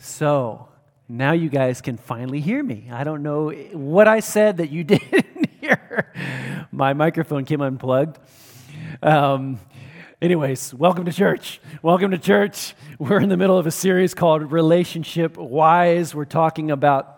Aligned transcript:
So 0.00 0.68
now 1.08 1.32
you 1.32 1.48
guys 1.48 1.80
can 1.80 1.96
finally 1.96 2.40
hear 2.40 2.62
me. 2.62 2.88
I 2.92 3.02
don't 3.02 3.24
know 3.24 3.50
what 3.50 4.06
I 4.06 4.20
said 4.20 4.58
that 4.58 4.70
you 4.70 4.84
didn't 4.84 5.50
hear. 5.60 6.12
My 6.70 6.92
microphone 6.92 7.44
came 7.44 7.60
unplugged. 7.60 8.16
Um, 9.02 9.58
anyways, 10.22 10.72
welcome 10.72 11.04
to 11.04 11.12
church. 11.12 11.60
Welcome 11.82 12.12
to 12.12 12.18
church. 12.18 12.76
We're 13.00 13.20
in 13.20 13.28
the 13.28 13.36
middle 13.36 13.58
of 13.58 13.66
a 13.66 13.72
series 13.72 14.14
called 14.14 14.52
Relationship 14.52 15.36
Wise. 15.36 16.14
We're 16.14 16.26
talking 16.26 16.70
about 16.70 17.17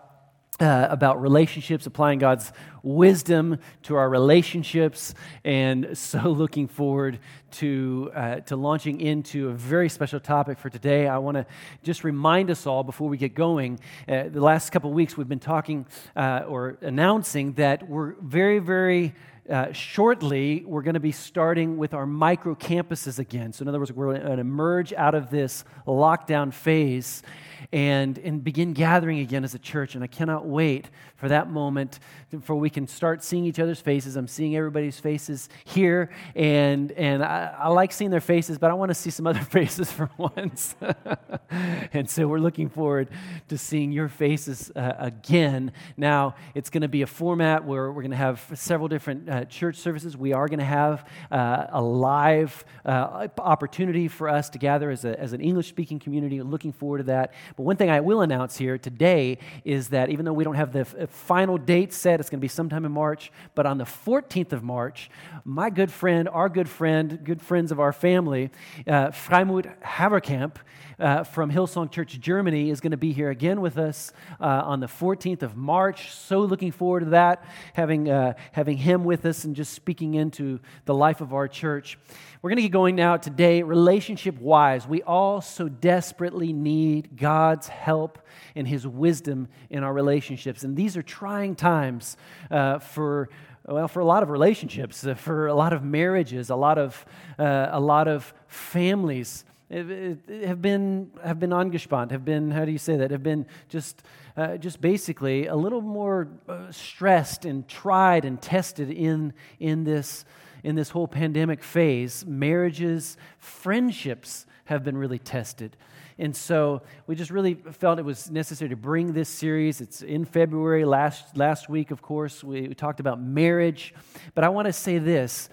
uh, 0.61 0.87
about 0.91 1.19
relationships, 1.21 1.87
applying 1.87 2.19
God's 2.19 2.53
wisdom 2.83 3.57
to 3.83 3.95
our 3.95 4.07
relationships, 4.09 5.15
and 5.43 5.97
so 5.97 6.19
looking 6.29 6.67
forward 6.67 7.19
to, 7.51 8.11
uh, 8.13 8.35
to 8.41 8.55
launching 8.55 9.01
into 9.01 9.49
a 9.49 9.53
very 9.53 9.89
special 9.89 10.19
topic 10.19 10.59
for 10.59 10.69
today. 10.69 11.07
I 11.07 11.17
want 11.17 11.35
to 11.35 11.45
just 11.83 12.03
remind 12.03 12.51
us 12.51 12.67
all 12.67 12.83
before 12.83 13.09
we 13.09 13.17
get 13.17 13.33
going. 13.33 13.79
Uh, 14.07 14.25
the 14.29 14.41
last 14.41 14.69
couple 14.69 14.93
weeks, 14.93 15.17
we've 15.17 15.27
been 15.27 15.39
talking 15.39 15.85
uh, 16.15 16.43
or 16.47 16.77
announcing 16.81 17.53
that 17.53 17.89
we're 17.89 18.13
very, 18.21 18.59
very 18.59 19.15
uh, 19.49 19.71
shortly, 19.73 20.63
we're 20.65 20.83
going 20.83 20.93
to 20.93 20.99
be 20.99 21.11
starting 21.11 21.77
with 21.77 21.93
our 21.95 22.05
micro 22.05 22.53
campuses 22.53 23.17
again. 23.17 23.51
So, 23.51 23.63
in 23.63 23.67
other 23.67 23.79
words, 23.79 23.91
we're 23.91 24.13
going 24.13 24.37
to 24.37 24.39
emerge 24.39 24.93
out 24.93 25.15
of 25.15 25.31
this 25.31 25.65
lockdown 25.87 26.53
phase 26.53 27.23
and, 27.71 28.17
and 28.19 28.43
begin 28.43 28.73
gathering 28.73 29.19
again 29.19 29.43
as 29.43 29.53
a 29.53 29.59
church. 29.59 29.95
And 29.95 30.03
I 30.03 30.07
cannot 30.07 30.45
wait 30.45 30.89
for 31.15 31.27
that 31.29 31.49
moment 31.49 31.99
for 32.39 32.55
we 32.55 32.69
can 32.69 32.87
start 32.87 33.23
seeing 33.23 33.43
each 33.43 33.59
other's 33.59 33.81
faces. 33.81 34.15
I'm 34.15 34.27
seeing 34.27 34.55
everybody's 34.55 34.99
faces 34.99 35.49
here, 35.65 36.09
and, 36.33 36.91
and 36.93 37.23
I, 37.23 37.53
I 37.59 37.67
like 37.67 37.91
seeing 37.91 38.09
their 38.09 38.21
faces, 38.21 38.57
but 38.57 38.71
I 38.71 38.73
want 38.73 38.89
to 38.89 38.95
see 38.95 39.09
some 39.09 39.27
other 39.27 39.39
faces 39.51 39.91
for 39.91 40.09
once. 40.17 40.75
and 41.49 42.09
so 42.09 42.27
we're 42.27 42.39
looking 42.39 42.69
forward 42.69 43.09
to 43.49 43.57
seeing 43.57 43.91
your 43.91 44.07
faces 44.07 44.71
uh, 44.75 44.93
again. 44.97 45.73
Now, 45.97 46.35
it's 46.55 46.69
going 46.69 46.81
to 46.81 46.87
be 46.87 47.01
a 47.01 47.07
format 47.07 47.65
where 47.65 47.91
we're 47.91 48.01
going 48.01 48.11
to 48.11 48.17
have 48.17 48.45
several 48.53 48.87
different 48.87 49.29
uh, 49.29 49.45
church 49.45 49.75
services. 49.75 50.15
We 50.15 50.31
are 50.33 50.47
going 50.47 50.59
to 50.59 50.65
have 50.65 51.07
uh, 51.31 51.67
a 51.69 51.81
live 51.81 52.63
uh, 52.85 53.27
opportunity 53.39 54.07
for 54.07 54.29
us 54.29 54.49
to 54.51 54.57
gather 54.57 54.89
as, 54.89 55.03
a, 55.03 55.19
as 55.19 55.33
an 55.33 55.41
English 55.41 55.67
speaking 55.67 55.99
community. 55.99 56.41
Looking 56.41 56.71
forward 56.71 56.99
to 56.99 57.03
that. 57.05 57.33
But 57.55 57.63
one 57.63 57.77
thing 57.77 57.89
I 57.89 57.99
will 57.99 58.21
announce 58.21 58.57
here 58.57 58.77
today 58.77 59.37
is 59.65 59.89
that 59.89 60.09
even 60.09 60.25
though 60.25 60.33
we 60.33 60.43
don't 60.43 60.55
have 60.55 60.71
the 60.71 60.81
f- 60.81 61.09
final 61.09 61.57
date 61.57 61.93
set, 61.93 62.19
it's 62.19 62.29
going 62.29 62.39
to 62.39 62.41
be 62.41 62.47
sometime 62.47 62.85
in 62.85 62.91
March, 62.91 63.31
but 63.55 63.65
on 63.65 63.77
the 63.77 63.85
14th 63.85 64.53
of 64.53 64.63
March, 64.63 65.09
my 65.43 65.69
good 65.69 65.91
friend, 65.91 66.29
our 66.29 66.49
good 66.49 66.69
friend, 66.69 67.19
good 67.23 67.41
friends 67.41 67.71
of 67.71 67.79
our 67.79 67.93
family, 67.93 68.49
uh, 68.87 69.07
Freimut 69.09 69.81
Haverkamp 69.81 70.55
uh, 71.01 71.23
from 71.23 71.51
Hillsong 71.51 71.91
Church 71.91 72.19
Germany 72.19 72.69
is 72.69 72.79
going 72.79 72.91
to 72.91 72.97
be 72.97 73.11
here 73.11 73.31
again 73.31 73.59
with 73.59 73.77
us 73.77 74.13
uh, 74.39 74.45
on 74.45 74.79
the 74.79 74.87
14th 74.87 75.41
of 75.41 75.57
March. 75.57 76.11
So 76.11 76.41
looking 76.41 76.71
forward 76.71 77.01
to 77.01 77.09
that, 77.11 77.43
having, 77.73 78.09
uh, 78.09 78.33
having 78.51 78.77
him 78.77 79.03
with 79.03 79.25
us 79.25 79.43
and 79.43 79.55
just 79.55 79.73
speaking 79.73 80.13
into 80.13 80.59
the 80.85 80.93
life 80.93 81.19
of 81.21 81.33
our 81.33 81.47
church. 81.47 81.97
We're 82.41 82.49
going 82.49 82.57
to 82.57 82.63
get 82.63 82.71
going 82.71 82.95
now 82.95 83.17
today, 83.17 83.63
relationship 83.63 84.39
wise. 84.39 84.87
We 84.87 85.01
all 85.03 85.41
so 85.41 85.69
desperately 85.69 86.53
need 86.53 87.15
God's 87.41 87.67
help 87.67 88.19
and 88.55 88.67
His 88.67 88.85
wisdom 88.85 89.47
in 89.69 89.83
our 89.83 89.93
relationships. 89.93 90.63
And 90.63 90.77
these 90.77 90.95
are 90.95 91.01
trying 91.01 91.55
times 91.55 92.17
uh, 92.51 92.77
for 92.79 93.29
well, 93.65 93.87
for 93.87 93.99
a 93.99 94.05
lot 94.05 94.23
of 94.23 94.29
relationships, 94.29 95.05
uh, 95.05 95.13
for 95.13 95.47
a 95.47 95.53
lot 95.53 95.71
of 95.73 95.83
marriages, 95.83 96.49
a 96.49 96.55
lot 96.55 96.77
of, 96.77 97.05
uh, 97.37 97.69
a 97.71 97.79
lot 97.79 98.07
of 98.07 98.33
families 98.47 99.45
have 99.69 100.61
been 100.61 101.11
have 101.23 101.39
been 101.39 101.51
angespannt, 101.51 102.11
have 102.11 102.25
been 102.25 102.51
how 102.51 102.65
do 102.65 102.71
you 102.71 102.77
say 102.77 102.97
that? 102.97 103.11
Have 103.11 103.23
been 103.23 103.45
just 103.69 104.03
uh, 104.35 104.57
just 104.57 104.81
basically 104.81 105.47
a 105.47 105.55
little 105.55 105.81
more 105.81 106.27
uh, 106.49 106.71
stressed 106.71 107.45
and 107.45 107.67
tried 107.67 108.25
and 108.25 108.41
tested 108.41 108.89
in 108.89 109.33
in 109.59 109.83
this 109.85 110.25
in 110.63 110.75
this 110.75 110.89
whole 110.89 111.07
pandemic 111.07 111.63
phase, 111.63 112.25
marriages, 112.25 113.17
friendships 113.39 114.45
have 114.65 114.83
been 114.83 114.97
really 114.97 115.19
tested. 115.19 115.77
And 116.21 116.35
so 116.35 116.83
we 117.07 117.15
just 117.15 117.31
really 117.31 117.55
felt 117.55 117.97
it 117.97 118.05
was 118.05 118.29
necessary 118.29 118.69
to 118.69 118.75
bring 118.75 119.11
this 119.11 119.27
series. 119.27 119.81
It's 119.81 120.03
in 120.03 120.23
February. 120.23 120.85
Last, 120.85 121.35
last 121.35 121.67
week, 121.67 121.89
of 121.89 122.03
course, 122.03 122.43
we, 122.43 122.67
we 122.67 122.75
talked 122.75 122.99
about 122.99 123.19
marriage. 123.19 123.95
But 124.35 124.43
I 124.43 124.49
want 124.49 124.67
to 124.67 124.73
say 124.73 124.99
this. 124.99 125.49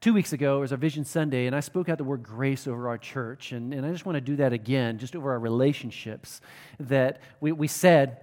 Two 0.00 0.14
weeks 0.14 0.32
ago 0.32 0.58
it 0.58 0.60
was 0.60 0.70
our 0.70 0.78
Vision 0.78 1.04
Sunday, 1.04 1.46
and 1.46 1.56
I 1.56 1.60
spoke 1.60 1.88
out 1.88 1.98
the 1.98 2.04
word 2.04 2.22
grace 2.22 2.68
over 2.68 2.88
our 2.88 2.98
church. 2.98 3.50
And, 3.50 3.74
and 3.74 3.84
I 3.84 3.90
just 3.90 4.06
want 4.06 4.14
to 4.14 4.20
do 4.20 4.36
that 4.36 4.52
again, 4.52 4.98
just 4.98 5.16
over 5.16 5.32
our 5.32 5.40
relationships. 5.40 6.40
That 6.78 7.20
we, 7.40 7.50
we 7.50 7.66
said, 7.66 8.20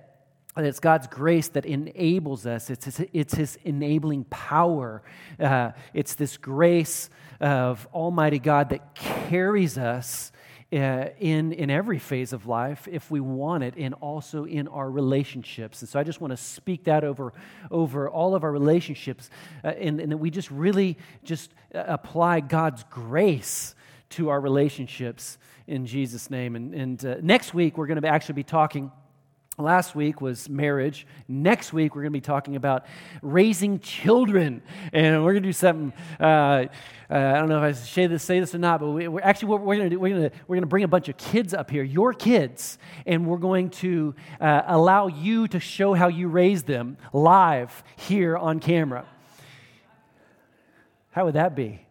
that 0.55 0.63
it's 0.63 0.79
God's 0.79 1.07
grace 1.07 1.49
that 1.49 1.65
enables 1.65 2.45
us. 2.45 2.69
It's 2.69 2.85
His, 2.85 3.05
it's 3.11 3.33
his 3.33 3.57
enabling 3.65 4.23
power. 4.29 5.03
Uh, 5.37 5.71
it's 5.93 6.15
this 6.15 6.37
grace 6.37 7.09
of 7.41 7.85
Almighty 7.93 8.39
God 8.39 8.69
that 8.69 8.95
carries 8.95 9.77
us 9.77 10.31
uh, 10.71 11.05
in, 11.19 11.51
in 11.53 11.69
every 11.69 11.99
phase 11.99 12.31
of 12.31 12.45
life 12.45 12.87
if 12.91 13.09
we 13.09 13.19
want 13.19 13.63
it, 13.63 13.73
and 13.77 13.93
also 13.95 14.45
in 14.45 14.67
our 14.67 14.89
relationships. 14.89 15.81
And 15.81 15.89
so 15.89 15.99
I 15.99 16.03
just 16.03 16.21
want 16.21 16.31
to 16.31 16.37
speak 16.37 16.83
that 16.83 17.03
over, 17.03 17.33
over 17.71 18.09
all 18.09 18.35
of 18.35 18.43
our 18.43 18.51
relationships, 18.51 19.29
uh, 19.63 19.69
and, 19.69 19.99
and 19.99 20.11
that 20.11 20.17
we 20.17 20.29
just 20.29 20.51
really 20.51 20.97
just 21.23 21.51
uh, 21.73 21.83
apply 21.87 22.41
God's 22.41 22.83
grace 22.89 23.75
to 24.09 24.29
our 24.29 24.39
relationships 24.39 25.37
in 25.67 25.85
Jesus' 25.85 26.29
name. 26.29 26.55
And, 26.55 26.73
and 26.73 27.05
uh, 27.05 27.15
next 27.21 27.53
week, 27.53 27.77
we're 27.77 27.87
going 27.87 28.01
to 28.01 28.07
actually 28.07 28.35
be 28.35 28.43
talking 28.43 28.91
Last 29.59 29.93
week 29.93 30.21
was 30.21 30.47
marriage. 30.47 31.05
Next 31.27 31.73
week, 31.73 31.93
we're 31.93 32.03
going 32.03 32.13
to 32.13 32.17
be 32.17 32.21
talking 32.21 32.55
about 32.55 32.85
raising 33.21 33.79
children. 33.79 34.61
And 34.93 35.21
we're 35.25 35.33
going 35.33 35.43
to 35.43 35.49
do 35.49 35.53
something. 35.53 35.91
Uh, 36.17 36.23
uh, 36.23 36.67
I 37.09 37.33
don't 37.33 37.49
know 37.49 37.57
if 37.57 37.63
I 37.63 37.71
say 37.73 38.07
this, 38.07 38.23
say 38.23 38.39
this 38.39 38.55
or 38.55 38.59
not, 38.59 38.79
but 38.79 38.91
we, 38.91 39.05
are 39.05 39.21
actually, 39.21 39.49
what 39.49 39.59
we're 39.59 39.75
going 39.75 39.89
to 39.89 39.95
do, 39.95 39.99
we're 39.99 40.15
going 40.15 40.29
to, 40.29 40.35
we're 40.47 40.55
going 40.55 40.61
to 40.61 40.67
bring 40.67 40.85
a 40.85 40.87
bunch 40.87 41.09
of 41.09 41.17
kids 41.17 41.53
up 41.53 41.69
here, 41.69 41.83
your 41.83 42.13
kids, 42.13 42.77
and 43.05 43.27
we're 43.27 43.37
going 43.37 43.69
to 43.71 44.15
uh, 44.39 44.61
allow 44.65 45.07
you 45.07 45.45
to 45.49 45.59
show 45.59 45.93
how 45.93 46.07
you 46.07 46.29
raise 46.29 46.63
them 46.63 46.95
live 47.11 47.83
here 47.97 48.37
on 48.37 48.61
camera. 48.61 49.05
How 51.11 51.25
would 51.25 51.35
that 51.35 51.53
be? 51.53 51.81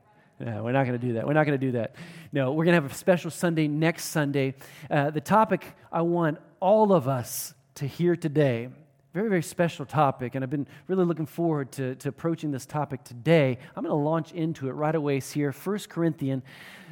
No, 0.40 0.62
we're 0.62 0.72
not 0.72 0.86
going 0.86 0.98
to 0.98 1.06
do 1.06 1.14
that. 1.14 1.26
We're 1.26 1.34
not 1.34 1.44
going 1.44 1.60
to 1.60 1.66
do 1.66 1.72
that. 1.72 1.96
No, 2.32 2.52
we're 2.52 2.64
going 2.64 2.76
to 2.76 2.82
have 2.82 2.90
a 2.90 2.94
special 2.94 3.30
Sunday 3.30 3.68
next 3.68 4.06
Sunday. 4.06 4.54
Uh, 4.90 5.10
the 5.10 5.20
topic 5.20 5.66
I 5.92 6.00
want 6.00 6.38
all 6.60 6.92
of 6.92 7.08
us 7.08 7.54
to 7.78 7.86
hear 7.86 8.16
today. 8.16 8.68
Very, 9.14 9.28
very 9.28 9.42
special 9.42 9.86
topic, 9.86 10.34
and 10.34 10.44
I've 10.44 10.50
been 10.50 10.66
really 10.88 11.04
looking 11.04 11.26
forward 11.26 11.70
to, 11.72 11.94
to 11.96 12.08
approaching 12.08 12.50
this 12.50 12.66
topic 12.66 13.04
today. 13.04 13.56
I'm 13.76 13.84
going 13.84 13.96
to 13.96 14.04
launch 14.04 14.32
into 14.32 14.68
it 14.68 14.72
right 14.72 14.94
away 14.94 15.20
here. 15.20 15.52
1 15.52 15.78
Corinthians, 15.88 16.42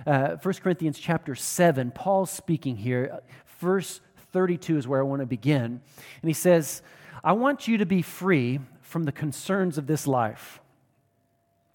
uh, 0.07 0.37
1 0.41 0.55
Corinthians 0.55 0.99
chapter 0.99 1.35
7, 1.35 1.91
Paul's 1.91 2.31
speaking 2.31 2.77
here. 2.77 3.21
Verse 3.59 4.01
32 4.33 4.79
is 4.79 4.89
where 4.89 5.01
I 5.01 5.03
want 5.03 5.21
to 5.21 5.27
begin. 5.27 5.65
And 5.65 6.29
he 6.29 6.33
says, 6.33 6.83
I 7.25 7.33
want 7.33 7.67
you 7.67 7.79
to 7.79 7.87
be 7.87 8.01
free 8.01 8.61
from 8.81 9.05
the 9.05 9.13
concerns 9.13 9.79
of 9.79 9.89
this 9.89 10.07
life. 10.07 10.61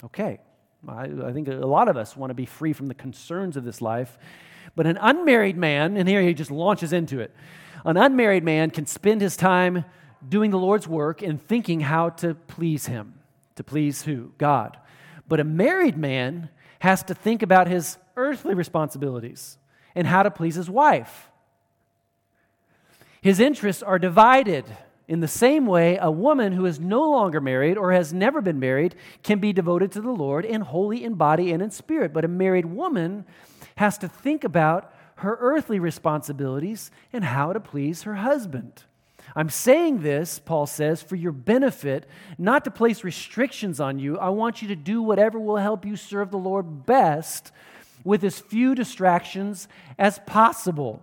Okay, 0.04 0.40
I, 0.88 1.02
I 1.02 1.32
think 1.32 1.48
a 1.48 1.52
lot 1.52 1.88
of 1.88 1.98
us 1.98 2.16
want 2.16 2.30
to 2.30 2.34
be 2.34 2.46
free 2.46 2.72
from 2.72 2.88
the 2.88 2.94
concerns 2.94 3.58
of 3.58 3.64
this 3.64 3.82
life. 3.82 4.18
But 4.74 4.86
an 4.86 4.96
unmarried 4.98 5.58
man, 5.58 5.98
and 5.98 6.08
here 6.08 6.22
he 6.22 6.32
just 6.32 6.50
launches 6.50 6.94
into 6.94 7.20
it 7.20 7.34
an 7.84 7.96
unmarried 7.96 8.44
man 8.44 8.70
can 8.70 8.86
spend 8.86 9.20
his 9.20 9.36
time 9.36 9.84
doing 10.26 10.50
the 10.50 10.58
Lord's 10.58 10.86
work 10.86 11.22
and 11.22 11.40
thinking 11.40 11.80
how 11.80 12.10
to 12.10 12.34
please 12.34 12.86
him. 12.86 13.14
To 13.56 13.64
please 13.64 14.02
who? 14.02 14.32
God. 14.38 14.78
But 15.28 15.40
a 15.40 15.44
married 15.44 15.96
man 15.96 16.48
has 16.78 17.02
to 17.04 17.14
think 17.14 17.42
about 17.42 17.68
his 17.68 17.98
earthly 18.16 18.54
responsibilities 18.54 19.58
and 19.94 20.06
how 20.06 20.22
to 20.22 20.30
please 20.30 20.54
his 20.54 20.70
wife. 20.70 21.28
His 23.20 23.40
interests 23.40 23.82
are 23.82 23.98
divided. 23.98 24.64
In 25.06 25.20
the 25.20 25.28
same 25.28 25.66
way, 25.66 25.98
a 26.00 26.10
woman 26.10 26.52
who 26.52 26.66
is 26.66 26.80
no 26.80 27.10
longer 27.10 27.40
married 27.40 27.76
or 27.76 27.92
has 27.92 28.12
never 28.12 28.40
been 28.40 28.58
married 28.58 28.94
can 29.22 29.38
be 29.38 29.52
devoted 29.52 29.92
to 29.92 30.00
the 30.00 30.10
Lord 30.10 30.44
in 30.44 30.60
holy 30.60 31.04
in 31.04 31.14
body 31.14 31.52
and 31.52 31.62
in 31.62 31.70
spirit. 31.70 32.12
But 32.12 32.24
a 32.24 32.28
married 32.28 32.66
woman 32.66 33.24
has 33.76 33.98
to 33.98 34.08
think 34.08 34.44
about 34.44 34.92
her 35.16 35.36
earthly 35.40 35.78
responsibilities 35.78 36.90
and 37.12 37.24
how 37.24 37.52
to 37.52 37.60
please 37.60 38.02
her 38.02 38.16
husband. 38.16 38.84
I'm 39.34 39.48
saying 39.48 40.02
this, 40.02 40.38
Paul 40.38 40.66
says, 40.66 41.02
for 41.02 41.16
your 41.16 41.32
benefit, 41.32 42.06
not 42.36 42.64
to 42.64 42.70
place 42.70 43.04
restrictions 43.04 43.80
on 43.80 43.98
you. 43.98 44.18
I 44.18 44.28
want 44.28 44.60
you 44.60 44.68
to 44.68 44.76
do 44.76 45.02
whatever 45.02 45.38
will 45.38 45.56
help 45.56 45.86
you 45.86 45.96
serve 45.96 46.30
the 46.30 46.38
Lord 46.38 46.84
best 46.84 47.52
with 48.04 48.24
as 48.24 48.40
few 48.40 48.74
distractions 48.74 49.68
as 49.98 50.18
possible. 50.26 51.02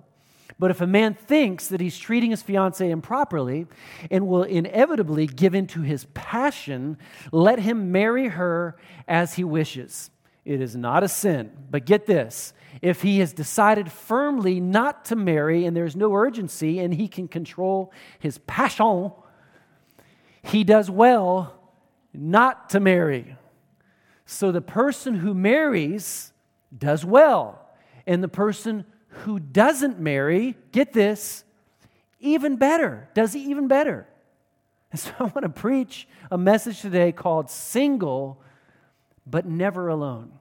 But 0.60 0.72
if 0.72 0.82
a 0.82 0.88
man 0.88 1.14
thinks 1.14 1.70
that 1.70 1.80
he's 1.80 1.98
treating 1.98 2.32
his 2.32 2.42
fiancee 2.42 2.90
improperly 2.90 3.66
and 4.12 4.28
will 4.28 4.44
inevitably 4.44 5.26
give 5.26 5.56
in 5.56 5.68
to 5.68 5.82
his 5.82 6.06
passion, 6.14 6.98
let 7.32 7.60
him 7.60 7.94
marry 7.94 8.28
her 8.28 8.76
as 9.08 9.36
he 9.36 9.46
wishes. 9.46 10.12
It 10.44 10.62
is 10.62 10.76
not 10.76 11.04
a 11.04 11.08
sin. 11.08 11.52
But 11.72 11.86
get 11.86 12.06
this 12.06 12.54
If 12.82 13.02
he 13.02 13.20
has 13.20 13.34
decided 13.34 13.92
firmly 13.92 14.60
not 14.60 15.06
to 15.06 15.16
marry 15.16 15.66
and 15.66 15.76
there's 15.76 15.96
no 15.96 16.14
urgency 16.14 16.80
and 16.80 16.94
he 16.94 17.08
can 17.08 17.28
control 17.28 17.92
his 18.20 18.38
passion, 18.40 19.12
he 20.42 20.64
does 20.64 20.90
well 20.90 21.54
not 22.14 22.70
to 22.72 22.80
marry. 22.80 23.36
So 24.26 24.52
the 24.52 24.62
person 24.62 25.16
who 25.16 25.34
marries 25.34 26.32
does 26.76 27.04
well. 27.04 27.68
And 28.06 28.24
the 28.24 28.28
person 28.28 28.86
who 29.08 29.40
doesn't 29.40 30.00
marry, 30.00 30.56
get 30.72 30.94
this, 30.94 31.44
even 32.20 32.58
better, 32.58 33.10
does 33.14 33.36
even 33.36 33.68
better. 33.68 34.08
And 34.92 35.00
so 35.00 35.12
I 35.20 35.24
want 35.24 35.44
to 35.44 35.50
preach 35.50 36.08
a 36.32 36.38
message 36.38 36.82
today 36.82 37.12
called 37.12 37.50
Single 37.50 38.42
but 39.26 39.46
Never 39.46 39.90
Alone. 39.90 40.32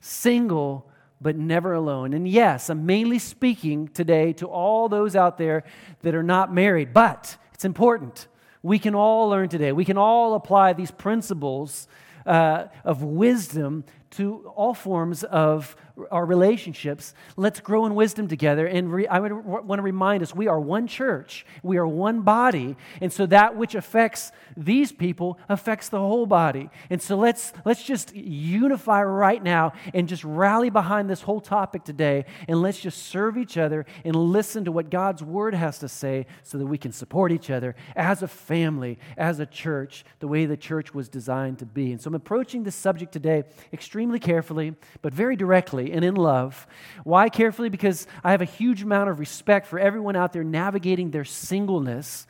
Single 0.00 0.87
but 1.20 1.36
never 1.36 1.72
alone. 1.72 2.14
And 2.14 2.28
yes, 2.28 2.70
I'm 2.70 2.86
mainly 2.86 3.18
speaking 3.18 3.88
today 3.88 4.32
to 4.34 4.46
all 4.46 4.88
those 4.88 5.16
out 5.16 5.38
there 5.38 5.64
that 6.02 6.14
are 6.14 6.22
not 6.22 6.52
married, 6.52 6.92
but 6.92 7.36
it's 7.54 7.64
important. 7.64 8.28
We 8.62 8.78
can 8.78 8.94
all 8.94 9.28
learn 9.28 9.48
today. 9.48 9.72
We 9.72 9.84
can 9.84 9.98
all 9.98 10.34
apply 10.34 10.72
these 10.72 10.90
principles 10.90 11.88
uh, 12.26 12.66
of 12.84 13.02
wisdom 13.02 13.84
to 14.10 14.52
all 14.54 14.74
forms 14.74 15.24
of 15.24 15.76
our 16.10 16.24
relationships. 16.24 17.14
Let's 17.36 17.60
grow 17.60 17.86
in 17.86 17.94
wisdom 17.94 18.28
together. 18.28 18.66
And 18.66 18.92
re- 18.92 19.06
I 19.06 19.20
want 19.20 19.78
to 19.78 19.82
remind 19.82 20.22
us 20.22 20.34
we 20.34 20.48
are 20.48 20.60
one 20.60 20.86
church, 20.86 21.46
we 21.62 21.76
are 21.76 21.86
one 21.86 22.22
body. 22.22 22.76
And 23.00 23.12
so 23.12 23.26
that 23.26 23.56
which 23.56 23.74
affects 23.74 24.32
these 24.56 24.92
people 24.92 25.38
affects 25.48 25.88
the 25.88 25.98
whole 25.98 26.26
body. 26.26 26.70
And 26.90 27.00
so 27.00 27.16
let's, 27.16 27.52
let's 27.64 27.82
just 27.82 28.14
unify 28.14 29.02
right 29.02 29.42
now 29.42 29.72
and 29.94 30.08
just 30.08 30.24
rally 30.24 30.70
behind 30.70 31.08
this 31.08 31.22
whole 31.22 31.40
topic 31.40 31.84
today. 31.84 32.24
And 32.46 32.62
let's 32.62 32.80
just 32.80 33.04
serve 33.04 33.36
each 33.36 33.56
other 33.56 33.86
and 34.04 34.14
listen 34.14 34.64
to 34.64 34.72
what 34.72 34.90
God's 34.90 35.22
word 35.22 35.54
has 35.54 35.78
to 35.80 35.88
say 35.88 36.26
so 36.42 36.58
that 36.58 36.66
we 36.66 36.78
can 36.78 36.92
support 36.92 37.32
each 37.32 37.50
other 37.50 37.76
as 37.96 38.22
a 38.22 38.28
family, 38.28 38.98
as 39.16 39.40
a 39.40 39.46
church, 39.46 40.04
the 40.20 40.28
way 40.28 40.46
the 40.46 40.56
church 40.56 40.94
was 40.94 41.08
designed 41.08 41.58
to 41.58 41.66
be. 41.66 41.92
And 41.92 42.00
so 42.00 42.08
I'm 42.08 42.14
approaching 42.14 42.64
this 42.64 42.74
subject 42.74 43.12
today 43.12 43.44
extremely 43.72 44.18
carefully, 44.18 44.74
but 45.02 45.14
very 45.14 45.36
directly 45.36 45.87
and 45.92 46.04
in 46.04 46.14
love. 46.14 46.66
Why 47.04 47.28
carefully? 47.28 47.68
Because 47.68 48.06
I 48.22 48.32
have 48.32 48.42
a 48.42 48.46
huge 48.46 48.82
amount 48.82 49.10
of 49.10 49.18
respect 49.18 49.66
for 49.66 49.78
everyone 49.78 50.16
out 50.16 50.32
there 50.32 50.44
navigating 50.44 51.10
their 51.10 51.24
singleness. 51.24 52.26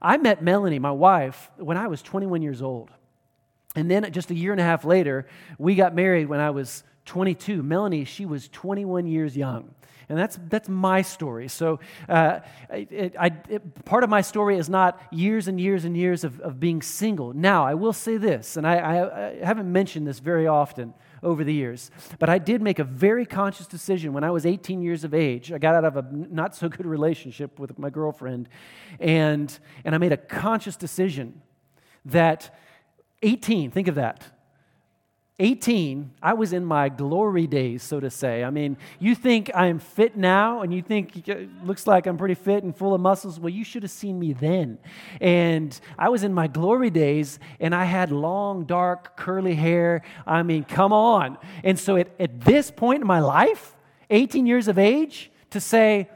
I 0.00 0.16
met 0.16 0.42
Melanie, 0.42 0.78
my 0.78 0.90
wife, 0.90 1.50
when 1.56 1.76
I 1.76 1.88
was 1.88 2.02
21 2.02 2.42
years 2.42 2.62
old. 2.62 2.90
And 3.74 3.90
then 3.90 4.10
just 4.12 4.30
a 4.30 4.34
year 4.34 4.52
and 4.52 4.60
a 4.60 4.64
half 4.64 4.84
later, 4.84 5.26
we 5.58 5.74
got 5.74 5.94
married 5.94 6.28
when 6.28 6.40
I 6.40 6.50
was 6.50 6.82
22. 7.04 7.62
Melanie, 7.62 8.04
she 8.04 8.26
was 8.26 8.48
21 8.48 9.06
years 9.06 9.36
young. 9.36 9.74
And 10.08 10.16
that's, 10.16 10.38
that's 10.48 10.68
my 10.68 11.02
story. 11.02 11.48
So, 11.48 11.80
uh, 12.08 12.40
it, 12.70 13.16
I, 13.18 13.32
it, 13.48 13.84
part 13.84 14.04
of 14.04 14.10
my 14.10 14.20
story 14.20 14.56
is 14.56 14.68
not 14.68 15.00
years 15.10 15.48
and 15.48 15.60
years 15.60 15.84
and 15.84 15.96
years 15.96 16.22
of, 16.22 16.38
of 16.40 16.60
being 16.60 16.80
single. 16.80 17.32
Now, 17.32 17.66
I 17.66 17.74
will 17.74 17.92
say 17.92 18.16
this, 18.16 18.56
and 18.56 18.66
I, 18.66 18.76
I, 18.76 19.28
I 19.28 19.44
haven't 19.44 19.70
mentioned 19.70 20.06
this 20.06 20.20
very 20.20 20.46
often 20.46 20.94
over 21.26 21.42
the 21.42 21.52
years. 21.52 21.90
But 22.18 22.28
I 22.30 22.38
did 22.38 22.62
make 22.62 22.78
a 22.78 22.84
very 22.84 23.26
conscious 23.26 23.66
decision 23.66 24.12
when 24.12 24.22
I 24.22 24.30
was 24.30 24.46
18 24.46 24.80
years 24.80 25.02
of 25.02 25.12
age. 25.12 25.52
I 25.52 25.58
got 25.58 25.74
out 25.74 25.84
of 25.84 25.96
a 25.96 26.06
not 26.12 26.54
so 26.54 26.68
good 26.68 26.86
relationship 26.96 27.58
with 27.58 27.78
my 27.78 27.90
girlfriend, 27.90 28.48
and, 29.00 29.58
and 29.84 29.94
I 29.94 29.98
made 29.98 30.12
a 30.12 30.16
conscious 30.16 30.76
decision 30.76 31.42
that 32.06 32.56
18, 33.22 33.72
think 33.72 33.88
of 33.88 33.96
that. 33.96 34.35
18, 35.38 36.12
I 36.22 36.32
was 36.32 36.54
in 36.54 36.64
my 36.64 36.88
glory 36.88 37.46
days, 37.46 37.82
so 37.82 38.00
to 38.00 38.08
say. 38.08 38.42
I 38.42 38.48
mean, 38.48 38.78
you 38.98 39.14
think 39.14 39.50
I'm 39.54 39.78
fit 39.78 40.16
now 40.16 40.62
and 40.62 40.72
you 40.72 40.80
think 40.80 41.28
it 41.28 41.50
looks 41.62 41.86
like 41.86 42.06
I'm 42.06 42.16
pretty 42.16 42.34
fit 42.34 42.64
and 42.64 42.74
full 42.74 42.94
of 42.94 43.02
muscles. 43.02 43.38
Well, 43.38 43.50
you 43.50 43.62
should 43.62 43.82
have 43.82 43.90
seen 43.90 44.18
me 44.18 44.32
then. 44.32 44.78
And 45.20 45.78
I 45.98 46.08
was 46.08 46.24
in 46.24 46.32
my 46.32 46.46
glory 46.46 46.88
days 46.88 47.38
and 47.60 47.74
I 47.74 47.84
had 47.84 48.10
long, 48.12 48.64
dark, 48.64 49.18
curly 49.18 49.54
hair. 49.54 50.00
I 50.26 50.42
mean, 50.42 50.64
come 50.64 50.94
on. 50.94 51.36
And 51.62 51.78
so 51.78 51.96
at, 51.96 52.08
at 52.18 52.40
this 52.40 52.70
point 52.70 53.02
in 53.02 53.06
my 53.06 53.20
life, 53.20 53.76
18 54.08 54.46
years 54.46 54.68
of 54.68 54.78
age, 54.78 55.30
to 55.50 55.60
say, 55.60 56.08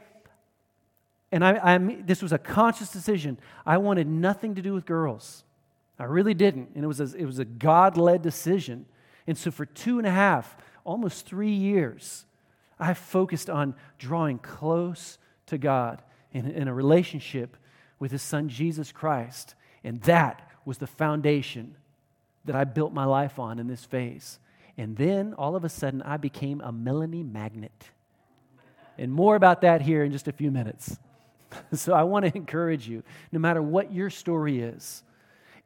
and 1.31 1.45
I, 1.45 1.59
I'm, 1.59 2.07
this 2.07 2.23
was 2.23 2.31
a 2.31 2.39
conscious 2.39 2.91
decision, 2.91 3.37
I 3.67 3.77
wanted 3.77 4.07
nothing 4.07 4.55
to 4.55 4.63
do 4.63 4.73
with 4.73 4.87
girls. 4.87 5.43
I 5.99 6.05
really 6.05 6.33
didn't. 6.33 6.71
And 6.73 6.83
it 6.83 6.87
was 6.87 6.99
a, 6.99 7.15
it 7.15 7.25
was 7.25 7.37
a 7.37 7.45
God 7.45 7.97
led 7.97 8.23
decision. 8.23 8.87
And 9.31 9.37
so 9.37 9.49
for 9.49 9.65
two 9.65 9.97
and 9.97 10.05
a 10.05 10.11
half, 10.11 10.57
almost 10.83 11.25
three 11.25 11.53
years, 11.53 12.25
I 12.77 12.93
focused 12.93 13.49
on 13.49 13.75
drawing 13.97 14.39
close 14.39 15.17
to 15.45 15.57
God 15.57 16.01
in, 16.33 16.51
in 16.51 16.67
a 16.67 16.73
relationship 16.73 17.55
with 17.97 18.11
His 18.11 18.21
Son, 18.21 18.49
Jesus 18.49 18.91
Christ. 18.91 19.55
And 19.85 20.01
that 20.01 20.51
was 20.65 20.79
the 20.79 20.85
foundation 20.85 21.77
that 22.43 22.57
I 22.57 22.65
built 22.65 22.91
my 22.91 23.05
life 23.05 23.39
on 23.39 23.57
in 23.57 23.67
this 23.67 23.85
phase. 23.85 24.37
And 24.77 24.97
then 24.97 25.33
all 25.35 25.55
of 25.55 25.63
a 25.63 25.69
sudden, 25.69 26.01
I 26.01 26.17
became 26.17 26.59
a 26.59 26.73
Melanie 26.73 27.23
magnet. 27.23 27.91
And 28.97 29.13
more 29.13 29.37
about 29.37 29.61
that 29.61 29.81
here 29.81 30.03
in 30.03 30.11
just 30.11 30.27
a 30.27 30.33
few 30.33 30.51
minutes. 30.51 30.97
so 31.71 31.93
I 31.93 32.03
want 32.03 32.25
to 32.25 32.35
encourage 32.35 32.85
you 32.85 33.01
no 33.31 33.39
matter 33.39 33.61
what 33.61 33.93
your 33.93 34.09
story 34.09 34.59
is, 34.59 35.03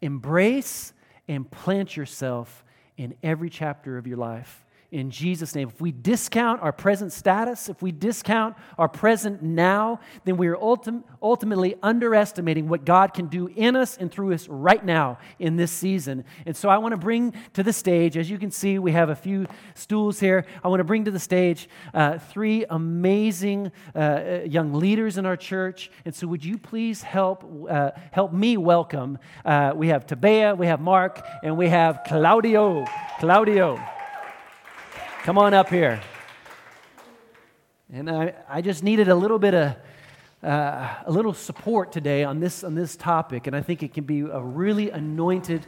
embrace 0.02 0.94
and 1.28 1.50
plant 1.50 1.98
yourself 1.98 2.62
in 2.98 3.16
every 3.24 3.50
chapter 3.50 3.98
of 3.98 4.08
your 4.08 4.18
life 4.18 4.65
in 4.96 5.12
Jesus' 5.12 5.54
name. 5.54 5.68
If 5.68 5.82
we 5.82 5.92
discount 5.92 6.62
our 6.62 6.72
present 6.72 7.12
status, 7.12 7.68
if 7.68 7.82
we 7.82 7.92
discount 7.92 8.56
our 8.78 8.88
present 8.88 9.44
now, 9.44 10.00
then 10.24 10.38
we 10.38 10.48
are 10.48 10.56
ultim- 10.56 11.04
ultimately 11.22 11.76
underestimating 11.84 12.70
what 12.70 12.86
God 12.86 13.14
can 13.14 13.28
do 13.28 13.48
in 13.48 13.76
us 13.76 13.98
and 13.98 14.10
through 14.10 14.34
us 14.34 14.48
right 14.48 14.84
now 14.84 15.20
in 15.38 15.58
this 15.58 15.74
season. 15.74 16.24
And 16.46 16.56
so 16.56 16.70
I 16.70 16.78
want 16.78 16.94
to 16.94 16.98
bring 16.98 17.34
to 17.54 17.62
the 17.62 17.74
stage, 17.74 18.16
as 18.16 18.30
you 18.30 18.38
can 18.38 18.52
see, 18.52 18.80
we 18.80 18.94
have 18.94 19.10
a 19.10 19.16
few 19.16 19.48
stools 19.74 20.18
here. 20.18 20.46
I 20.64 20.70
want 20.70 20.80
to 20.80 20.86
bring 20.86 21.04
to 21.06 21.12
the 21.12 21.20
stage 21.20 21.68
uh, 21.94 22.18
three 22.18 22.66
amazing 22.70 23.74
uh, 23.94 24.00
uh 24.00 24.42
young 24.46 24.74
leaders 24.74 25.18
in 25.18 25.26
our 25.26 25.36
church. 25.36 25.92
And 26.06 26.16
so 26.16 26.26
would 26.28 26.46
you 26.46 26.58
please 26.58 27.02
help, 27.02 27.44
uh, 27.70 27.92
help 28.12 28.32
me 28.32 28.56
welcome? 28.56 29.20
Uh, 29.44 29.74
we 29.76 29.90
have 29.90 30.08
Tabea, 30.08 30.58
we 30.58 30.68
have 30.68 30.80
Mark, 30.80 31.22
and 31.44 31.58
we 31.58 31.68
have 31.68 32.02
Claudio. 32.06 32.86
Claudio. 33.20 33.95
Come 35.26 35.40
on 35.40 35.56
up 35.56 35.70
here. 35.70 36.00
And 37.92 38.12
I, 38.12 38.36
I 38.48 38.62
just 38.62 38.84
needed 38.84 39.08
a 39.08 39.16
little 39.16 39.40
bit 39.40 39.56
of 39.56 39.76
uh, 40.44 40.98
a 41.04 41.12
little 41.12 41.34
support 41.34 41.92
today 41.92 42.24
on 42.24 42.40
this 42.40 42.64
on 42.64 42.76
this 42.76 42.96
topic, 42.96 43.48
and 43.48 43.56
I 43.56 43.62
think 43.62 43.82
it 43.82 43.92
can 43.92 44.04
be 44.04 44.20
a 44.20 44.40
really 44.40 44.92
anointed 44.92 45.66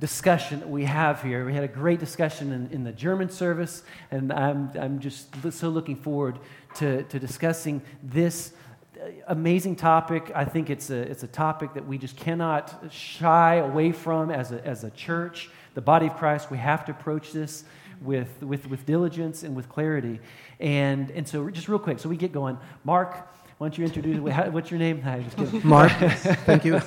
discussion 0.00 0.60
that 0.60 0.70
we 0.70 0.86
have 0.86 1.22
here. 1.22 1.44
We 1.44 1.52
had 1.52 1.64
a 1.64 1.68
great 1.68 2.00
discussion 2.00 2.50
in, 2.50 2.70
in 2.70 2.82
the 2.82 2.92
German 2.92 3.28
service, 3.28 3.82
and 4.10 4.32
I'm 4.32 4.70
I'm 4.80 5.00
just 5.00 5.52
so 5.52 5.68
looking 5.68 5.96
forward 5.96 6.38
to 6.76 7.02
to 7.02 7.18
discussing 7.18 7.82
this 8.02 8.54
amazing 9.26 9.76
topic. 9.76 10.32
I 10.34 10.46
think 10.46 10.70
it's 10.70 10.88
a, 10.88 10.96
it's 10.96 11.24
a 11.24 11.28
topic 11.28 11.74
that 11.74 11.86
we 11.86 11.98
just 11.98 12.16
cannot 12.16 12.90
shy 12.90 13.56
away 13.56 13.92
from 13.92 14.30
as 14.30 14.50
a, 14.50 14.66
as 14.66 14.82
a 14.82 14.90
church, 14.92 15.50
the 15.74 15.82
body 15.82 16.06
of 16.06 16.16
Christ. 16.16 16.50
We 16.50 16.56
have 16.56 16.86
to 16.86 16.92
approach 16.92 17.32
this 17.32 17.64
with, 18.02 18.42
with, 18.42 18.68
with 18.68 18.86
diligence 18.86 19.42
and 19.42 19.54
with 19.54 19.68
clarity. 19.68 20.20
And, 20.60 21.10
and 21.10 21.26
so, 21.26 21.48
just 21.50 21.68
real 21.68 21.78
quick, 21.78 21.98
so 21.98 22.08
we 22.08 22.16
get 22.16 22.32
going. 22.32 22.58
Mark, 22.84 23.28
why 23.58 23.68
don't 23.68 23.78
you 23.78 23.84
introduce, 23.84 24.18
what's 24.52 24.70
your 24.70 24.80
name? 24.80 25.00
Hi, 25.02 25.24
Mark, 25.64 25.92
thank 25.92 26.64
you. 26.64 26.80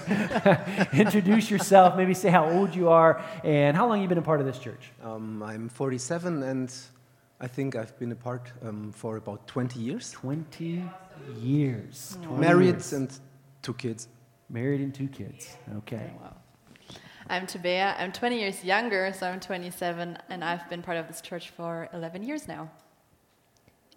introduce 0.94 1.50
yourself, 1.50 1.96
maybe 1.96 2.14
say 2.14 2.30
how 2.30 2.50
old 2.50 2.76
you 2.76 2.90
are, 2.90 3.24
and 3.44 3.76
how 3.76 3.88
long 3.88 4.02
you've 4.02 4.10
been 4.10 4.18
a 4.18 4.22
part 4.22 4.40
of 4.40 4.46
this 4.46 4.60
church. 4.60 4.92
Um, 5.04 5.42
I'm 5.42 5.70
47, 5.70 6.44
and 6.44 6.74
I 7.40 7.48
think 7.48 7.76
I've 7.76 7.98
been 8.00 8.12
a 8.12 8.16
part 8.16 8.52
um, 8.64 8.92
for 8.92 9.18
about 9.18 9.48
20 9.48 9.80
years. 9.80 10.12
20 10.12 10.84
years. 11.40 12.18
20 12.24 12.42
Married 12.42 12.66
years. 12.66 12.94
and 12.94 13.20
two 13.62 13.74
kids. 13.74 14.08
Married 14.50 14.82
and 14.82 14.94
two 14.94 15.08
kids. 15.08 15.58
Okay. 15.78 16.12
Wow. 16.22 16.36
I'm 17.30 17.46
Tabea. 17.46 17.94
I'm 18.00 18.14
20 18.14 18.40
years 18.40 18.64
younger, 18.64 19.12
so 19.12 19.28
I'm 19.28 19.42
27, 19.42 20.18
and 20.30 20.44
I've 20.44 20.70
been 20.70 20.82
part 20.82 20.98
of 20.98 21.08
this 21.08 21.20
church 21.20 21.50
for 21.50 21.90
11 21.94 22.24
years 22.24 22.48
now. 22.48 22.70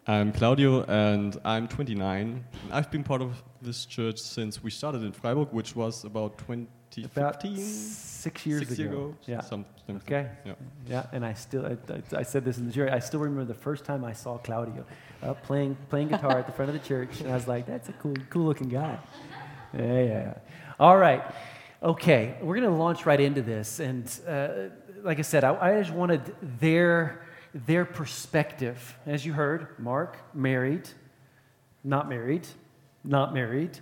I'm 0.09 0.33
Claudio, 0.33 0.83
and 0.85 1.39
I'm 1.45 1.69
29. 1.69 2.45
I've 2.73 2.91
been 2.91 3.05
part 3.05 3.23
of 3.23 3.41
this 3.63 3.87
church 3.87 4.19
since 4.19 4.65
we 4.65 4.71
started 4.71 5.05
in 5.05 5.13
Freiburg, 5.13 5.53
which 5.53 5.77
was 5.77 6.05
about 6.05 6.39
2015. 6.39 7.05
About 7.05 7.41
six 7.43 8.45
years 8.47 8.67
six 8.67 8.81
ago. 8.81 8.91
ago. 8.91 9.17
Yeah. 9.27 9.43
Something. 9.43 9.97
Okay. 9.97 10.29
Yeah. 10.45 10.55
yeah. 10.89 11.07
And 11.13 11.25
I 11.25 11.35
still, 11.35 11.67
I, 11.67 11.77
I, 12.17 12.23
said 12.25 12.45
this 12.45 12.59
in 12.59 12.67
the 12.67 12.73
jury. 12.73 12.91
I 12.91 12.99
still 12.99 13.21
remember 13.21 13.45
the 13.45 13.55
first 13.55 13.85
time 13.85 14.05
I 14.05 14.13
saw 14.13 14.39
Claudio 14.39 14.85
uh, 15.23 15.35
playing 15.35 15.77
playing 15.89 16.09
guitar 16.09 16.39
at 16.39 16.47
the 16.47 16.53
front 16.53 16.71
of 16.71 16.75
the 16.75 16.87
church, 16.87 17.21
and 17.21 17.31
I 17.31 17.35
was 17.35 17.47
like, 17.47 17.67
"That's 17.67 17.89
a 17.89 17.93
cool, 17.93 18.15
cool 18.29 18.45
looking 18.47 18.69
guy." 18.69 18.99
Yeah, 19.73 19.83
yeah. 19.83 20.03
yeah. 20.03 20.35
All 20.81 20.97
right. 20.97 21.23
Okay, 21.83 22.37
we're 22.43 22.57
going 22.57 22.71
to 22.71 22.77
launch 22.77 23.07
right 23.07 23.19
into 23.19 23.41
this. 23.41 23.81
And 23.81 24.05
uh, 24.29 24.49
like 25.03 25.19
I 25.19 25.23
said, 25.23 25.45
I, 25.45 25.55
I, 25.55 25.81
just 25.81 25.95
wanted 25.95 26.21
their 26.61 27.25
their 27.55 27.87
perspective. 27.87 28.99
As 29.07 29.25
you 29.25 29.33
heard, 29.33 29.79
Mark, 29.79 30.19
married, 30.35 30.91
not 31.83 32.07
married, 32.07 32.47
not 33.03 33.33
married. 33.33 33.79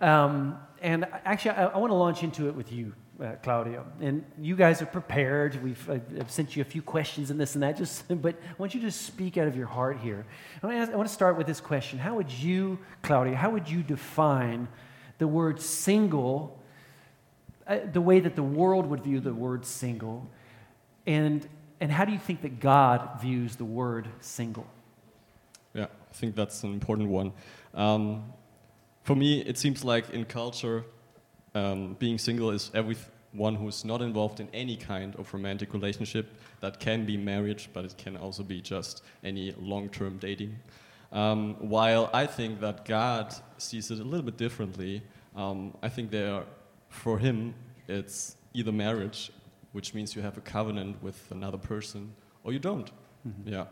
Um, 0.00 0.58
and 0.82 1.06
actually, 1.24 1.52
I, 1.52 1.66
I 1.66 1.78
want 1.78 1.92
to 1.92 1.94
launch 1.94 2.24
into 2.24 2.48
it 2.48 2.54
with 2.56 2.72
you, 2.72 2.92
uh, 3.22 3.34
Claudio. 3.44 3.86
And 4.00 4.24
you 4.40 4.56
guys 4.56 4.82
are 4.82 4.86
prepared. 4.86 5.62
We've 5.62 5.88
I've, 5.88 6.28
sent 6.28 6.56
you 6.56 6.62
a 6.62 6.64
few 6.64 6.82
questions 6.82 7.30
and 7.30 7.40
this 7.40 7.54
and 7.54 7.62
that. 7.62 7.76
Just, 7.76 8.06
but 8.22 8.34
I 8.34 8.54
want 8.58 8.74
you 8.74 8.80
to 8.80 8.90
speak 8.90 9.36
out 9.36 9.46
of 9.46 9.56
your 9.56 9.68
heart 9.68 10.00
here. 10.00 10.26
I 10.64 10.66
want, 10.66 10.78
to 10.78 10.80
ask, 10.80 10.92
I 10.92 10.96
want 10.96 11.08
to 11.08 11.14
start 11.14 11.38
with 11.38 11.46
this 11.46 11.60
question: 11.60 12.00
How 12.00 12.16
would 12.16 12.32
you, 12.32 12.80
Claudio, 13.02 13.36
how 13.36 13.50
would 13.50 13.68
you 13.68 13.84
define 13.84 14.66
the 15.18 15.28
word 15.28 15.60
single, 15.60 16.60
uh, 17.66 17.78
the 17.92 18.00
way 18.00 18.20
that 18.20 18.36
the 18.36 18.42
world 18.42 18.86
would 18.86 19.02
view 19.02 19.20
the 19.20 19.34
word 19.34 19.64
single, 19.64 20.28
and 21.06 21.46
and 21.80 21.92
how 21.92 22.04
do 22.04 22.12
you 22.12 22.18
think 22.18 22.42
that 22.42 22.60
God 22.60 23.20
views 23.20 23.56
the 23.56 23.64
word 23.64 24.08
single? 24.20 24.66
Yeah, 25.74 25.84
I 25.84 26.14
think 26.14 26.34
that's 26.34 26.62
an 26.62 26.72
important 26.72 27.08
one. 27.08 27.32
Um, 27.74 28.32
for 29.02 29.14
me, 29.14 29.40
it 29.40 29.58
seems 29.58 29.84
like 29.84 30.10
in 30.10 30.24
culture, 30.24 30.84
um, 31.54 31.94
being 31.98 32.18
single 32.18 32.50
is 32.50 32.70
everyone 32.74 33.54
who's 33.54 33.84
not 33.84 34.00
involved 34.00 34.40
in 34.40 34.48
any 34.54 34.76
kind 34.76 35.14
of 35.16 35.32
romantic 35.32 35.74
relationship. 35.74 36.26
That 36.60 36.80
can 36.80 37.04
be 37.04 37.16
marriage, 37.16 37.68
but 37.72 37.84
it 37.84 37.96
can 37.98 38.16
also 38.16 38.42
be 38.42 38.60
just 38.60 39.02
any 39.22 39.54
long 39.58 39.88
term 39.90 40.18
dating. 40.18 40.56
Um, 41.12 41.56
while 41.60 42.10
I 42.12 42.26
think 42.26 42.60
that 42.60 42.84
God 42.84 43.34
sees 43.58 43.90
it 43.90 44.00
a 44.00 44.04
little 44.04 44.24
bit 44.24 44.36
differently, 44.36 45.02
um, 45.36 45.76
I 45.82 45.88
think 45.88 46.10
there, 46.10 46.44
for 46.96 47.18
Him, 47.18 47.54
it's 47.88 48.36
either 48.54 48.72
marriage, 48.72 49.30
which 49.72 49.94
means 49.94 50.16
you 50.16 50.22
have 50.22 50.36
a 50.36 50.40
covenant 50.40 51.02
with 51.02 51.30
another 51.30 51.58
person, 51.58 52.12
or 52.44 52.52
you 52.52 52.58
don't. 52.58 52.90
Mm-hmm. 53.26 53.52
Yeah. 53.52 53.66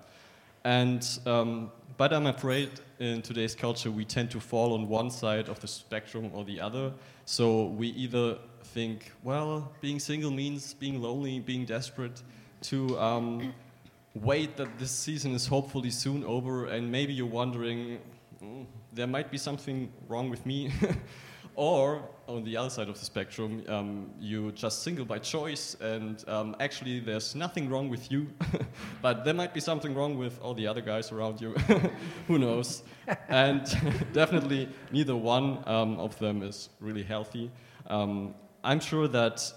And 0.65 1.07
um, 1.27 1.71
but 1.97 2.13
I'm 2.13 2.27
afraid 2.27 2.71
in 2.99 3.23
today's 3.23 3.55
culture 3.55 3.91
we 3.91 4.05
tend 4.05 4.31
to 4.33 4.41
fall 4.41 4.75
on 4.75 4.89
one 4.89 5.11
side 5.11 5.49
of 5.49 5.61
the 5.61 5.69
spectrum 5.69 6.31
or 6.33 6.45
the 6.45 6.61
other. 6.61 6.93
So 7.25 7.67
we 7.67 7.89
either 7.89 8.39
think, 8.65 9.13
well, 9.23 9.73
being 9.81 10.01
single 10.01 10.31
means 10.31 10.75
being 10.75 11.01
lonely, 11.01 11.41
being 11.41 11.65
desperate, 11.65 12.23
to 12.63 12.99
um, 12.99 13.55
wait 14.15 14.57
that 14.57 14.79
this 14.79 14.91
season 14.91 15.35
is 15.35 15.47
hopefully 15.47 15.91
soon 15.91 16.25
over, 16.25 16.67
and 16.67 16.91
maybe 16.91 17.13
you're 17.13 17.27
wondering, 17.27 18.01
mm, 18.43 18.67
there 18.93 19.07
might 19.07 19.31
be 19.31 19.39
something 19.39 19.93
wrong 20.09 20.31
with 20.31 20.45
me. 20.47 20.73
Or 21.57 22.03
on 22.27 22.43
the 22.45 22.57
other 22.57 22.71
side 22.71 22.89
of 22.89 22.99
the 22.99 23.05
spectrum, 23.05 23.63
um, 23.69 24.11
you're 24.19 24.51
just 24.51 24.83
single 24.83 25.05
by 25.05 25.19
choice, 25.19 25.77
and 25.81 26.25
um, 26.29 26.57
actually 26.59 27.01
there's 27.01 27.35
nothing 27.35 27.69
wrong 27.69 27.89
with 27.89 28.11
you, 28.11 28.29
but 29.03 29.25
there 29.25 29.35
might 29.35 29.55
be 29.55 29.61
something 29.61 29.95
wrong 29.95 30.19
with 30.19 30.41
all 30.41 30.55
the 30.55 30.67
other 30.67 30.81
guys 30.81 31.13
around 31.13 31.41
you. 31.41 31.51
Who 32.27 32.39
knows? 32.39 32.83
and 33.29 33.63
definitely 34.13 34.69
neither 34.91 35.15
one 35.15 35.63
um, 35.67 35.99
of 35.99 36.19
them 36.19 36.43
is 36.43 36.71
really 36.81 37.03
healthy. 37.03 37.51
Um, 37.87 38.35
I'm 38.65 38.81
sure 38.81 39.07
that 39.09 39.53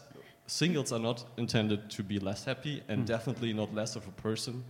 singles 0.45 0.91
are 0.91 0.99
not 0.99 1.23
intended 1.37 1.89
to 1.91 2.03
be 2.03 2.19
less 2.19 2.43
happy, 2.43 2.83
and 2.89 3.03
mm. 3.03 3.05
definitely 3.05 3.53
not 3.53 3.73
less 3.73 3.95
of 3.95 4.07
a 4.07 4.11
person. 4.11 4.63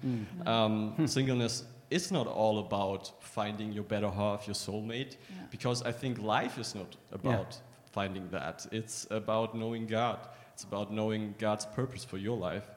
Mm. 0.46 1.10
singleness 1.10 1.64
it's 1.90 2.12
not 2.12 2.28
all 2.28 2.60
about 2.60 3.12
finding 3.20 3.72
your 3.72 3.84
better 3.84 4.10
half, 4.10 4.48
your 4.48 4.56
soulmate, 4.56 5.16
yeah. 5.30 5.46
because 5.52 5.82
I 5.84 5.92
think 5.92 6.20
life 6.20 6.58
is 6.58 6.76
not 6.76 6.96
about 7.12 7.48
yeah. 7.52 7.92
finding 7.92 8.30
that. 8.30 8.66
It's 8.72 9.08
about 9.10 9.56
knowing 9.56 9.88
God. 9.88 10.20
It's 10.54 10.64
about 10.64 10.92
knowing 10.92 11.36
God's 11.38 11.66
purpose 11.66 12.04
for 12.04 12.18
your 12.18 12.38
life. 12.38 12.70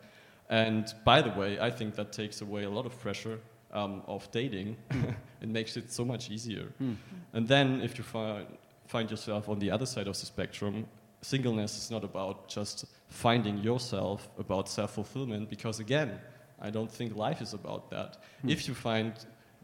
And 0.48 0.92
by 1.04 1.22
the 1.22 1.30
way, 1.30 1.58
I 1.58 1.70
think 1.70 1.94
that 1.94 2.12
takes 2.12 2.40
away 2.40 2.64
a 2.64 2.70
lot 2.70 2.86
of 2.86 2.98
pressure 3.00 3.38
um, 3.72 4.02
of 4.06 4.30
dating. 4.30 4.76
it 5.40 5.48
makes 5.48 5.76
it 5.76 5.92
so 5.92 6.04
much 6.04 6.30
easier. 6.30 6.72
Mm. 6.82 6.96
And 7.32 7.48
then 7.48 7.80
if 7.80 7.98
you 7.98 8.04
find, 8.04 8.46
find 8.86 9.10
yourself 9.10 9.48
on 9.48 9.58
the 9.58 9.70
other 9.70 9.86
side 9.86 10.08
of 10.08 10.18
the 10.18 10.26
spectrum, 10.26 10.86
singleness 11.22 11.76
is 11.78 11.90
not 11.90 12.04
about 12.04 12.48
just 12.48 12.84
finding 13.08 13.58
yourself, 13.58 14.28
about 14.38 14.68
self 14.68 14.94
fulfillment, 14.94 15.48
because 15.48 15.80
again, 15.80 16.18
I 16.60 16.70
don't 16.70 16.90
think 16.90 17.16
life 17.16 17.40
is 17.40 17.54
about 17.54 17.90
that. 17.90 18.18
Hmm. 18.42 18.50
If 18.50 18.68
you 18.68 18.74
find 18.74 19.12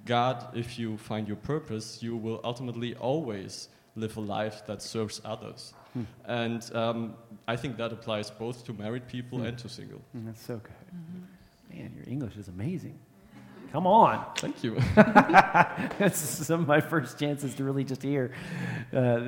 God, 0.04 0.56
if 0.56 0.78
you 0.78 0.96
find 0.96 1.26
your 1.26 1.36
purpose, 1.36 2.02
you 2.02 2.16
will 2.16 2.40
ultimately 2.44 2.94
always 2.94 3.68
live 3.96 4.16
a 4.16 4.20
life 4.20 4.62
that 4.66 4.82
serves 4.82 5.20
others. 5.24 5.74
Hmm. 5.92 6.02
And 6.26 6.74
um, 6.74 7.14
I 7.48 7.56
think 7.56 7.76
that 7.78 7.92
applies 7.92 8.30
both 8.30 8.64
to 8.66 8.72
married 8.72 9.08
people 9.08 9.38
hmm. 9.38 9.46
and 9.46 9.58
to 9.58 9.68
single. 9.68 10.00
Mm, 10.16 10.26
that's 10.26 10.44
so 10.44 10.56
good. 10.56 10.86
Mm-hmm. 10.94 11.78
Man, 11.78 11.92
your 11.96 12.08
English 12.08 12.36
is 12.36 12.48
amazing. 12.48 12.98
Come 13.72 13.86
on. 13.86 14.24
Thank 14.36 14.64
you. 14.64 14.74
That's 14.94 16.18
some 16.18 16.60
of 16.60 16.66
my 16.66 16.80
first 16.80 17.18
chances 17.18 17.54
to 17.56 17.64
really 17.64 17.84
just 17.84 18.02
hear. 18.02 18.32
Uh, 18.92 19.18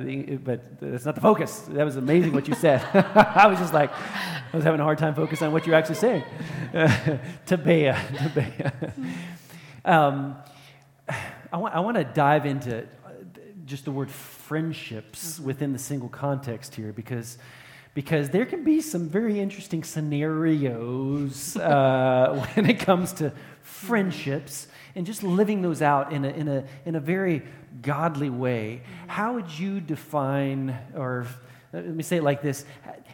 but 0.43 0.79
that's 0.79 1.05
not 1.05 1.15
the 1.15 1.21
focus. 1.21 1.61
That 1.69 1.83
was 1.83 1.95
amazing 1.95 2.33
what 2.33 2.47
you 2.47 2.55
said. 2.55 2.81
I 2.93 3.47
was 3.47 3.59
just 3.59 3.73
like, 3.73 3.91
I 3.93 4.55
was 4.55 4.63
having 4.63 4.79
a 4.79 4.83
hard 4.83 4.97
time 4.97 5.13
focusing 5.15 5.47
on 5.47 5.53
what 5.53 5.67
you're 5.67 5.75
actually 5.75 5.95
saying. 5.95 6.23
Uh, 6.73 6.87
Tabea. 7.45 7.95
Tabea. 7.95 8.93
Um, 9.85 10.37
I, 11.51 11.57
want, 11.57 11.75
I 11.75 11.79
want 11.79 11.97
to 11.97 12.03
dive 12.03 12.45
into 12.45 12.87
just 13.65 13.85
the 13.85 13.91
word 13.91 14.09
friendships 14.09 15.35
mm-hmm. 15.35 15.45
within 15.45 15.73
the 15.73 15.79
single 15.79 16.09
context 16.09 16.75
here 16.75 16.91
because 16.91 17.37
because 17.93 18.29
there 18.29 18.45
can 18.45 18.63
be 18.63 18.81
some 18.81 19.09
very 19.09 19.39
interesting 19.39 19.83
scenarios 19.83 21.57
uh, 21.57 22.47
when 22.53 22.69
it 22.69 22.79
comes 22.79 23.13
to 23.13 23.33
friendships 23.69 24.67
and 24.95 25.05
just 25.05 25.23
living 25.23 25.61
those 25.61 25.81
out 25.81 26.11
in 26.11 26.25
a, 26.25 26.29
in 26.29 26.47
a, 26.47 26.63
in 26.85 26.95
a 26.95 26.99
very 26.99 27.43
godly 27.81 28.29
way. 28.29 28.81
Mm-hmm. 28.83 29.09
How 29.09 29.33
would 29.33 29.59
you 29.59 29.79
define, 29.79 30.77
or 30.95 31.27
uh, 31.73 31.77
let 31.77 31.85
me 31.85 32.03
say 32.03 32.17
it 32.17 32.23
like 32.23 32.41
this 32.41 32.65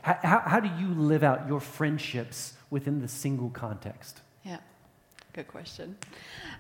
how, 0.01 0.39
how 0.45 0.59
do 0.59 0.69
you 0.79 0.93
live 0.93 1.23
out 1.23 1.47
your 1.47 1.59
friendships 1.59 2.53
within 2.69 3.01
the 3.01 3.07
single 3.07 3.49
context? 3.49 4.21
Yeah. 4.43 4.59
Good 5.35 5.49
question. 5.49 5.97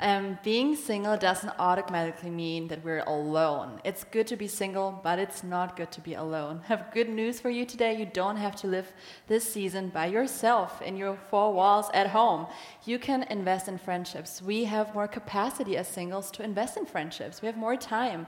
Um, 0.01 0.37
being 0.43 0.75
single 0.75 1.15
doesn't 1.15 1.53
automatically 1.59 2.29
mean 2.29 2.67
that 2.67 2.83
we're 2.83 3.05
alone. 3.07 3.79
It's 3.85 4.03
good 4.03 4.27
to 4.27 4.35
be 4.35 4.49
single, 4.49 4.99
but 5.01 5.17
it's 5.17 5.45
not 5.45 5.77
good 5.77 5.93
to 5.93 6.01
be 6.01 6.15
alone. 6.15 6.59
Have 6.67 6.91
good 6.93 7.07
news 7.07 7.39
for 7.39 7.49
you 7.49 7.65
today. 7.65 7.97
You 7.97 8.05
don't 8.05 8.35
have 8.35 8.53
to 8.57 8.67
live 8.67 8.91
this 9.27 9.49
season 9.49 9.87
by 9.87 10.07
yourself 10.07 10.81
in 10.81 10.97
your 10.97 11.15
four 11.15 11.53
walls 11.53 11.89
at 11.93 12.07
home. 12.07 12.47
You 12.83 12.99
can 12.99 13.23
invest 13.23 13.69
in 13.69 13.77
friendships. 13.77 14.41
We 14.41 14.65
have 14.65 14.93
more 14.93 15.07
capacity 15.07 15.77
as 15.77 15.87
singles 15.87 16.29
to 16.31 16.43
invest 16.43 16.75
in 16.75 16.85
friendships. 16.85 17.41
We 17.41 17.45
have 17.45 17.55
more 17.55 17.77
time. 17.77 18.27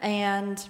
And 0.00 0.68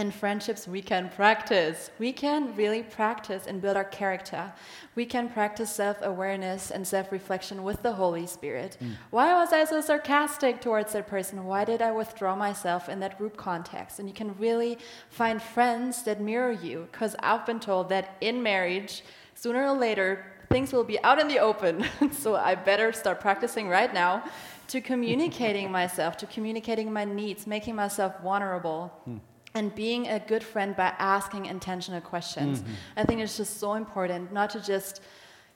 and 0.00 0.14
friendships 0.14 0.66
we 0.66 0.80
can 0.80 1.10
practice. 1.10 1.90
We 1.98 2.10
can 2.12 2.56
really 2.56 2.82
practice 2.82 3.46
and 3.46 3.60
build 3.60 3.76
our 3.76 3.84
character. 3.84 4.50
We 4.94 5.04
can 5.04 5.28
practice 5.28 5.70
self 5.70 5.98
awareness 6.00 6.70
and 6.70 6.88
self 6.88 7.12
reflection 7.12 7.62
with 7.62 7.82
the 7.82 7.92
Holy 7.92 8.26
Spirit. 8.26 8.78
Mm. 8.80 8.96
Why 9.10 9.34
was 9.34 9.52
I 9.52 9.64
so 9.64 9.82
sarcastic 9.82 10.62
towards 10.62 10.94
that 10.94 11.06
person? 11.06 11.44
Why 11.44 11.66
did 11.66 11.82
I 11.82 11.92
withdraw 11.92 12.34
myself 12.34 12.88
in 12.88 12.98
that 13.00 13.18
group 13.18 13.36
context? 13.36 13.98
And 13.98 14.08
you 14.08 14.14
can 14.14 14.34
really 14.38 14.78
find 15.10 15.40
friends 15.40 16.02
that 16.04 16.18
mirror 16.20 16.52
you. 16.52 16.88
Because 16.90 17.14
I've 17.20 17.44
been 17.44 17.60
told 17.60 17.90
that 17.90 18.16
in 18.22 18.42
marriage, 18.42 19.04
sooner 19.34 19.66
or 19.66 19.76
later, 19.76 20.24
things 20.48 20.72
will 20.72 20.88
be 20.94 20.98
out 21.04 21.20
in 21.20 21.28
the 21.28 21.40
open. 21.40 21.84
so 22.12 22.36
I 22.36 22.54
better 22.54 22.92
start 22.92 23.20
practicing 23.20 23.68
right 23.68 23.92
now 23.92 24.24
to 24.68 24.80
communicating 24.80 25.70
myself, 25.80 26.16
to 26.16 26.26
communicating 26.26 26.90
my 26.90 27.04
needs, 27.04 27.46
making 27.46 27.74
myself 27.74 28.14
vulnerable. 28.22 28.90
Mm 29.06 29.20
and 29.54 29.74
being 29.74 30.08
a 30.08 30.18
good 30.20 30.44
friend 30.44 30.76
by 30.76 30.94
asking 30.98 31.46
intentional 31.46 32.00
questions. 32.00 32.60
Mm-hmm. 32.60 32.72
I 32.96 33.04
think 33.04 33.20
it's 33.20 33.36
just 33.36 33.58
so 33.58 33.74
important 33.74 34.32
not 34.32 34.50
to 34.50 34.60
just, 34.60 35.00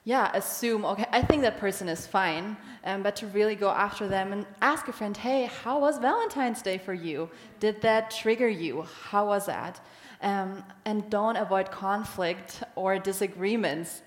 yeah, 0.04 0.30
assume, 0.34 0.84
okay, 0.84 1.06
I 1.12 1.22
think 1.22 1.42
that 1.42 1.58
person 1.58 1.88
is 1.88 2.06
fine, 2.06 2.56
um, 2.84 3.02
but 3.02 3.16
to 3.16 3.26
really 3.28 3.54
go 3.54 3.70
after 3.70 4.08
them 4.08 4.32
and 4.32 4.46
ask 4.60 4.88
a 4.88 4.92
friend, 4.92 5.16
hey, 5.16 5.46
how 5.62 5.80
was 5.80 5.98
Valentine's 5.98 6.60
Day 6.60 6.78
for 6.78 6.92
you? 6.92 7.30
Did 7.60 7.80
that 7.82 8.10
trigger 8.10 8.48
you? 8.48 8.82
How 8.82 9.26
was 9.26 9.46
that? 9.46 9.80
Um, 10.22 10.64
and 10.84 11.08
don't 11.10 11.36
avoid 11.36 11.70
conflict 11.70 12.62
or 12.76 12.98
disagreements. 12.98 14.02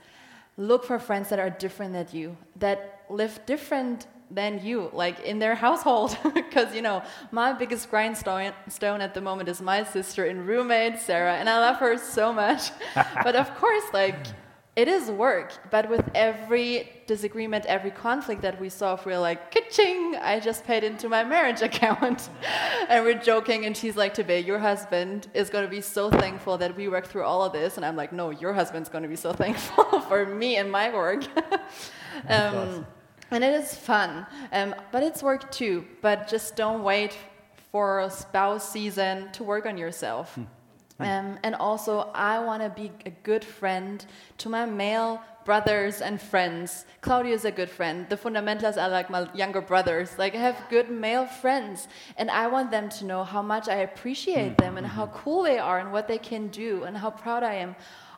Look 0.58 0.84
for 0.84 1.00
friends 1.00 1.30
that 1.30 1.40
are 1.40 1.50
different 1.50 1.94
than 1.94 2.08
you, 2.12 2.36
that 2.58 2.97
live 3.10 3.40
different 3.46 4.08
than 4.30 4.64
you, 4.64 4.90
like 4.94 5.20
in 5.22 5.40
their 5.40 5.56
household. 5.56 6.18
Because, 6.34 6.74
you 6.74 6.82
know, 6.82 7.04
my 7.32 7.54
biggest 7.54 7.90
grindstone 7.90 8.54
stone 8.68 9.02
at 9.02 9.14
the 9.14 9.22
moment 9.22 9.50
is 9.50 9.62
my 9.62 9.84
sister 9.84 10.26
and 10.26 10.48
roommate, 10.48 11.00
Sarah, 11.00 11.36
and 11.36 11.50
I 11.50 11.60
love 11.60 11.78
her 11.78 11.98
so 11.98 12.34
much. 12.34 12.72
but 13.24 13.36
of 13.36 13.54
course, 13.56 13.84
like, 13.94 14.16
it 14.76 14.88
is 14.88 15.10
work. 15.10 15.52
But 15.72 15.90
with 15.90 16.06
every 16.14 16.90
disagreement, 17.08 17.66
every 17.66 17.90
conflict 17.90 18.44
that 18.44 18.62
we 18.62 18.70
solve, 18.70 19.04
we're 19.06 19.18
like, 19.18 19.52
ka-ching, 19.52 20.16
I 20.22 20.40
just 20.40 20.64
paid 20.66 20.84
into 20.84 21.10
my 21.10 21.24
marriage 21.24 21.62
account. 21.70 22.30
and 22.88 23.04
we're 23.04 23.20
joking, 23.20 23.66
and 23.66 23.76
she's 23.76 23.98
like, 23.98 24.14
Today, 24.14 24.40
your 24.40 24.60
husband 24.60 25.28
is 25.34 25.50
going 25.50 25.66
to 25.66 25.72
be 25.72 25.82
so 25.82 26.12
thankful 26.12 26.58
that 26.60 26.76
we 26.78 26.88
worked 26.88 27.08
through 27.08 27.24
all 27.24 27.44
of 27.44 27.54
this. 27.54 27.78
And 27.78 27.86
I'm 27.86 27.96
like, 27.96 28.14
No, 28.14 28.30
your 28.30 28.54
husband's 28.54 28.90
going 28.90 29.04
to 29.04 29.10
be 29.10 29.16
so 29.16 29.34
thankful 29.34 30.00
for 30.02 30.26
me 30.26 30.58
and 30.58 30.72
my 30.72 30.94
work. 30.94 31.24
um, 32.30 32.86
and 33.32 33.44
it 33.44 33.54
is 33.54 33.76
fun, 33.76 34.26
um, 34.52 34.76
but 34.92 35.04
it's 35.04 35.22
work 35.22 35.52
too. 35.52 35.86
But 36.02 36.28
just 36.28 36.56
don't 36.56 36.84
wait 36.84 37.18
for 37.72 38.00
a 38.00 38.10
spouse 38.10 38.70
season 38.70 39.32
to 39.34 39.44
work 39.44 39.66
on 39.66 39.78
yourself. 39.78 40.36
Hmm. 40.36 40.44
Um, 41.00 41.38
and 41.44 41.54
also, 41.56 42.10
I 42.16 42.40
want 42.40 42.64
to 42.64 42.70
be 42.70 42.92
a 43.06 43.12
good 43.12 43.46
friend 43.46 44.04
to 44.40 44.50
my 44.50 44.66
male 44.66 45.22
brothers 45.46 46.02
and 46.02 46.20
friends. 46.20 46.86
Claudio 47.02 47.34
is 47.34 47.46
a 47.46 47.52
good 47.52 47.70
friend. 47.70 48.08
The 48.10 48.18
Fundamentalers 48.18 48.82
are 48.82 48.90
like 48.90 49.10
my 49.10 49.30
younger 49.34 49.62
brothers. 49.62 50.18
Like, 50.18 50.34
I 50.34 50.40
have 50.40 50.58
good 50.70 50.90
male 50.90 51.28
friends. 51.28 51.88
And 52.18 52.32
I 52.32 52.48
want 52.48 52.72
them 52.72 52.90
to 52.90 53.06
know 53.06 53.24
how 53.24 53.44
much 53.44 53.70
I 53.70 53.76
appreciate 53.76 54.58
them 54.58 54.78
and 54.78 54.88
how 54.88 55.08
cool 55.08 55.44
they 55.44 55.60
are 55.60 55.78
and 55.78 55.92
what 55.92 56.08
they 56.08 56.18
can 56.18 56.48
do 56.48 56.84
and 56.84 56.98
how 56.98 57.12
proud 57.12 57.44
I 57.44 57.56
am 57.56 57.76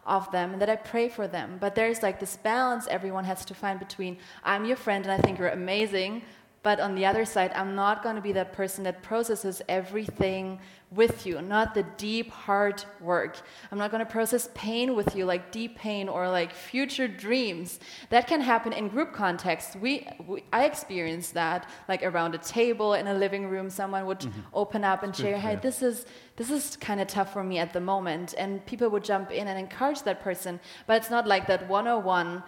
of 0.09 0.29
them 0.31 0.53
and 0.53 0.61
that 0.61 0.69
I 0.69 0.75
pray 0.75 1.07
for 1.07 1.27
them. 1.27 1.57
But 1.59 1.75
there's 1.75 2.01
like 2.03 2.19
this 2.19 2.35
balance 2.35 2.87
everyone 2.87 3.25
has 3.25 3.45
to 3.45 3.53
find 3.53 3.79
between 3.79 4.17
I'm 4.43 4.65
your 4.65 4.77
friend 4.77 5.05
and 5.05 5.11
I 5.11 5.19
think 5.19 5.39
you're 5.39 5.49
amazing, 5.49 6.23
but 6.61 6.79
on 6.79 6.95
the 6.95 7.05
other 7.05 7.25
side, 7.25 7.51
I'm 7.55 7.75
not 7.75 8.03
going 8.03 8.15
to 8.15 8.21
be 8.21 8.33
that 8.33 8.51
person 8.51 8.83
that 8.83 9.01
processes 9.01 9.61
everything 9.69 10.59
with 10.91 11.25
you, 11.25 11.39
not 11.41 11.73
the 11.73 11.83
deep, 11.97 12.31
hard 12.31 12.83
work. 12.99 13.39
I'm 13.71 13.77
not 13.77 13.91
going 13.91 14.03
to 14.03 14.11
process 14.11 14.49
pain 14.55 14.95
with 14.95 15.15
you, 15.15 15.23
like 15.23 15.51
deep 15.51 15.77
pain 15.77 16.09
or 16.09 16.27
like 16.27 16.51
future 16.51 17.07
dreams. 17.07 17.79
That 18.09 18.27
can 18.27 18.41
happen 18.41 18.73
in 18.73 18.87
group 18.89 19.13
context. 19.13 19.75
We, 19.75 20.07
we 20.27 20.43
I 20.51 20.65
experienced 20.65 21.35
that, 21.35 21.69
like 21.87 22.03
around 22.03 22.35
a 22.35 22.39
table 22.39 22.95
in 22.95 23.07
a 23.07 23.13
living 23.13 23.47
room, 23.47 23.69
someone 23.69 24.05
would 24.07 24.19
mm-hmm. 24.19 24.39
open 24.53 24.83
up 24.83 25.03
and 25.03 25.15
share, 25.15 25.37
"Hey, 25.37 25.55
this 25.57 25.81
is 25.81 26.05
this 26.35 26.49
is 26.49 26.75
kind 26.77 26.99
of 26.99 27.07
tough 27.07 27.31
for 27.31 27.43
me 27.43 27.59
at 27.59 27.71
the 27.71 27.81
moment," 27.81 28.33
and 28.37 28.65
people 28.65 28.89
would 28.89 29.03
jump 29.03 29.31
in 29.31 29.47
and 29.47 29.59
encourage 29.59 30.01
that 30.03 30.21
person. 30.21 30.59
But 30.87 30.97
it's 30.97 31.11
not 31.11 31.27
like 31.27 31.45
that 31.47 31.69
101 31.69 32.43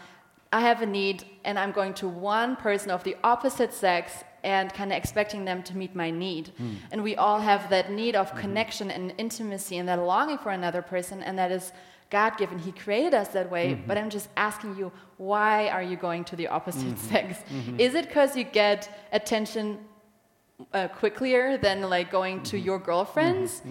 I 0.51 0.62
have 0.62 0.81
a 0.81 0.86
need 0.86 1.24
and 1.43 1.58
I'm 1.58 1.72
going 1.72 1.93
to 1.96 2.08
one 2.08 2.55
person 2.55 2.91
of 2.91 3.03
the 3.03 3.15
opposite 3.24 3.74
sex 3.74 4.24
and 4.43 4.74
kind 4.74 4.91
of 4.91 4.98
expecting 4.98 5.46
them 5.46 5.63
to 5.63 5.77
meet 5.77 5.96
my 5.96 6.10
need. 6.10 6.51
Mm. 6.60 6.75
And 6.91 7.03
we 7.03 7.15
all 7.15 7.39
have 7.39 7.70
that 7.70 7.91
need 7.91 8.15
of 8.15 8.27
mm-hmm. 8.27 8.39
connection 8.39 8.91
and 8.91 9.13
intimacy 9.17 9.77
and 9.77 9.88
that 9.88 10.00
longing 10.00 10.39
for 10.39 10.51
another 10.51 10.81
person, 10.81 11.22
and 11.22 11.38
that 11.38 11.51
is 11.51 11.72
God 12.10 12.38
given. 12.38 12.60
He 12.60 12.72
created 12.72 13.13
us 13.13 13.29
that 13.29 13.50
way. 13.50 13.74
Mm-hmm. 13.74 13.88
But 13.88 13.98
I'm 13.98 14.10
just 14.10 14.29
asking 14.36 14.77
you, 14.77 14.91
why 15.17 15.70
are 15.70 15.84
you 15.84 15.96
going 15.96 16.24
to 16.25 16.36
the 16.36 16.48
opposite 16.48 16.96
mm-hmm. 16.96 17.10
sex? 17.12 17.39
Mm-hmm. 17.50 17.79
Is 17.79 17.96
it 17.96 18.08
because 18.08 18.36
you 18.36 18.43
get 18.43 18.89
attention 19.12 19.79
uh, 20.74 20.88
quicker 20.89 21.58
than 21.58 21.89
like 21.89 22.12
going 22.12 22.43
to 22.43 22.58
mm-hmm. 22.58 22.65
your 22.65 22.79
girlfriends? 22.79 23.62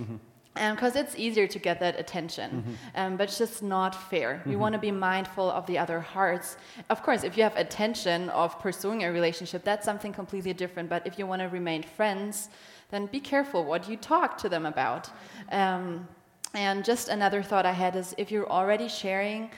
Because 0.61 0.95
um, 0.95 1.03
it's 1.03 1.17
easier 1.17 1.47
to 1.47 1.59
get 1.59 1.81
that 1.81 1.99
attention, 1.99 2.51
mm-hmm. 2.51 2.73
um, 2.95 3.17
but 3.17 3.29
it's 3.29 3.39
just 3.39 3.63
not 3.63 3.95
fair. 3.95 4.35
Mm-hmm. 4.35 4.51
You 4.51 4.59
want 4.59 4.75
to 4.75 4.79
be 4.79 4.91
mindful 4.91 5.51
of 5.51 5.67
the 5.67 5.79
other 5.79 6.01
hearts. 6.01 6.57
Of 6.91 7.03
course, 7.03 7.25
if 7.25 7.37
you 7.37 7.43
have 7.43 7.57
attention 7.57 8.29
of 8.31 8.59
pursuing 8.61 9.05
a 9.05 9.13
relationship, 9.13 9.65
that's 9.65 9.85
something 9.87 10.13
completely 10.13 10.53
different. 10.53 10.91
But 10.91 11.07
if 11.07 11.19
you 11.19 11.27
want 11.27 11.41
to 11.41 11.49
remain 11.49 11.83
friends, 11.83 12.51
then 12.91 13.07
be 13.07 13.21
careful 13.21 13.65
what 13.65 13.89
you 13.89 13.97
talk 13.97 14.37
to 14.39 14.49
them 14.49 14.67
about. 14.67 15.09
Um, 15.51 16.07
and 16.53 16.85
just 16.85 17.09
another 17.09 17.43
thought 17.43 17.65
I 17.65 17.73
had 17.73 17.97
is 17.97 18.15
if 18.19 18.31
you're 18.31 18.51
already 18.51 18.89
sharing 18.89 19.51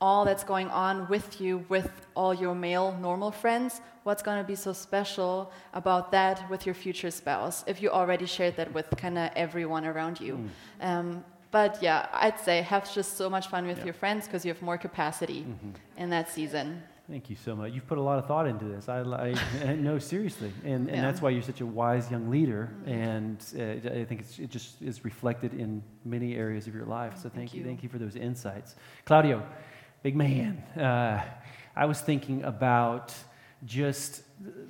all 0.00 0.24
that's 0.24 0.44
going 0.44 0.68
on 0.68 1.08
with 1.08 1.40
you, 1.40 1.64
with 1.68 1.90
all 2.14 2.34
your 2.34 2.54
male 2.54 2.96
normal 3.00 3.30
friends, 3.30 3.80
what's 4.04 4.22
going 4.22 4.38
to 4.38 4.44
be 4.44 4.54
so 4.54 4.72
special 4.72 5.50
about 5.72 6.12
that 6.12 6.48
with 6.50 6.66
your 6.66 6.74
future 6.74 7.10
spouse 7.10 7.64
if 7.66 7.80
you 7.82 7.90
already 7.90 8.26
shared 8.26 8.56
that 8.56 8.72
with 8.74 8.88
kind 8.96 9.16
of 9.16 9.30
everyone 9.34 9.84
around 9.84 10.20
you? 10.20 10.48
Mm. 10.80 10.86
Um, 10.86 11.24
but 11.50 11.82
yeah, 11.82 12.08
I'd 12.12 12.38
say 12.38 12.60
have 12.62 12.92
just 12.92 13.16
so 13.16 13.30
much 13.30 13.48
fun 13.48 13.66
with 13.66 13.78
yeah. 13.78 13.86
your 13.86 13.94
friends 13.94 14.26
because 14.26 14.44
you 14.44 14.52
have 14.52 14.60
more 14.60 14.76
capacity 14.76 15.42
mm-hmm. 15.42 15.70
in 15.96 16.10
that 16.10 16.28
season. 16.30 16.82
Thank 17.08 17.30
you 17.30 17.36
so 17.36 17.54
much. 17.54 17.72
You've 17.72 17.86
put 17.86 17.98
a 17.98 18.02
lot 18.02 18.18
of 18.18 18.26
thought 18.26 18.48
into 18.48 18.64
this. 18.64 18.88
I, 18.88 18.98
I 19.00 19.74
no, 19.76 19.98
seriously, 19.98 20.52
and, 20.64 20.88
and 20.88 20.96
yeah. 20.96 21.02
that's 21.02 21.22
why 21.22 21.30
you're 21.30 21.40
such 21.40 21.60
a 21.60 21.66
wise 21.66 22.10
young 22.10 22.28
leader. 22.30 22.74
Mm-hmm. 22.84 22.90
And 22.90 23.86
uh, 23.86 24.00
I 24.00 24.04
think 24.04 24.24
it 24.38 24.50
just 24.50 24.82
is 24.82 25.04
reflected 25.04 25.54
in 25.54 25.82
many 26.04 26.34
areas 26.34 26.66
of 26.66 26.74
your 26.74 26.84
life. 26.84 27.14
So 27.14 27.22
thank, 27.22 27.34
thank 27.34 27.54
you. 27.54 27.60
you, 27.60 27.66
thank 27.66 27.82
you 27.84 27.88
for 27.88 27.98
those 27.98 28.16
insights, 28.16 28.74
Claudio 29.04 29.42
big 30.06 30.14
man. 30.14 30.62
Uh, 30.78 31.20
I 31.74 31.84
was 31.86 32.00
thinking 32.00 32.44
about 32.44 33.12
just 33.64 34.22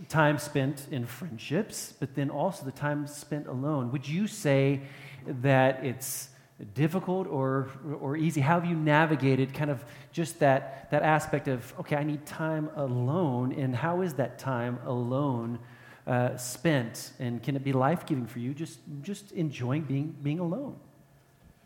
time 0.09 0.39
spent 0.39 0.87
in 0.91 1.05
friendships, 1.05 1.93
but 2.01 2.15
then 2.15 2.31
also 2.31 2.65
the 2.65 2.73
time 2.73 3.07
spent 3.07 3.47
alone. 3.47 3.93
Would 3.93 4.09
you 4.09 4.27
say 4.29 4.81
that 5.27 5.85
it's 5.85 6.31
difficult 6.73 7.27
or, 7.27 7.69
or 8.01 8.17
easy? 8.17 8.41
How 8.41 8.59
have 8.59 8.65
you 8.65 8.77
navigated 8.77 9.53
kind 9.53 9.71
of 9.71 9.85
just 10.11 10.39
that, 10.39 10.91
that 10.91 11.03
aspect 11.03 11.49
of, 11.49 11.75
okay, 11.81 11.97
I 11.97 12.05
need 12.05 12.25
time 12.25 12.71
alone, 12.75 13.53
and 13.53 13.77
how 13.77 14.01
is 14.01 14.15
that 14.15 14.39
time 14.39 14.79
alone 14.87 15.59
uh, 16.07 16.35
spent? 16.39 17.13
And 17.19 17.43
can 17.43 17.57
it 17.57 17.63
be 17.63 17.75
life 17.75 18.07
giving 18.07 18.27
for 18.27 18.39
you, 18.39 18.55
just, 18.55 18.79
just 19.03 19.33
enjoying 19.33 19.83
being, 19.83 20.17
being 20.23 20.39
alone? 20.39 20.77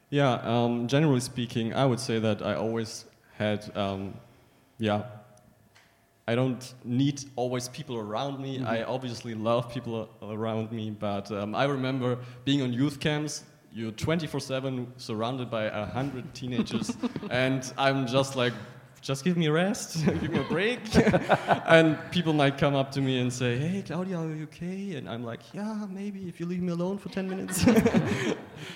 Yeah, 0.09 0.41
um, 0.43 0.89
generally 0.89 1.21
speaking, 1.21 1.73
I 1.73 1.87
would 1.87 2.01
say 2.01 2.19
that 2.19 2.43
I 2.43 2.55
always 2.55 3.05
had, 3.41 3.77
um, 3.77 4.15
yeah, 4.79 5.03
I 6.29 6.35
don't 6.35 6.75
need 6.85 7.25
always 7.37 7.69
people 7.69 7.97
around 7.97 8.39
me. 8.39 8.59
Mm 8.59 8.65
-hmm. 8.65 8.75
I 8.75 8.85
obviously 8.85 9.35
love 9.35 9.65
people 9.75 10.09
around 10.23 10.71
me, 10.71 10.91
but 11.09 11.31
um, 11.31 11.55
I 11.55 11.65
remember 11.67 12.19
being 12.45 12.63
on 12.63 12.73
youth 12.73 12.99
camps. 12.99 13.45
You're 13.73 13.95
24 13.95 14.41
7 14.41 14.87
surrounded 14.97 15.49
by 15.51 15.65
a 15.83 15.87
hundred 15.87 16.25
teenagers, 16.33 16.89
and 17.45 17.63
I'm 17.79 18.07
just 18.07 18.37
like 18.37 18.55
just 19.01 19.25
give 19.25 19.37
me 19.37 19.47
a 19.49 19.53
rest, 19.53 20.05
give 20.21 20.31
me 20.31 20.39
a 20.39 20.49
break. 20.49 20.81
and 21.67 21.97
people 22.11 22.33
might 22.33 22.59
come 22.59 22.79
up 22.81 22.91
to 22.93 23.01
me 23.01 23.21
and 23.21 23.33
say, 23.33 23.59
hey, 23.59 23.83
Claudio, 23.83 24.19
are 24.19 24.37
you 24.37 24.45
okay? 24.45 24.97
And 24.97 25.09
I'm 25.09 25.25
like, 25.31 25.41
yeah, 25.55 25.87
maybe 25.89 26.21
if 26.29 26.41
you 26.41 26.49
leave 26.49 26.63
me 26.63 26.73
alone 26.73 26.99
for 26.99 27.09
10 27.09 27.29
minutes. 27.29 27.67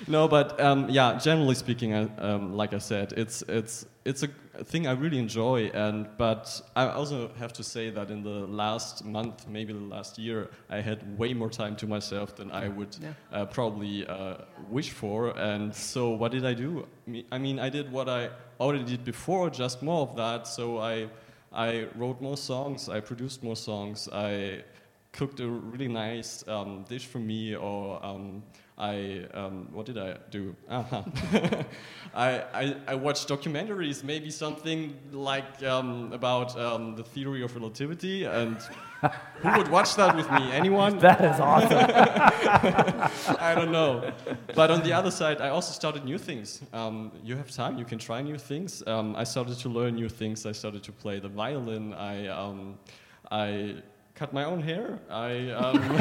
no, 0.07 0.29
but 0.29 0.59
um, 0.61 0.89
yeah, 0.91 1.19
generally 1.19 1.55
speaking, 1.55 1.93
uh, 1.93 2.09
um, 2.19 2.57
like 2.61 2.77
I 2.77 2.81
said, 2.81 3.13
it's, 3.17 3.43
it's, 3.49 3.87
it's 4.05 4.23
a 4.23 4.29
thing 4.65 4.87
I 4.87 4.93
really 4.93 5.19
enjoy. 5.19 5.71
And, 5.73 6.07
but 6.19 6.61
I 6.77 6.89
also 6.89 7.31
have 7.39 7.53
to 7.55 7.65
say 7.65 7.91
that 7.91 8.11
in 8.11 8.23
the 8.23 8.47
last 8.47 9.05
month, 9.05 9.49
maybe 9.49 9.73
the 9.73 9.81
last 9.81 10.19
year, 10.19 10.51
I 10.69 10.81
had 10.81 11.19
way 11.19 11.33
more 11.33 11.51
time 11.51 11.75
to 11.77 11.87
myself 11.87 12.37
than 12.37 12.51
I 12.51 12.69
would 12.69 12.97
yeah. 13.01 13.13
uh, 13.33 13.47
probably 13.47 14.07
uh, 14.07 14.37
wish 14.69 14.91
for. 14.91 15.31
And 15.39 15.75
so 15.75 16.11
what 16.11 16.33
did 16.33 16.45
I 16.45 16.55
do? 16.55 16.87
I 17.33 17.39
mean, 17.39 17.59
I 17.59 17.71
did 17.71 17.91
what 17.91 18.09
I 18.09 18.31
already 18.61 18.85
did 18.85 19.05
before, 19.05 19.51
just 19.51 19.83
more 19.83 20.03
of 20.03 20.17
that. 20.17 20.47
So 20.47 20.79
I, 20.79 21.09
I 21.53 21.87
wrote 21.95 22.21
more 22.21 22.37
songs, 22.37 22.89
I 22.89 23.01
produced 23.01 23.43
more 23.43 23.57
songs, 23.57 24.09
I 24.13 24.65
cooked 25.13 25.41
a 25.41 25.49
really 25.49 25.89
nice 25.89 26.47
um, 26.49 26.85
dish 26.89 27.07
for 27.07 27.21
me, 27.21 27.55
or 27.55 28.05
um, 28.05 28.43
I 28.77 29.27
um, 29.35 29.69
what 29.73 29.87
did 29.87 29.99
I 29.99 30.17
do? 30.31 30.57
Uh-huh. 30.69 31.05
I, 32.15 32.43
I, 32.53 32.77
I 32.89 32.95
watched 32.97 33.29
documentaries, 33.29 34.03
maybe 34.03 34.31
something 34.31 34.97
like 35.13 35.63
um, 35.63 36.13
about 36.13 36.59
um, 36.59 36.97
the 36.97 37.05
theory 37.05 37.43
of 37.45 37.55
relativity, 37.55 38.25
and 38.25 38.57
who 39.43 39.59
would 39.59 39.69
watch 39.69 39.95
that 39.95 40.17
with 40.17 40.29
me? 40.33 40.51
Anyone? 40.51 40.99
That 40.99 41.21
is 41.21 41.39
awesome. 41.39 41.71
I 43.41 43.55
don't 43.55 43.71
know, 43.71 44.13
but 44.57 44.73
on 44.73 44.83
the 44.83 44.93
other 44.93 45.13
side, 45.13 45.41
I 45.41 45.51
also 45.51 45.73
started 45.73 46.05
new 46.05 46.19
things. 46.19 46.61
Um, 46.73 47.13
you 47.23 47.37
have 47.37 47.53
time, 47.53 47.79
you 47.79 47.85
can 47.85 48.01
try 48.01 48.23
new 48.23 48.39
things. 48.39 48.83
Um, 48.89 49.15
I 49.15 49.23
started 49.23 49.57
to 49.59 49.69
learn 49.69 49.95
new 49.95 50.09
things. 50.09 50.47
I 50.47 50.53
started 50.53 50.83
to 50.83 50.91
play 50.93 51.21
the 51.21 51.29
violin. 51.29 51.95
I 51.95 52.27
um, 52.27 52.79
I 53.31 53.77
cut 54.15 54.33
my 54.33 54.45
own 54.45 54.63
hair. 54.63 54.99
I 55.11 55.51
um, 55.51 55.77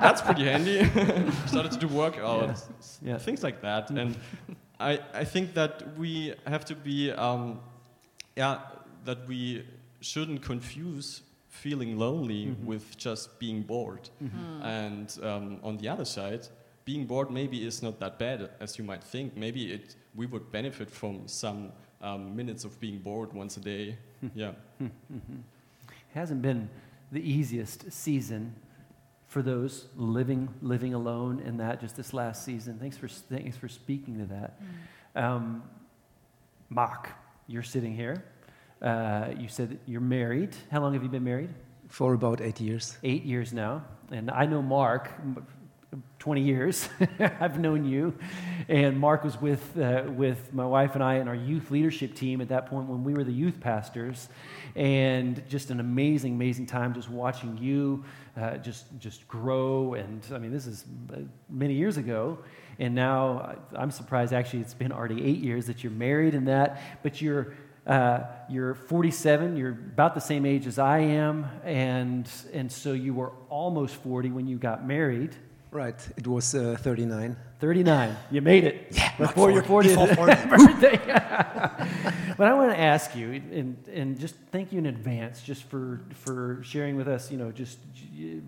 that's 0.00 0.22
pretty 0.22 0.44
handy. 0.44 0.84
Started 1.46 1.72
to 1.72 1.78
do 1.78 1.88
workouts, 1.88 2.68
yeah. 3.02 3.12
yeah. 3.12 3.18
things 3.18 3.42
like 3.42 3.60
that. 3.62 3.90
And 3.90 4.16
I 4.80 5.00
I 5.14 5.24
think 5.24 5.54
that 5.54 5.98
we 5.98 6.34
have 6.46 6.64
to 6.66 6.74
be 6.74 7.12
um, 7.12 7.60
yeah 8.36 8.58
that 9.04 9.26
we 9.28 9.64
shouldn't 10.00 10.42
confuse 10.42 11.22
feeling 11.48 11.98
lonely 11.98 12.46
mm 12.46 12.54
-hmm. 12.54 12.66
with 12.66 12.84
just 13.04 13.38
being 13.38 13.66
bored. 13.66 14.10
Mm 14.20 14.30
-hmm. 14.30 14.62
And 14.62 15.18
um, 15.22 15.58
on 15.62 15.78
the 15.78 15.92
other 15.92 16.06
side, 16.06 16.40
being 16.84 17.06
bored 17.06 17.30
maybe 17.30 17.56
is 17.56 17.80
not 17.82 17.98
that 17.98 18.18
bad 18.18 18.50
as 18.60 18.78
you 18.78 18.86
might 18.86 19.10
think. 19.10 19.36
Maybe 19.36 19.60
it 19.60 19.96
we 20.14 20.26
would 20.26 20.50
benefit 20.50 20.90
from 20.90 21.28
some 21.28 21.70
um, 22.00 22.34
minutes 22.34 22.64
of 22.64 22.78
being 22.80 23.02
bored 23.02 23.32
once 23.34 23.60
a 23.60 23.62
day. 23.62 23.96
yeah. 24.34 24.52
Mm-hmm. 24.80 25.40
Hasn't 26.14 26.40
been 26.40 26.68
the 27.12 27.20
easiest 27.20 27.90
season 27.92 28.54
for 29.26 29.42
those 29.42 29.86
living 29.96 30.48
living 30.62 30.94
alone 30.94 31.40
in 31.40 31.58
that 31.58 31.80
just 31.80 31.96
this 31.96 32.12
last 32.12 32.44
season. 32.44 32.78
Thanks 32.78 32.96
for 32.96 33.08
thanks 33.08 33.56
for 33.56 33.68
speaking 33.68 34.18
to 34.18 34.26
that. 34.26 34.60
Mm. 35.16 35.22
Um, 35.22 35.62
Mark, 36.70 37.10
you're 37.46 37.62
sitting 37.62 37.94
here. 37.94 38.24
Uh, 38.80 39.28
you 39.36 39.48
said 39.48 39.78
you're 39.86 40.00
married. 40.00 40.54
How 40.70 40.80
long 40.80 40.94
have 40.94 41.02
you 41.02 41.08
been 41.08 41.24
married? 41.24 41.50
For 41.88 42.14
about 42.14 42.40
eight 42.40 42.60
years. 42.60 42.98
Eight 43.02 43.24
years 43.24 43.52
now, 43.52 43.84
and 44.10 44.30
I 44.30 44.46
know 44.46 44.62
Mark. 44.62 45.10
20 46.18 46.42
years 46.42 46.88
I've 47.18 47.58
known 47.58 47.84
you, 47.84 48.18
and 48.68 48.98
Mark 48.98 49.24
was 49.24 49.40
with, 49.40 49.78
uh, 49.78 50.04
with 50.06 50.52
my 50.52 50.66
wife 50.66 50.94
and 50.94 51.02
I 51.02 51.14
and 51.14 51.28
our 51.28 51.34
youth 51.34 51.70
leadership 51.70 52.14
team 52.14 52.40
at 52.40 52.48
that 52.48 52.66
point 52.66 52.88
when 52.88 53.04
we 53.04 53.14
were 53.14 53.24
the 53.24 53.32
youth 53.32 53.60
pastors. 53.60 54.28
And 54.76 55.42
just 55.48 55.70
an 55.70 55.80
amazing, 55.80 56.34
amazing 56.34 56.66
time 56.66 56.92
just 56.92 57.08
watching 57.08 57.56
you 57.56 58.04
uh, 58.38 58.58
just, 58.58 58.86
just 58.98 59.26
grow. 59.26 59.94
And 59.94 60.22
I 60.32 60.38
mean, 60.38 60.52
this 60.52 60.66
is 60.66 60.84
uh, 61.12 61.20
many 61.48 61.74
years 61.74 61.96
ago. 61.96 62.38
And 62.78 62.94
now 62.94 63.56
I'm 63.74 63.90
surprised, 63.90 64.32
actually, 64.32 64.60
it's 64.60 64.74
been 64.74 64.92
already 64.92 65.24
eight 65.24 65.38
years 65.38 65.66
that 65.66 65.82
you're 65.82 65.92
married 65.92 66.34
and 66.34 66.48
that, 66.48 67.02
but 67.02 67.20
you're. 67.20 67.54
Uh, 67.86 68.26
you're 68.50 68.74
47, 68.74 69.56
you're 69.56 69.70
about 69.70 70.14
the 70.14 70.20
same 70.20 70.44
age 70.44 70.66
as 70.66 70.78
I 70.78 70.98
am, 70.98 71.46
and, 71.64 72.28
and 72.52 72.70
so 72.70 72.92
you 72.92 73.14
were 73.14 73.32
almost 73.48 73.94
40 74.02 74.30
when 74.30 74.46
you 74.46 74.58
got 74.58 74.86
married. 74.86 75.34
Right, 75.70 76.08
it 76.16 76.26
was 76.26 76.54
uh, 76.54 76.76
39. 76.80 77.36
39. 77.60 78.16
You 78.30 78.40
made 78.40 78.64
it. 78.64 78.86
Yeah, 78.92 79.14
before 79.18 79.50
your 79.50 79.62
40th 79.62 80.08
before 80.08 80.34
40. 80.34 80.48
birthday. 80.48 80.96
but 82.38 82.48
I 82.48 82.54
want 82.54 82.70
to 82.70 82.78
ask 82.78 83.14
you, 83.14 83.32
and, 83.32 83.76
and 83.92 84.18
just 84.18 84.36
thank 84.50 84.72
you 84.72 84.78
in 84.78 84.86
advance 84.86 85.42
just 85.42 85.64
for, 85.64 86.00
for 86.14 86.60
sharing 86.62 86.96
with 86.96 87.06
us, 87.06 87.30
you 87.30 87.36
know, 87.36 87.52
just 87.52 87.78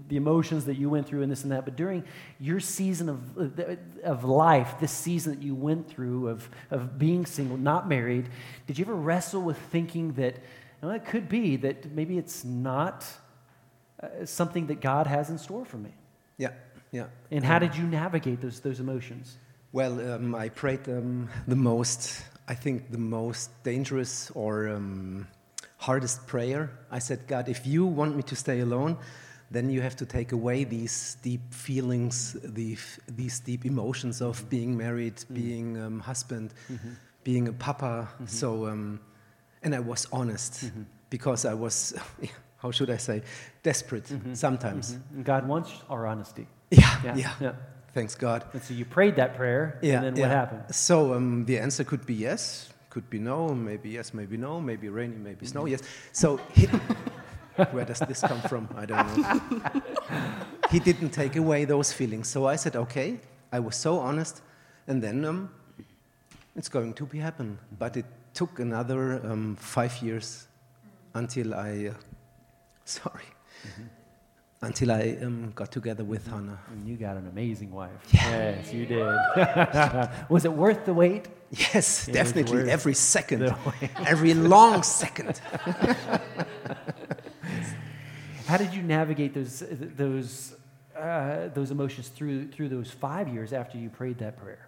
the 0.09 0.17
emotions 0.17 0.65
that 0.65 0.77
you 0.77 0.89
went 0.89 1.07
through 1.07 1.23
and 1.23 1.31
this 1.31 1.43
and 1.43 1.53
that. 1.53 1.67
But 1.67 1.77
during 1.77 2.05
your 2.39 2.59
season 2.59 3.11
of, 3.11 3.61
of 4.03 4.25
life, 4.25 4.77
this 4.81 4.93
season 4.93 5.35
that 5.35 5.43
you 5.43 5.55
went 5.55 5.91
through 5.91 6.29
of, 6.29 6.49
of 6.71 6.99
being 6.99 7.27
single, 7.27 7.59
not 7.59 7.87
married, 7.87 8.31
did 8.67 8.79
you 8.79 8.85
ever 8.87 8.95
wrestle 8.95 9.43
with 9.43 9.59
thinking 9.59 10.13
that, 10.15 10.37
well, 10.81 10.93
it 10.93 11.05
could 11.05 11.29
be 11.29 11.57
that 11.57 11.93
maybe 11.93 12.17
it's 12.17 12.45
not 12.45 13.07
uh, 14.03 14.25
something 14.25 14.69
that 14.69 14.81
God 14.81 15.07
has 15.07 15.29
in 15.29 15.37
store 15.37 15.67
for 15.67 15.77
me? 15.77 15.91
Yeah, 16.41 16.53
yeah. 16.93 17.07
And 17.31 17.45
how 17.45 17.59
did 17.59 17.77
you 17.77 17.85
navigate 17.85 18.41
those, 18.41 18.61
those 18.61 18.81
emotions? 18.81 19.39
Well, 19.73 20.15
um, 20.15 20.35
I 20.35 20.49
prayed 20.49 20.89
um, 20.89 21.29
the 21.47 21.57
most, 21.57 22.25
I 22.49 22.55
think, 22.55 22.91
the 22.91 22.99
most 22.99 23.51
dangerous 23.63 24.31
or 24.35 24.69
um, 24.69 25.29
hardest 25.77 26.27
prayer. 26.27 26.71
I 26.91 26.99
said, 26.99 27.27
God, 27.29 27.49
if 27.49 27.67
you 27.67 27.87
want 27.87 28.17
me 28.17 28.23
to 28.25 28.35
stay 28.35 28.61
alone, 28.61 28.99
then 29.51 29.71
you 29.71 29.81
have 29.81 29.97
to 29.97 30.07
take 30.07 30.33
away 30.33 30.65
these 30.65 31.17
deep 31.23 31.55
feelings, 31.55 32.37
the, 32.43 32.77
these 33.09 33.41
deep 33.41 33.65
emotions 33.65 34.21
of 34.21 34.49
being 34.49 34.77
married, 34.77 35.17
mm-hmm. 35.17 35.35
being 35.35 35.81
um, 35.81 36.01
husband, 36.01 36.55
mm-hmm. 36.71 36.91
being 37.23 37.49
a 37.49 37.53
papa. 37.53 38.09
Mm-hmm. 38.13 38.27
So, 38.27 38.67
um, 38.67 39.01
and 39.63 39.75
I 39.75 39.81
was 39.81 40.07
honest 40.13 40.67
mm-hmm. 40.67 40.83
because 41.11 41.45
I 41.45 41.55
was, 41.55 41.95
how 42.59 42.71
should 42.73 42.91
I 42.91 42.97
say, 42.97 43.23
desperate 43.63 44.05
mm-hmm. 44.05 44.35
sometimes. 44.35 44.95
Mm-hmm. 44.95 45.23
God 45.23 45.47
wants 45.47 45.71
our 45.89 46.07
honesty. 46.07 46.47
Yeah, 46.71 47.01
yeah, 47.05 47.17
yeah. 47.17 47.33
yeah. 47.41 47.53
Thanks 47.93 48.15
God. 48.15 48.45
And 48.53 48.63
so 48.63 48.73
you 48.73 48.85
prayed 48.85 49.17
that 49.17 49.37
prayer, 49.37 49.79
yeah, 49.83 49.97
and 49.97 50.05
then 50.05 50.17
yeah. 50.17 50.23
what 50.23 50.31
happened? 50.31 50.75
So 50.75 51.15
um, 51.15 51.45
the 51.45 51.59
answer 51.59 51.83
could 51.83 52.07
be 52.07 52.15
yes, 52.15 52.73
could 52.89 53.11
be 53.11 53.19
no, 53.19 53.49
maybe 53.49 53.91
yes, 53.91 54.15
maybe 54.15 54.37
no, 54.37 54.61
maybe 54.61 54.89
rainy, 54.89 55.17
maybe 55.17 55.47
snow, 55.47 55.67
yes. 55.67 55.83
So 56.13 56.41
he, 56.55 56.67
where 57.73 57.85
does 57.85 57.99
this 58.01 58.21
come 58.21 58.41
from? 58.43 58.69
I 58.77 58.87
don't 58.87 59.17
know. 59.17 59.83
he 60.71 60.79
didn't 60.79 61.11
take 61.11 61.37
away 61.37 61.65
those 61.65 61.93
feelings. 61.93 62.29
So 62.29 62.47
I 62.47 62.57
said, 62.57 62.77
okay, 62.77 63.19
I 63.53 63.59
was 63.59 63.75
so 63.75 63.99
honest, 63.99 64.43
and 64.87 65.03
then 65.03 65.25
um, 65.25 65.51
it's 66.55 66.69
going 66.69 66.95
to 66.95 67.07
be 67.07 67.19
happen. 67.19 67.59
But 67.79 67.97
it 67.97 68.07
took 68.35 68.61
another 68.61 69.21
um, 69.27 69.57
five 69.57 70.01
years 70.01 70.47
until 71.15 71.55
I, 71.55 71.91
uh, 71.91 71.95
sorry, 72.85 73.25
mm-hmm. 73.67 73.83
Until 74.63 74.93
I 74.93 75.17
um, 75.23 75.53
got 75.55 75.73
together 75.73 76.05
with. 76.05 76.27
Hannah. 76.27 76.59
And 76.71 76.87
you 76.87 76.97
got 76.97 77.17
an 77.17 77.27
amazing 77.29 77.73
wife. 77.73 77.91
Yeah. 78.13 78.57
Yes, 78.57 78.73
you 78.73 78.87
did. 78.87 79.07
was 80.29 80.45
it 80.45 80.53
worth 80.53 80.85
the 80.85 80.95
wait? 80.95 81.29
Yes, 81.51 82.07
it 82.09 82.13
definitely. 82.13 82.71
Every 82.71 82.95
second, 82.95 83.55
every 84.07 84.35
long 84.35 84.83
second. 84.83 85.41
How 88.47 88.57
did 88.57 88.75
you 88.75 88.83
navigate 88.83 89.35
those, 89.35 89.63
those, 89.71 90.55
uh, 90.99 91.49
those 91.55 91.71
emotions 91.71 92.09
through, 92.09 92.49
through 92.49 92.69
those 92.69 92.91
five 92.91 93.29
years 93.29 93.53
after 93.53 93.79
you 93.79 93.89
prayed 93.89 94.19
that 94.19 94.37
prayer? 94.37 94.67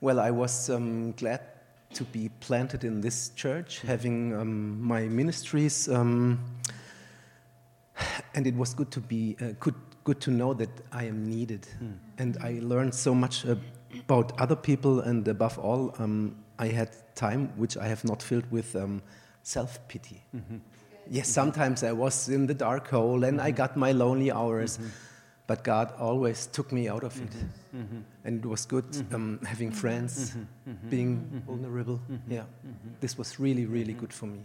Well, 0.00 0.20
I 0.20 0.30
was 0.30 0.70
um, 0.70 1.12
glad 1.12 1.40
to 1.94 2.04
be 2.04 2.28
planted 2.40 2.84
in 2.84 3.00
this 3.00 3.30
church, 3.30 3.80
having 3.80 4.32
um, 4.34 4.80
my 4.80 5.08
ministries, 5.08 5.88
um, 5.88 6.38
and 8.34 8.46
it 8.46 8.54
was 8.54 8.74
good 8.74 8.90
to 8.90 9.00
be 9.00 9.36
uh, 9.40 9.52
good, 9.60 9.74
good 10.04 10.20
to 10.20 10.30
know 10.30 10.54
that 10.54 10.70
I 10.92 11.04
am 11.04 11.24
needed, 11.24 11.66
mm. 11.82 11.96
and 12.18 12.36
I 12.42 12.60
learned 12.62 12.94
so 12.94 13.14
much 13.14 13.44
about 13.44 14.40
other 14.40 14.56
people, 14.56 15.00
and 15.00 15.26
above 15.28 15.58
all, 15.58 15.94
um, 15.98 16.36
I 16.58 16.68
had 16.68 16.90
time 17.14 17.52
which 17.56 17.76
I 17.76 17.88
have 17.88 18.04
not 18.04 18.22
filled 18.22 18.50
with 18.50 18.74
um, 18.76 19.02
self 19.42 19.78
pity. 19.88 20.22
Mm 20.32 20.42
-hmm. 20.48 20.60
Yes, 21.10 21.28
sometimes 21.28 21.82
I 21.82 21.92
was 21.92 22.28
in 22.28 22.46
the 22.46 22.54
dark 22.54 22.88
hole 22.90 23.26
and 23.26 23.40
I 23.40 23.50
got 23.50 23.76
my 23.76 23.92
lonely 23.92 24.30
hours, 24.30 24.76
mm-hmm. 24.76 24.90
but 25.46 25.64
God 25.64 25.92
always 25.98 26.46
took 26.46 26.70
me 26.72 26.90
out 26.90 27.04
of 27.04 27.16
it. 27.16 27.30
Mm-hmm. 27.30 27.80
mm-hmm. 27.80 28.00
And 28.24 28.44
it 28.44 28.46
was 28.46 28.66
good 28.66 28.84
mm-hmm. 28.84 29.14
um, 29.14 29.38
having 29.42 29.72
friends, 29.72 30.30
mm-hmm. 30.30 30.90
being 30.90 31.42
vulnerable. 31.46 31.98
Yeah, 32.28 32.44
this 33.00 33.16
was 33.16 33.40
really, 33.40 33.66
really 33.66 33.94
good 33.94 34.12
for 34.12 34.28
me. 34.28 34.40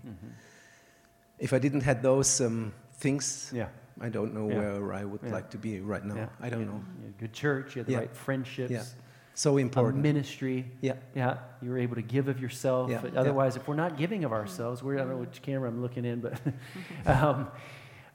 If 1.37 1.51
I 1.53 1.59
didn't 1.59 1.83
have 1.83 2.01
those 2.01 2.45
um, 2.45 2.73
things, 3.03 3.51
yeah. 3.53 3.67
I 4.01 4.09
don't 4.09 4.33
know 4.33 4.49
yeah. 4.49 4.57
where 4.57 4.93
I 4.93 5.03
would 5.03 5.21
yeah. 5.23 5.31
like 5.31 5.51
to 5.51 5.57
be 5.57 5.79
right 5.81 6.03
now. 6.03 6.29
I 6.41 6.49
don't 6.49 6.65
know. 6.65 6.81
good 7.19 7.33
church, 7.33 7.75
you 7.75 7.81
had 7.81 7.87
the 7.87 7.97
right 7.97 8.15
friendships. 8.15 8.71
Yeah. 8.71 8.83
So 9.35 9.57
important. 9.57 10.03
ministry. 10.03 10.65
Yeah. 10.81 10.93
Yeah. 11.15 11.37
You 11.61 11.71
were 11.71 11.79
able 11.79 11.95
to 11.95 12.01
give 12.01 12.27
of 12.27 12.39
yourself. 12.39 12.91
Yeah. 12.91 13.01
Otherwise, 13.15 13.55
yeah. 13.55 13.61
if 13.61 13.67
we're 13.67 13.75
not 13.75 13.97
giving 13.97 14.23
of 14.23 14.31
ourselves, 14.31 14.83
we're, 14.83 14.95
I 14.95 14.99
don't 14.99 15.09
know 15.09 15.17
which 15.17 15.41
camera 15.41 15.67
I'm 15.69 15.81
looking 15.81 16.05
in, 16.05 16.21
but 16.21 16.39
um, 17.05 17.49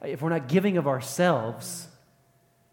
if 0.03 0.23
we're 0.23 0.31
not 0.31 0.49
giving 0.49 0.77
of 0.77 0.87
ourselves 0.87 1.88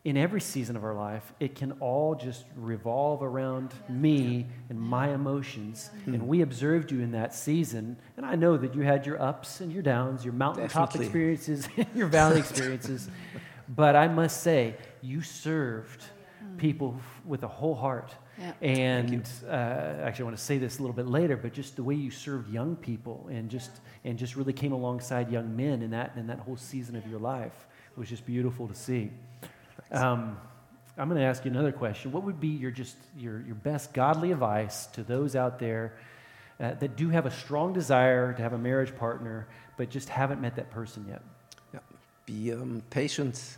in 0.06 0.16
every 0.16 0.40
season 0.40 0.76
of 0.76 0.84
our 0.84 0.94
life, 0.94 1.34
it 1.40 1.56
can 1.56 1.74
all 1.74 2.16
just 2.16 2.46
revolve 2.56 3.24
around 3.24 3.74
me 3.90 4.46
and 4.70 4.80
my 4.80 5.14
emotions. 5.14 5.90
Mm-hmm. 5.98 6.14
And 6.14 6.28
we 6.28 6.42
observed 6.42 6.92
you 6.92 7.02
in 7.02 7.12
that 7.12 7.34
season. 7.34 7.98
And 8.16 8.26
I 8.26 8.36
know 8.36 8.56
that 8.56 8.76
you 8.76 8.82
had 8.82 9.06
your 9.06 9.22
ups 9.22 9.62
and 9.62 9.74
your 9.74 9.82
downs, 9.82 10.24
your 10.24 10.34
mountaintop 10.34 10.90
Definitely. 10.92 11.08
experiences, 11.08 11.68
your 11.96 12.08
valley 12.08 12.40
experiences. 12.40 13.10
but 13.68 13.96
I 13.96 14.08
must 14.08 14.42
say, 14.42 14.76
you 15.02 15.22
served 15.22 16.04
people 16.58 17.00
with 17.26 17.44
a 17.44 17.48
whole 17.48 17.76
heart 17.76 18.14
yeah. 18.38 18.52
And 18.62 19.30
uh, 19.48 19.52
actually, 20.04 20.24
I 20.24 20.26
want 20.26 20.38
to 20.38 20.44
say 20.44 20.58
this 20.58 20.80
a 20.80 20.82
little 20.82 20.96
bit 20.96 21.08
later, 21.08 21.38
but 21.38 21.54
just 21.54 21.76
the 21.76 21.84
way 21.84 21.96
you 21.96 22.12
served 22.12 22.52
young 22.52 22.76
people 22.76 23.30
and 23.32 23.50
just 23.50 23.72
and 24.04 24.18
just 24.18 24.36
really 24.36 24.54
came 24.54 24.74
alongside 24.74 25.32
young 25.32 25.56
men 25.56 25.82
in 25.82 25.92
that 25.92 26.14
in 26.18 26.28
that 26.28 26.40
whole 26.40 26.58
season 26.58 26.96
of 26.96 27.08
your 27.08 27.20
life 27.20 27.66
was 27.96 28.10
just 28.10 28.26
beautiful 28.26 28.68
to 28.68 28.76
see. 28.76 29.10
Um, 29.92 30.38
I'm 30.98 31.10
going 31.10 31.20
to 31.20 31.28
ask 31.28 31.44
you 31.46 31.52
another 31.52 31.72
question. 31.72 32.12
What 32.12 32.24
would 32.24 32.40
be 32.40 32.48
your 32.48 32.72
just 32.72 32.96
your 33.18 33.42
your 33.42 33.56
best 33.56 33.94
godly 33.94 34.32
advice 34.32 34.88
to 34.88 35.04
those 35.04 35.36
out 35.36 35.60
there 35.60 35.94
uh, 36.60 36.74
that 36.76 36.96
do 36.96 37.10
have 37.10 37.26
a 37.26 37.32
strong 37.32 37.74
desire 37.74 38.34
to 38.34 38.42
have 38.42 38.54
a 38.54 38.58
marriage 38.58 38.96
partner, 38.96 39.48
but 39.78 39.90
just 39.90 40.10
haven't 40.10 40.42
met 40.42 40.56
that 40.56 40.72
person 40.72 41.06
yet? 41.08 41.22
Yeah. 41.74 41.80
Be 42.26 42.54
um, 42.54 42.82
patient. 42.90 43.58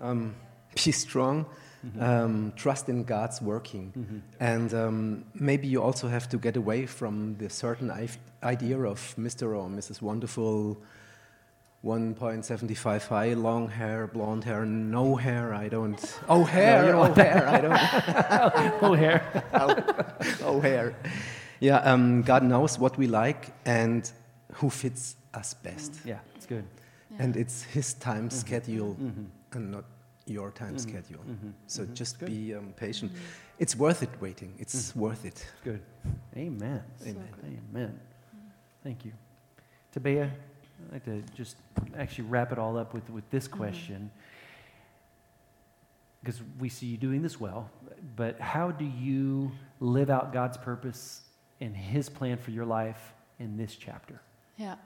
Um, 0.00 0.34
be 0.84 0.92
strong 0.92 1.46
Mm-hmm. 1.86 2.02
Um, 2.02 2.52
trust 2.56 2.88
in 2.88 3.04
God's 3.04 3.40
working. 3.40 3.92
Mm-hmm. 3.96 4.18
And 4.40 4.74
um, 4.74 5.24
maybe 5.34 5.68
you 5.68 5.82
also 5.82 6.08
have 6.08 6.28
to 6.30 6.38
get 6.38 6.56
away 6.56 6.86
from 6.86 7.36
the 7.36 7.48
certain 7.48 7.90
idea 8.42 8.78
of 8.80 9.14
Mr. 9.16 9.56
or 9.56 9.68
Mrs. 9.68 10.02
Wonderful, 10.02 10.82
1.75 11.84 13.06
high, 13.06 13.34
long 13.34 13.68
hair, 13.68 14.08
blonde 14.08 14.44
hair, 14.44 14.66
no 14.66 15.14
hair, 15.14 15.54
I 15.54 15.68
don't. 15.68 16.18
Oh, 16.28 16.42
hair, 16.42 16.92
no, 16.92 17.02
oh, 17.02 17.12
hair, 17.14 17.48
I 17.48 17.60
don't. 17.60 18.82
oh, 18.82 18.94
hair. 18.94 19.44
oh, 19.54 19.74
oh, 20.44 20.60
hair. 20.60 20.96
Yeah, 21.60 21.76
um, 21.78 22.22
God 22.22 22.42
knows 22.42 22.78
what 22.78 22.98
we 22.98 23.06
like 23.06 23.52
and 23.64 24.10
who 24.54 24.70
fits 24.70 25.16
us 25.34 25.54
best. 25.54 25.94
Yeah, 26.04 26.18
it's 26.34 26.46
good. 26.46 26.64
Yeah. 27.10 27.22
And 27.22 27.36
it's 27.36 27.62
His 27.62 27.94
time 27.94 28.28
mm-hmm. 28.28 28.38
schedule 28.38 28.94
mm-hmm. 28.94 29.24
and 29.52 29.70
not 29.70 29.84
your 30.26 30.50
time 30.50 30.76
mm-hmm. 30.76 30.90
schedule. 30.90 31.20
Mm-hmm. 31.28 31.50
So 31.68 31.82
mm-hmm. 31.82 31.94
just 31.94 32.18
be 32.18 32.54
um, 32.54 32.72
patient. 32.76 33.12
Mm-hmm. 33.12 33.60
It's 33.60 33.76
worth 33.76 34.02
it 34.02 34.10
waiting. 34.20 34.54
It's 34.58 34.90
mm-hmm. 34.90 35.00
worth 35.00 35.24
it. 35.24 35.46
Good. 35.62 35.82
Amen. 36.36 36.82
Amen. 37.02 37.28
Amen. 37.72 38.00
Thank 38.82 39.04
you. 39.04 39.12
Tabea, 39.94 40.30
I'd 40.86 40.92
like 40.92 41.04
to 41.04 41.22
just 41.34 41.56
actually 41.96 42.24
wrap 42.24 42.52
it 42.52 42.58
all 42.58 42.76
up 42.78 42.94
with, 42.94 43.08
with 43.10 43.28
this 43.30 43.48
question. 43.48 44.10
Because 46.22 46.40
we 46.58 46.68
see 46.68 46.86
you 46.86 46.96
doing 46.96 47.22
this 47.22 47.38
well, 47.38 47.70
but 48.16 48.40
how 48.40 48.70
do 48.70 48.84
you 48.84 49.52
live 49.80 50.10
out 50.10 50.32
God's 50.32 50.56
purpose 50.56 51.22
and 51.60 51.76
His 51.76 52.08
plan 52.08 52.38
for 52.38 52.50
your 52.50 52.64
life 52.64 53.12
in 53.38 53.56
this 53.56 53.76
chapter? 53.76 54.20
Yeah. 54.56 54.76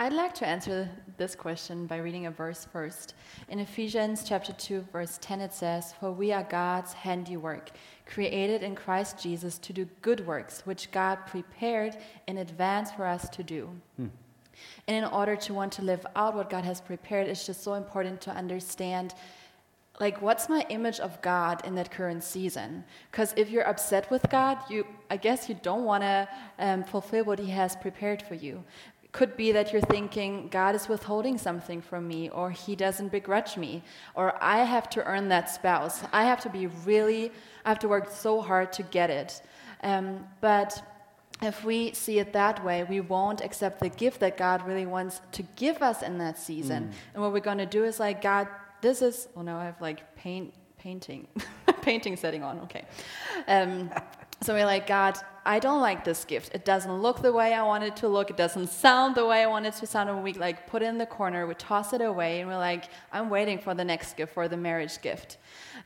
I'd 0.00 0.12
like 0.12 0.32
to 0.34 0.46
answer 0.46 0.88
this 1.16 1.34
question 1.34 1.86
by 1.86 1.96
reading 1.96 2.26
a 2.26 2.30
verse 2.30 2.66
first. 2.72 3.14
In 3.48 3.58
Ephesians 3.58 4.22
chapter 4.24 4.52
2 4.52 4.86
verse 4.92 5.18
10 5.20 5.40
it 5.40 5.52
says, 5.52 5.92
"For 5.92 6.12
we 6.12 6.32
are 6.32 6.44
God's 6.44 6.92
handiwork, 6.92 7.72
created 8.06 8.62
in 8.62 8.76
Christ 8.76 9.20
Jesus 9.20 9.58
to 9.58 9.72
do 9.72 9.86
good 10.00 10.24
works 10.26 10.64
which 10.64 10.92
God 10.92 11.26
prepared 11.26 11.96
in 12.28 12.38
advance 12.38 12.92
for 12.92 13.06
us 13.06 13.28
to 13.30 13.42
do." 13.42 13.70
Hmm. 13.96 14.06
And 14.86 14.96
in 14.96 15.04
order 15.04 15.36
to 15.36 15.54
want 15.54 15.72
to 15.74 15.82
live 15.82 16.06
out 16.16 16.34
what 16.34 16.50
God 16.50 16.64
has 16.64 16.80
prepared, 16.80 17.28
it's 17.28 17.46
just 17.46 17.62
so 17.62 17.74
important 17.74 18.20
to 18.22 18.30
understand 18.30 19.14
like 20.00 20.22
what's 20.22 20.48
my 20.48 20.64
image 20.68 21.00
of 21.00 21.20
God 21.22 21.64
in 21.66 21.74
that 21.74 21.90
current 21.90 22.22
season? 22.22 22.84
Because 23.10 23.34
if 23.36 23.50
you're 23.50 23.66
upset 23.66 24.10
with 24.10 24.28
God, 24.30 24.58
you 24.70 24.86
I 25.10 25.16
guess 25.16 25.48
you 25.48 25.56
don't 25.62 25.84
want 25.84 26.02
to 26.02 26.28
um, 26.58 26.84
fulfill 26.84 27.24
what 27.24 27.38
He 27.38 27.50
has 27.50 27.74
prepared 27.76 28.22
for 28.22 28.34
you. 28.34 28.62
Could 29.10 29.36
be 29.36 29.52
that 29.52 29.72
you're 29.72 29.82
thinking 29.82 30.48
God 30.48 30.74
is 30.74 30.88
withholding 30.88 31.38
something 31.38 31.80
from 31.80 32.06
me, 32.06 32.28
or 32.28 32.50
He 32.50 32.76
doesn't 32.76 33.10
begrudge 33.10 33.56
me, 33.56 33.82
or 34.14 34.42
I 34.42 34.58
have 34.58 34.88
to 34.90 35.04
earn 35.04 35.28
that 35.30 35.50
spouse. 35.50 36.02
I 36.12 36.24
have 36.24 36.40
to 36.42 36.50
be 36.50 36.66
really, 36.84 37.32
I 37.64 37.70
have 37.70 37.78
to 37.80 37.88
work 37.88 38.10
so 38.10 38.40
hard 38.40 38.72
to 38.74 38.82
get 38.82 39.10
it. 39.10 39.42
Um, 39.82 40.26
but 40.40 40.80
if 41.42 41.64
we 41.64 41.92
see 41.92 42.18
it 42.18 42.32
that 42.32 42.64
way, 42.64 42.84
we 42.84 43.00
won't 43.00 43.40
accept 43.40 43.80
the 43.80 43.88
gift 43.88 44.20
that 44.20 44.36
God 44.36 44.66
really 44.66 44.86
wants 44.86 45.20
to 45.32 45.42
give 45.56 45.82
us 45.82 46.02
in 46.02 46.18
that 46.18 46.38
season. 46.38 46.84
Mm. 46.84 46.92
And 47.14 47.22
what 47.22 47.32
we're 47.32 47.40
going 47.40 47.58
to 47.58 47.66
do 47.66 47.84
is 47.84 48.00
like, 48.00 48.22
God, 48.22 48.48
this 48.80 49.02
is, 49.02 49.28
oh 49.36 49.42
no, 49.42 49.56
I 49.56 49.64
have 49.64 49.80
like 49.80 50.16
paint, 50.16 50.52
painting, 50.78 51.28
painting 51.82 52.16
setting 52.16 52.42
on, 52.42 52.60
okay. 52.60 52.84
Um, 53.46 53.90
so 54.42 54.54
we're 54.54 54.66
like, 54.66 54.86
God, 54.86 55.16
I 55.48 55.60
don't 55.60 55.80
like 55.80 56.04
this 56.04 56.26
gift. 56.26 56.54
It 56.54 56.66
doesn't 56.66 57.00
look 57.00 57.22
the 57.22 57.32
way 57.32 57.54
I 57.54 57.62
want 57.62 57.82
it 57.82 57.96
to 57.96 58.08
look. 58.08 58.28
It 58.28 58.36
doesn't 58.36 58.68
sound 58.68 59.14
the 59.14 59.24
way 59.24 59.42
I 59.42 59.46
want 59.46 59.64
it 59.64 59.72
to 59.76 59.86
sound. 59.86 60.10
And 60.10 60.22
we 60.22 60.34
like 60.34 60.66
put 60.66 60.82
it 60.82 60.84
in 60.84 60.98
the 60.98 61.06
corner, 61.06 61.46
we 61.46 61.54
toss 61.54 61.94
it 61.94 62.02
away, 62.02 62.40
and 62.40 62.50
we're 62.50 62.58
like, 62.58 62.90
I'm 63.14 63.30
waiting 63.30 63.58
for 63.58 63.72
the 63.72 63.82
next 63.82 64.18
gift, 64.18 64.34
for 64.34 64.46
the 64.46 64.58
marriage 64.58 65.00
gift. 65.00 65.38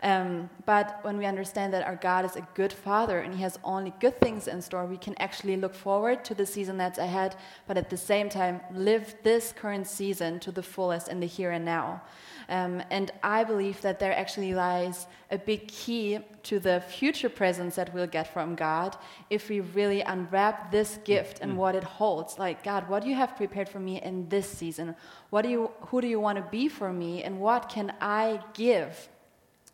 Um, 0.03 0.51
but 0.67 0.99
when 1.05 1.17
we 1.17 1.27
understand 1.27 1.73
that 1.75 1.85
our 1.85 1.95
God 1.95 2.25
is 2.25 2.35
a 2.35 2.45
good 2.55 2.73
father 2.73 3.21
and 3.21 3.33
he 3.33 3.43
has 3.43 3.57
only 3.63 3.95
good 4.01 4.21
things 4.21 4.49
in 4.49 4.61
store, 4.61 4.85
we 4.85 4.97
can 4.97 5.15
actually 5.19 5.57
look 5.57 5.77
forward 5.77 6.25
to 6.25 6.35
the 6.35 6.45
season 6.45 6.77
that's 6.77 6.99
ahead, 6.99 7.37
but 7.69 7.77
at 7.77 7.89
the 7.89 7.97
same 7.97 8.29
time, 8.29 8.61
live 8.75 9.15
this 9.23 9.53
current 9.53 9.87
season 9.87 10.41
to 10.41 10.51
the 10.51 10.63
fullest 10.63 11.07
in 11.07 11.21
the 11.21 11.27
here 11.27 11.53
and 11.53 11.65
now. 11.65 12.03
Um, 12.49 12.83
and 12.91 13.13
I 13.23 13.45
believe 13.45 13.81
that 13.83 14.01
there 14.01 14.15
actually 14.15 14.55
lies 14.55 15.07
a 15.31 15.39
big 15.39 15.69
key 15.69 16.19
to 16.43 16.59
the 16.59 16.81
future 16.81 17.29
presents 17.29 17.77
that 17.77 17.95
we'll 17.95 18.09
get 18.09 18.33
from 18.33 18.57
God 18.57 18.97
if 19.31 19.49
we 19.53 19.61
really 19.61 20.01
unwrap 20.01 20.71
this 20.71 20.99
gift 21.05 21.41
and 21.43 21.53
mm. 21.53 21.57
what 21.57 21.75
it 21.75 21.85
holds. 21.85 22.39
Like, 22.39 22.65
God, 22.65 22.89
what 22.89 23.03
do 23.03 23.09
you 23.11 23.17
have 23.23 23.37
prepared 23.37 23.69
for 23.69 23.81
me 23.89 24.01
in 24.01 24.29
this 24.31 24.49
season? 24.49 24.97
What 25.29 25.43
do 25.43 25.51
you, 25.51 25.71
who 25.89 26.01
do 26.01 26.09
you 26.15 26.21
want 26.27 26.37
to 26.39 26.47
be 26.59 26.69
for 26.69 26.91
me? 26.91 27.23
And 27.23 27.39
what 27.39 27.69
can 27.69 27.93
I 28.01 28.41
give? 28.55 28.93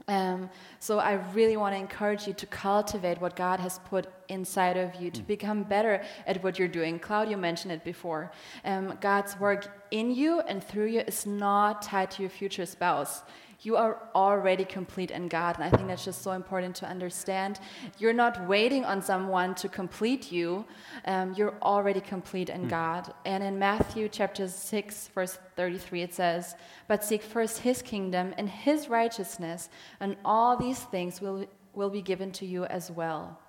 Um, 0.08 0.50
so 0.80 0.98
I 0.98 1.12
really 1.38 1.56
want 1.56 1.74
to 1.76 1.78
encourage 1.78 2.26
you 2.26 2.32
to 2.32 2.46
cultivate 2.46 3.20
what 3.20 3.36
God 3.36 3.60
has 3.60 3.78
put 3.92 4.08
inside 4.28 4.76
of 4.76 4.96
you, 5.00 5.12
to 5.12 5.22
mm. 5.22 5.26
become 5.28 5.62
better 5.62 6.02
at 6.26 6.42
what 6.42 6.58
you're 6.58 6.74
doing. 6.80 6.98
Claudio 6.98 7.38
mentioned 7.38 7.72
it 7.72 7.84
before. 7.84 8.32
Um, 8.64 8.98
God's 9.00 9.38
work 9.38 9.86
in 9.92 10.10
you 10.10 10.40
and 10.40 10.58
through 10.62 10.86
you 10.94 11.02
is 11.12 11.24
not 11.24 11.82
tied 11.82 12.10
to 12.12 12.22
your 12.22 12.30
future 12.30 12.66
spouse 12.66 13.22
you 13.60 13.76
are 13.76 13.98
already 14.14 14.64
complete 14.64 15.10
in 15.10 15.26
God. 15.26 15.56
And 15.56 15.64
I 15.64 15.76
think 15.76 15.88
that's 15.88 16.04
just 16.04 16.22
so 16.22 16.32
important 16.32 16.76
to 16.76 16.86
understand. 16.86 17.58
You're 17.98 18.12
not 18.12 18.46
waiting 18.46 18.84
on 18.84 19.02
someone 19.02 19.54
to 19.56 19.68
complete 19.68 20.30
you, 20.30 20.64
um, 21.06 21.34
you're 21.34 21.54
already 21.62 22.00
complete 22.00 22.50
in 22.50 22.66
mm. 22.66 22.70
God. 22.70 23.12
And 23.24 23.42
in 23.42 23.58
Matthew 23.58 24.08
chapter 24.08 24.46
6, 24.46 25.08
verse 25.08 25.38
33, 25.56 26.02
it 26.02 26.14
says, 26.14 26.54
But 26.86 27.02
seek 27.02 27.22
first 27.22 27.58
his 27.58 27.82
kingdom 27.82 28.32
and 28.38 28.48
his 28.48 28.88
righteousness, 28.88 29.70
and 29.98 30.16
all 30.24 30.56
these 30.56 30.78
things 30.78 31.20
will, 31.20 31.46
will 31.74 31.90
be 31.90 32.02
given 32.02 32.30
to 32.32 32.46
you 32.46 32.64
as 32.66 32.90
well. 32.92 33.40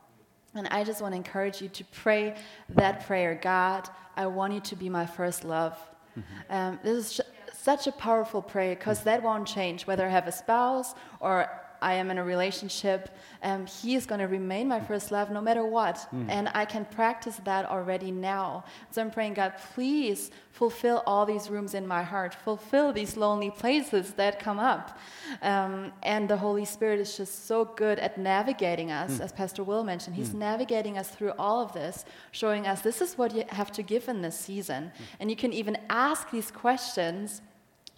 And 0.55 0.67
I 0.69 0.83
just 0.83 1.01
want 1.01 1.11
to 1.11 1.17
encourage 1.17 1.61
you 1.61 1.69
to 1.69 1.83
pray 1.85 2.35
that 2.69 3.05
prayer 3.05 3.39
God, 3.39 3.87
I 4.15 4.25
want 4.25 4.53
you 4.53 4.59
to 4.61 4.75
be 4.75 4.89
my 4.89 5.05
first 5.05 5.43
love. 5.43 5.77
Mm-hmm. 6.17 6.53
Um, 6.53 6.79
this 6.83 7.19
is 7.19 7.21
such 7.61 7.87
a 7.87 7.91
powerful 7.91 8.41
prayer 8.41 8.75
because 8.75 9.03
that 9.03 9.21
won't 9.21 9.47
change 9.47 9.85
whether 9.85 10.05
I 10.05 10.09
have 10.09 10.27
a 10.27 10.31
spouse 10.31 10.93
or 11.19 11.49
I 11.81 11.93
am 11.93 12.11
in 12.11 12.17
a 12.17 12.23
relationship. 12.23 13.09
Um, 13.41 13.65
he 13.65 13.95
is 13.95 14.05
going 14.05 14.19
to 14.19 14.27
remain 14.27 14.67
my 14.67 14.79
first 14.79 15.11
love 15.11 15.31
no 15.31 15.41
matter 15.41 15.65
what. 15.65 16.07
Mm. 16.13 16.29
And 16.29 16.51
I 16.53 16.65
can 16.65 16.85
practice 16.85 17.39
that 17.45 17.65
already 17.65 18.11
now. 18.11 18.65
So 18.91 19.01
I'm 19.01 19.11
praying, 19.11 19.35
God, 19.35 19.53
please 19.73 20.31
fulfill 20.51 21.03
all 21.05 21.25
these 21.25 21.49
rooms 21.49 21.73
in 21.73 21.87
my 21.87 22.03
heart, 22.03 22.33
fulfill 22.33 22.91
these 22.91 23.15
lonely 23.15 23.51
places 23.51 24.13
that 24.13 24.39
come 24.39 24.59
up. 24.59 24.97
Um, 25.41 25.93
and 26.03 26.29
the 26.29 26.37
Holy 26.37 26.65
Spirit 26.65 26.99
is 26.99 27.15
just 27.15 27.47
so 27.47 27.65
good 27.65 27.99
at 27.99 28.17
navigating 28.17 28.91
us, 28.91 29.17
mm. 29.17 29.21
as 29.21 29.31
Pastor 29.31 29.63
Will 29.63 29.83
mentioned. 29.83 30.15
He's 30.15 30.31
mm. 30.31 30.39
navigating 30.39 30.97
us 30.97 31.09
through 31.09 31.31
all 31.39 31.61
of 31.61 31.71
this, 31.73 32.03
showing 32.31 32.67
us 32.67 32.81
this 32.81 33.01
is 33.01 33.17
what 33.17 33.33
you 33.33 33.45
have 33.49 33.71
to 33.73 33.83
give 33.83 34.09
in 34.09 34.21
this 34.21 34.37
season. 34.37 34.91
Hmm. 34.95 35.03
And 35.21 35.29
you 35.29 35.35
can 35.35 35.53
even 35.53 35.77
ask 35.89 36.29
these 36.31 36.51
questions 36.51 37.41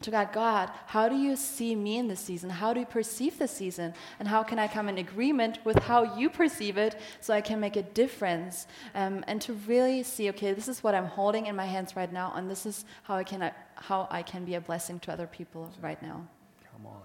to 0.01 0.11
God, 0.11 0.33
God, 0.33 0.69
how 0.87 1.09
do 1.09 1.15
you 1.15 1.35
see 1.35 1.75
me 1.75 1.97
in 1.97 2.07
this 2.07 2.19
season? 2.19 2.49
How 2.49 2.73
do 2.73 2.79
you 2.79 2.85
perceive 2.85 3.37
this 3.37 3.51
season? 3.51 3.93
And 4.19 4.27
how 4.27 4.43
can 4.43 4.59
I 4.59 4.67
come 4.67 4.89
in 4.89 4.97
agreement 4.97 5.59
with 5.63 5.77
how 5.79 6.15
you 6.17 6.29
perceive 6.29 6.77
it 6.77 6.99
so 7.19 7.33
I 7.33 7.41
can 7.41 7.59
make 7.59 7.75
a 7.75 7.83
difference? 7.83 8.67
Um, 8.95 9.23
and 9.27 9.41
to 9.43 9.53
really 9.67 10.03
see, 10.03 10.29
okay, 10.29 10.53
this 10.53 10.67
is 10.67 10.83
what 10.83 10.95
I'm 10.95 11.05
holding 11.05 11.45
in 11.45 11.55
my 11.55 11.65
hands 11.65 11.95
right 11.95 12.11
now, 12.11 12.33
and 12.35 12.49
this 12.49 12.65
is 12.65 12.85
how 13.03 13.15
I 13.15 13.23
can, 13.23 13.51
how 13.75 14.07
I 14.11 14.23
can 14.23 14.45
be 14.45 14.55
a 14.55 14.61
blessing 14.61 14.99
to 15.01 15.13
other 15.13 15.27
people 15.27 15.71
right 15.81 16.01
now. 16.01 16.27
Come 16.71 16.87
on. 16.87 17.01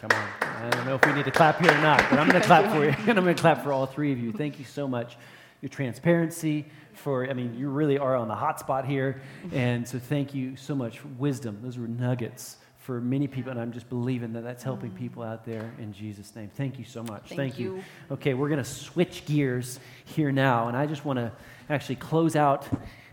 Come 0.00 0.10
on. 0.18 0.28
I 0.42 0.70
don't 0.70 0.84
know 0.84 0.96
if 0.96 1.06
we 1.06 1.12
need 1.12 1.26
to 1.26 1.30
clap 1.30 1.60
here 1.60 1.70
or 1.70 1.80
not, 1.80 2.04
but 2.10 2.18
I'm 2.18 2.28
going 2.28 2.40
to 2.42 2.46
clap 2.46 2.74
for 2.74 2.84
you, 2.84 2.90
and 2.90 2.98
I'm 3.18 3.24
going 3.24 3.36
to 3.36 3.40
clap 3.40 3.62
for 3.62 3.72
all 3.72 3.86
three 3.86 4.10
of 4.10 4.18
you. 4.18 4.32
Thank 4.32 4.58
you 4.58 4.64
so 4.64 4.88
much. 4.88 5.16
Your 5.60 5.68
transparency, 5.68 6.66
for, 6.94 7.28
I 7.28 7.32
mean, 7.32 7.54
you 7.54 7.68
really 7.68 7.98
are 7.98 8.16
on 8.16 8.28
the 8.28 8.34
hot 8.34 8.60
spot 8.60 8.86
here. 8.86 9.22
And 9.52 9.86
so 9.86 9.98
thank 9.98 10.34
you 10.34 10.56
so 10.56 10.74
much 10.74 10.98
for 10.98 11.08
wisdom. 11.08 11.58
Those 11.62 11.78
were 11.78 11.88
nuggets 11.88 12.56
for 12.78 13.00
many 13.00 13.28
people, 13.28 13.52
and 13.52 13.60
I'm 13.60 13.72
just 13.72 13.88
believing 13.88 14.32
that 14.32 14.42
that's 14.42 14.64
helping 14.64 14.90
mm. 14.90 14.98
people 14.98 15.22
out 15.22 15.44
there 15.44 15.72
in 15.78 15.92
Jesus' 15.92 16.34
name. 16.34 16.50
Thank 16.56 16.78
you 16.78 16.84
so 16.84 17.02
much. 17.04 17.28
Thank, 17.28 17.38
Thank 17.38 17.58
you. 17.58 17.76
you. 17.76 17.84
Okay, 18.10 18.34
we're 18.34 18.48
going 18.48 18.62
to 18.62 18.68
switch 18.68 19.24
gears 19.24 19.78
here 20.04 20.32
now, 20.32 20.66
and 20.66 20.76
I 20.76 20.86
just 20.86 21.04
want 21.04 21.18
to 21.18 21.30
actually 21.70 21.96
close 21.96 22.34
out 22.34 22.66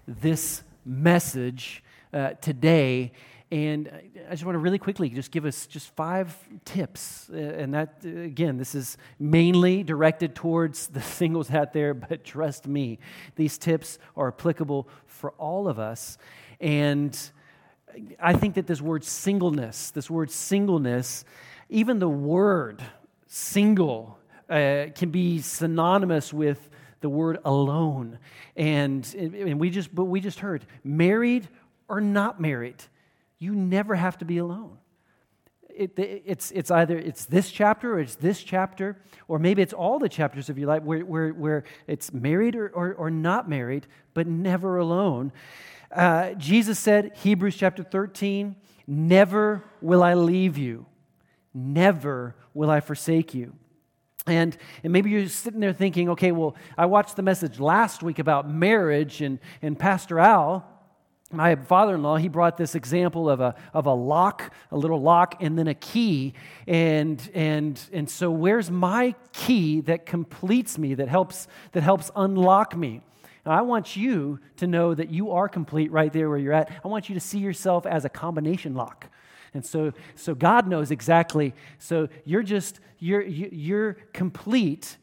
this 0.08 0.64
message 0.86 1.84
uh, 2.12 2.32
today 2.42 3.12
and 3.52 3.90
I 4.28 4.32
just 4.32 4.46
want 4.46 4.56
to 4.56 4.60
really 4.60 4.78
quickly 4.78 5.10
just 5.10 5.32
give 5.32 5.46
us 5.46 5.66
just 5.66 5.96
five 5.96 6.38
tips. 6.66 7.30
Uh, 7.34 7.38
and 7.38 7.74
that, 7.74 7.96
uh, 8.06 8.10
again, 8.10 8.58
this 8.58 8.76
is 8.76 8.96
mainly 9.18 9.82
directed 9.82 10.36
towards 10.36 10.88
the 10.88 11.02
singles 11.18 11.50
out 11.50 11.74
there, 11.74 11.96
but 11.96 12.24
trust 12.24 12.68
me, 12.68 13.00
these 13.36 13.58
tips 13.58 13.98
are 14.16 14.28
applicable 14.28 14.88
for 15.08 15.32
all 15.32 15.68
of 15.68 15.80
us. 15.80 16.20
And 16.60 17.18
I 18.20 18.34
think 18.34 18.54
that 18.54 18.68
this 18.68 18.82
word 18.82 19.04
singleness, 19.04 19.90
this 19.92 20.12
word 20.12 20.30
singleness, 20.30 21.26
even 21.70 21.98
the 21.98 22.10
word 22.10 22.84
single 23.26 24.20
uh, 24.48 24.88
can 24.94 25.10
be 25.10 25.42
synonymous 25.42 26.32
with 26.32 26.70
the 27.02 27.10
word 27.10 27.40
alone. 27.46 28.20
And, 28.56 29.12
and 29.16 29.60
we 29.60 29.72
just, 29.72 29.94
but 29.94 30.06
we 30.06 30.20
just 30.20 30.40
heard 30.40 30.68
married 30.84 31.48
or 31.88 32.00
not 32.00 32.40
married 32.40 32.84
you 33.40 33.56
never 33.56 33.96
have 33.96 34.18
to 34.20 34.26
be 34.26 34.38
alone. 34.38 34.78
It, 35.70 35.94
it's, 35.98 36.52
it's 36.52 36.70
either 36.70 36.98
it's 36.98 37.26
this 37.26 37.50
chapter 37.52 37.94
or 37.94 38.00
it's 38.02 38.16
this 38.16 38.44
chapter, 38.44 39.02
or 39.30 39.40
maybe 39.40 39.62
it's 39.62 39.72
all 39.72 39.98
the 39.98 40.10
chapters 40.10 40.50
of 40.50 40.58
your 40.58 40.68
life 40.68 40.84
where, 40.84 41.06
where, 41.06 41.30
where 41.30 41.64
it's 41.88 42.12
married 42.12 42.56
or, 42.56 42.68
or, 42.70 42.94
or 42.96 43.10
not 43.10 43.50
married, 43.50 43.88
but 44.14 44.28
never 44.28 44.78
alone. 44.78 45.32
Uh, 45.90 46.34
Jesus 46.34 46.78
said, 46.78 47.16
Hebrews 47.16 47.56
chapter 47.56 47.82
13, 47.82 48.58
never 48.88 49.64
will 49.82 50.04
I 50.04 50.16
leave 50.16 50.58
you, 50.58 50.86
never 51.54 52.36
will 52.54 52.70
I 52.70 52.82
forsake 52.82 53.34
you. 53.34 53.54
And, 54.28 54.58
and 54.84 54.92
maybe 54.92 55.10
you're 55.10 55.28
sitting 55.30 55.62
there 55.62 55.74
thinking, 55.74 56.10
okay, 56.10 56.34
well, 56.34 56.56
I 56.78 56.88
watched 56.88 57.16
the 57.16 57.22
message 57.24 57.58
last 57.60 58.04
week 58.04 58.20
about 58.20 58.50
marriage, 58.50 59.22
and, 59.22 59.40
and 59.62 59.80
Pastor 59.80 60.20
Al 60.20 60.69
my 61.32 61.56
father-in-law 61.56 62.18
he 62.18 62.28
brought 62.28 62.58
this 62.58 62.74
example 62.74 63.30
of 63.30 63.40
a, 63.40 63.56
of 63.74 63.86
a 63.86 63.94
lock 63.94 64.52
a 64.72 64.78
little 64.78 65.02
lock 65.02 65.36
and 65.42 65.58
then 65.58 65.68
a 65.68 65.74
key. 65.74 66.34
And, 66.68 67.30
and, 67.34 67.80
and 67.94 68.10
so 68.10 68.32
where's 68.32 68.72
my 68.72 69.14
key 69.32 69.82
that 69.82 70.06
completes 70.06 70.78
me 70.78 70.96
that 70.96 71.08
helps 71.08 71.48
that 71.74 71.84
helps 71.84 72.10
unlock 72.16 72.76
me? 72.76 73.02
Now, 73.46 73.52
i 73.54 73.62
want 73.62 73.96
you 73.96 74.40
to 74.58 74.68
know 74.68 74.94
that 74.94 75.10
you 75.10 75.32
are 75.32 75.48
complete 75.48 75.92
right 75.92 76.12
there 76.12 76.30
where 76.30 76.38
you're 76.38 76.54
at. 76.54 76.72
I 76.84 76.88
want 76.88 77.10
you 77.10 77.16
to 77.16 77.22
see 77.22 77.40
yourself 77.40 77.86
as 77.86 78.06
a 78.06 78.10
combination 78.10 78.74
lock. 78.74 79.08
And 79.54 79.66
so 79.66 79.94
so 80.16 80.36
god 80.36 80.68
knows 80.68 80.92
exactly. 80.92 81.54
So 81.78 82.10
you're 82.26 82.44
just 82.44 82.80
you're 82.98 83.22
you're 83.22 83.94
complete 84.14 84.98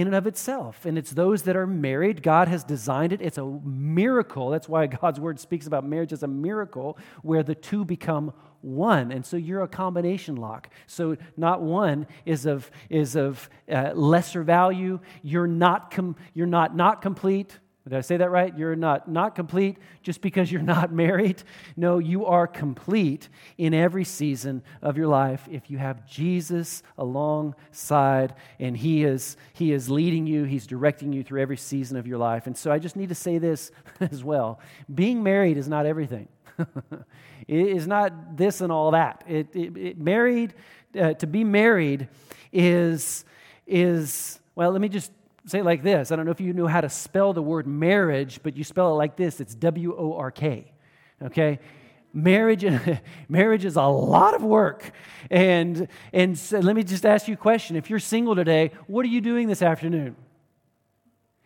in 0.00 0.06
and 0.06 0.16
of 0.16 0.26
itself. 0.26 0.86
And 0.86 0.96
it's 0.96 1.10
those 1.10 1.42
that 1.42 1.56
are 1.56 1.66
married. 1.66 2.22
God 2.22 2.48
has 2.48 2.64
designed 2.64 3.12
it. 3.12 3.20
It's 3.20 3.36
a 3.36 3.44
miracle. 3.44 4.48
That's 4.48 4.68
why 4.68 4.86
God's 5.02 5.20
word 5.20 5.38
speaks 5.38 5.66
about 5.66 5.84
marriage 5.84 6.12
as 6.12 6.22
a 6.22 6.26
miracle 6.26 6.96
where 7.22 7.42
the 7.42 7.54
two 7.54 7.84
become 7.84 8.32
one. 8.62 9.12
And 9.12 9.24
so 9.24 9.36
you're 9.36 9.62
a 9.62 9.68
combination 9.68 10.36
lock. 10.36 10.70
So 10.86 11.18
not 11.36 11.60
one 11.60 12.06
is 12.24 12.46
of, 12.46 12.70
is 12.88 13.14
of 13.14 13.50
uh, 13.70 13.92
lesser 13.94 14.42
value. 14.42 15.00
You're 15.22 15.46
not, 15.46 15.90
com- 15.90 16.16
you're 16.32 16.46
not 16.46 16.74
not 16.74 17.02
complete. 17.02 17.58
Did 17.84 17.96
I 17.96 18.02
say 18.02 18.18
that 18.18 18.30
right? 18.30 18.56
You're 18.56 18.76
not 18.76 19.08
not 19.08 19.34
complete 19.34 19.78
just 20.02 20.20
because 20.20 20.52
you're 20.52 20.60
not 20.60 20.92
married. 21.04 21.42
No, 21.76 21.98
you 21.98 22.26
are 22.26 22.46
complete 22.46 23.28
in 23.56 23.72
every 23.72 24.04
season 24.04 24.62
of 24.82 24.98
your 24.98 25.06
life 25.06 25.48
if 25.50 25.70
you 25.70 25.78
have 25.78 26.06
Jesus 26.06 26.82
alongside 26.98 28.34
and 28.58 28.76
he 28.76 29.02
is 29.02 29.36
he 29.54 29.72
is 29.72 29.88
leading 29.88 30.26
you, 30.26 30.44
he's 30.44 30.66
directing 30.66 31.12
you 31.12 31.22
through 31.22 31.40
every 31.40 31.56
season 31.56 31.96
of 31.96 32.06
your 32.06 32.18
life. 32.18 32.46
And 32.46 32.56
so 32.56 32.70
I 32.70 32.78
just 32.78 32.96
need 32.96 33.08
to 33.08 33.14
say 33.14 33.38
this 33.38 33.70
as 34.00 34.22
well. 34.22 34.60
Being 34.94 35.22
married 35.22 35.56
is 35.56 35.68
not 35.68 35.86
everything. 35.86 36.28
it 36.58 37.68
is 37.68 37.86
not 37.86 38.36
this 38.36 38.60
and 38.60 38.70
all 38.70 38.90
that. 38.90 39.24
It, 39.26 39.48
it, 39.54 39.76
it 39.76 39.98
married 39.98 40.54
uh, 40.98 41.14
to 41.14 41.26
be 41.26 41.44
married 41.44 42.08
is 42.52 43.24
is 43.66 44.38
well, 44.54 44.72
let 44.72 44.80
me 44.80 44.88
just 44.88 45.12
say 45.50 45.60
it 45.60 45.64
like 45.64 45.82
this. 45.82 46.12
I 46.12 46.16
don't 46.16 46.24
know 46.24 46.30
if 46.30 46.40
you 46.40 46.52
know 46.52 46.66
how 46.66 46.80
to 46.80 46.88
spell 46.88 47.32
the 47.32 47.42
word 47.42 47.66
marriage, 47.66 48.40
but 48.42 48.56
you 48.56 48.64
spell 48.64 48.92
it 48.92 48.96
like 48.96 49.16
this 49.16 49.40
it's 49.40 49.54
W 49.54 49.94
O 49.96 50.14
R 50.14 50.30
K. 50.30 50.72
Okay? 51.22 51.58
Marriage, 52.12 52.64
marriage 53.28 53.64
is 53.64 53.76
a 53.76 53.82
lot 53.82 54.34
of 54.34 54.42
work. 54.42 54.90
And, 55.30 55.88
and 56.12 56.38
so 56.38 56.58
let 56.58 56.74
me 56.74 56.82
just 56.82 57.06
ask 57.06 57.28
you 57.28 57.34
a 57.34 57.36
question. 57.36 57.76
If 57.76 57.90
you're 57.90 58.00
single 58.00 58.34
today, 58.34 58.72
what 58.86 59.04
are 59.04 59.08
you 59.08 59.20
doing 59.20 59.46
this 59.48 59.62
afternoon? 59.62 60.16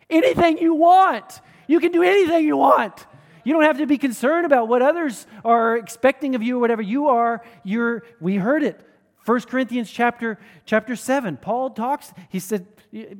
Anything 0.09 0.57
you 0.57 0.73
want. 0.73 1.41
You 1.67 1.79
can 1.79 1.91
do 1.91 2.03
anything 2.03 2.45
you 2.45 2.57
want. 2.57 3.05
You 3.43 3.53
don't 3.53 3.63
have 3.63 3.77
to 3.77 3.85
be 3.85 3.97
concerned 3.97 4.45
about 4.45 4.67
what 4.67 4.81
others 4.81 5.27
are 5.43 5.77
expecting 5.77 6.33
of 6.35 6.41
you 6.41 6.57
or 6.57 6.59
whatever. 6.59 6.81
You 6.81 7.09
are, 7.09 7.43
you're, 7.63 8.03
we 8.19 8.37
heard 8.37 8.63
it. 8.63 8.79
1 9.25 9.41
Corinthians 9.41 9.89
chapter, 9.89 10.39
chapter 10.65 10.95
7, 10.95 11.37
Paul 11.37 11.71
talks, 11.71 12.13
he 12.29 12.39
said, 12.39 12.67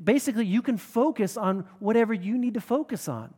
basically, 0.04 0.46
you 0.46 0.62
can 0.62 0.78
focus 0.78 1.38
on 1.38 1.66
whatever 1.80 2.14
you 2.14 2.38
need 2.38 2.54
to 2.54 2.62
focus 2.62 3.08
on. 3.08 3.34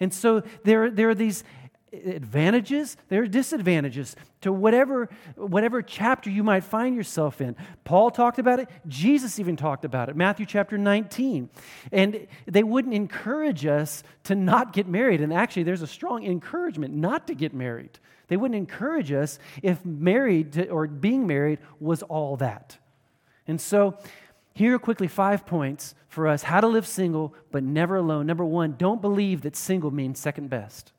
And 0.00 0.12
so 0.12 0.42
there, 0.64 0.90
there 0.90 1.08
are 1.08 1.14
these 1.14 1.44
advantages, 1.92 2.96
there 3.08 3.22
are 3.22 3.26
disadvantages 3.26 4.16
to 4.40 4.52
whatever, 4.52 5.10
whatever 5.36 5.82
chapter 5.82 6.30
you 6.30 6.42
might 6.42 6.64
find 6.64 6.96
yourself 6.96 7.40
in. 7.40 7.54
Paul 7.84 8.10
talked 8.10 8.38
about 8.38 8.60
it, 8.60 8.68
Jesus 8.88 9.38
even 9.38 9.56
talked 9.56 9.84
about 9.84 10.08
it, 10.08 10.16
Matthew 10.16 10.46
chapter 10.46 10.78
19. 10.78 11.50
And 11.90 12.26
they 12.46 12.62
wouldn't 12.62 12.94
encourage 12.94 13.66
us 13.66 14.02
to 14.24 14.34
not 14.34 14.72
get 14.72 14.86
married. 14.88 15.20
And 15.20 15.32
actually, 15.32 15.64
there's 15.64 15.82
a 15.82 15.86
strong 15.86 16.24
encouragement 16.24 16.94
not 16.94 17.26
to 17.26 17.34
get 17.34 17.52
married. 17.52 17.98
They 18.28 18.36
wouldn't 18.38 18.56
encourage 18.56 19.12
us 19.12 19.38
if 19.62 19.84
married 19.84 20.52
to, 20.52 20.68
or 20.68 20.86
being 20.86 21.26
married 21.26 21.58
was 21.78 22.02
all 22.02 22.36
that. 22.38 22.78
And 23.46 23.60
so 23.60 23.98
here 24.54 24.74
are 24.74 24.78
quickly 24.78 25.08
five 25.08 25.46
points 25.46 25.94
for 26.08 26.28
us 26.28 26.42
how 26.42 26.60
to 26.60 26.66
live 26.66 26.86
single 26.86 27.34
but 27.50 27.62
never 27.62 27.96
alone. 27.96 28.26
Number 28.26 28.44
one, 28.44 28.74
don't 28.76 29.00
believe 29.00 29.42
that 29.42 29.56
single 29.56 29.90
means 29.90 30.18
second 30.18 30.50
best. 30.50 30.92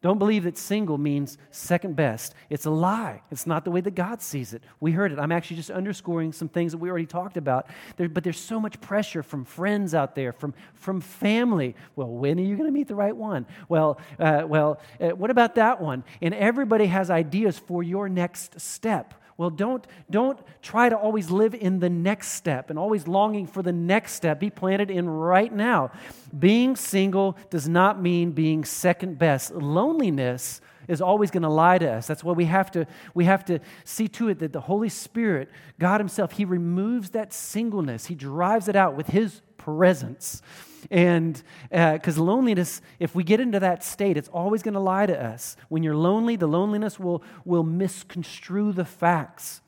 Don't 0.00 0.20
believe 0.20 0.44
that 0.44 0.56
single 0.56 0.96
means 0.96 1.38
second 1.50 1.96
best. 1.96 2.32
It's 2.50 2.66
a 2.66 2.70
lie. 2.70 3.20
It's 3.32 3.48
not 3.48 3.64
the 3.64 3.72
way 3.72 3.80
that 3.80 3.96
God 3.96 4.22
sees 4.22 4.54
it. 4.54 4.62
We 4.78 4.92
heard 4.92 5.10
it. 5.10 5.18
I'm 5.18 5.32
actually 5.32 5.56
just 5.56 5.70
underscoring 5.70 6.32
some 6.32 6.48
things 6.48 6.70
that 6.70 6.78
we 6.78 6.88
already 6.88 7.06
talked 7.06 7.36
about. 7.36 7.66
There, 7.96 8.08
but 8.08 8.22
there's 8.22 8.38
so 8.38 8.60
much 8.60 8.80
pressure 8.80 9.24
from 9.24 9.44
friends 9.44 9.94
out 9.94 10.14
there, 10.14 10.32
from, 10.32 10.54
from 10.74 11.00
family. 11.00 11.74
Well, 11.96 12.06
when 12.06 12.38
are 12.38 12.44
you 12.44 12.54
going 12.54 12.68
to 12.68 12.72
meet 12.72 12.86
the 12.86 12.94
right 12.94 13.16
one? 13.16 13.44
Well, 13.68 13.98
uh, 14.20 14.44
well, 14.46 14.80
uh, 15.00 15.08
what 15.08 15.32
about 15.32 15.56
that 15.56 15.80
one? 15.80 16.04
And 16.22 16.32
everybody 16.32 16.86
has 16.86 17.10
ideas 17.10 17.58
for 17.58 17.82
your 17.82 18.08
next 18.08 18.60
step. 18.60 19.14
Well, 19.38 19.50
don't, 19.50 19.86
don't 20.10 20.38
try 20.62 20.88
to 20.88 20.96
always 20.96 21.30
live 21.30 21.54
in 21.54 21.78
the 21.78 21.88
next 21.88 22.32
step 22.32 22.70
and 22.70 22.78
always 22.78 23.06
longing 23.06 23.46
for 23.46 23.62
the 23.62 23.72
next 23.72 24.14
step. 24.14 24.40
Be 24.40 24.50
planted 24.50 24.90
in 24.90 25.08
right 25.08 25.52
now. 25.52 25.92
Being 26.36 26.74
single 26.74 27.38
does 27.48 27.68
not 27.68 28.02
mean 28.02 28.32
being 28.32 28.64
second 28.64 29.16
best. 29.16 29.54
Loneliness 29.54 30.60
is 30.88 31.00
always 31.00 31.30
going 31.30 31.44
to 31.44 31.48
lie 31.48 31.78
to 31.78 31.88
us. 31.88 32.08
That's 32.08 32.24
why 32.24 32.32
we 32.32 32.46
have 32.46 32.72
to 32.72 32.86
we 33.14 33.26
have 33.26 33.44
to 33.44 33.60
see 33.84 34.08
to 34.08 34.28
it 34.28 34.40
that 34.40 34.52
the 34.52 34.60
Holy 34.60 34.88
Spirit, 34.88 35.50
God 35.78 36.00
himself, 36.00 36.32
he 36.32 36.44
removes 36.44 37.10
that 37.10 37.32
singleness. 37.32 38.06
He 38.06 38.16
drives 38.16 38.66
it 38.66 38.74
out 38.74 38.96
with 38.96 39.06
his 39.06 39.40
presence. 39.56 40.42
And 40.90 41.42
because 41.70 42.18
uh, 42.18 42.22
loneliness, 42.22 42.80
if 42.98 43.14
we 43.14 43.24
get 43.24 43.40
into 43.40 43.60
that 43.60 43.82
state, 43.84 44.16
it's 44.16 44.28
always 44.28 44.62
going 44.62 44.74
to 44.74 44.80
lie 44.80 45.06
to 45.06 45.20
us. 45.20 45.56
When 45.68 45.82
you're 45.82 45.96
lonely, 45.96 46.36
the 46.36 46.46
loneliness 46.46 46.98
will, 46.98 47.22
will 47.44 47.64
misconstrue 47.64 48.72
the 48.72 48.84
facts. 48.84 49.60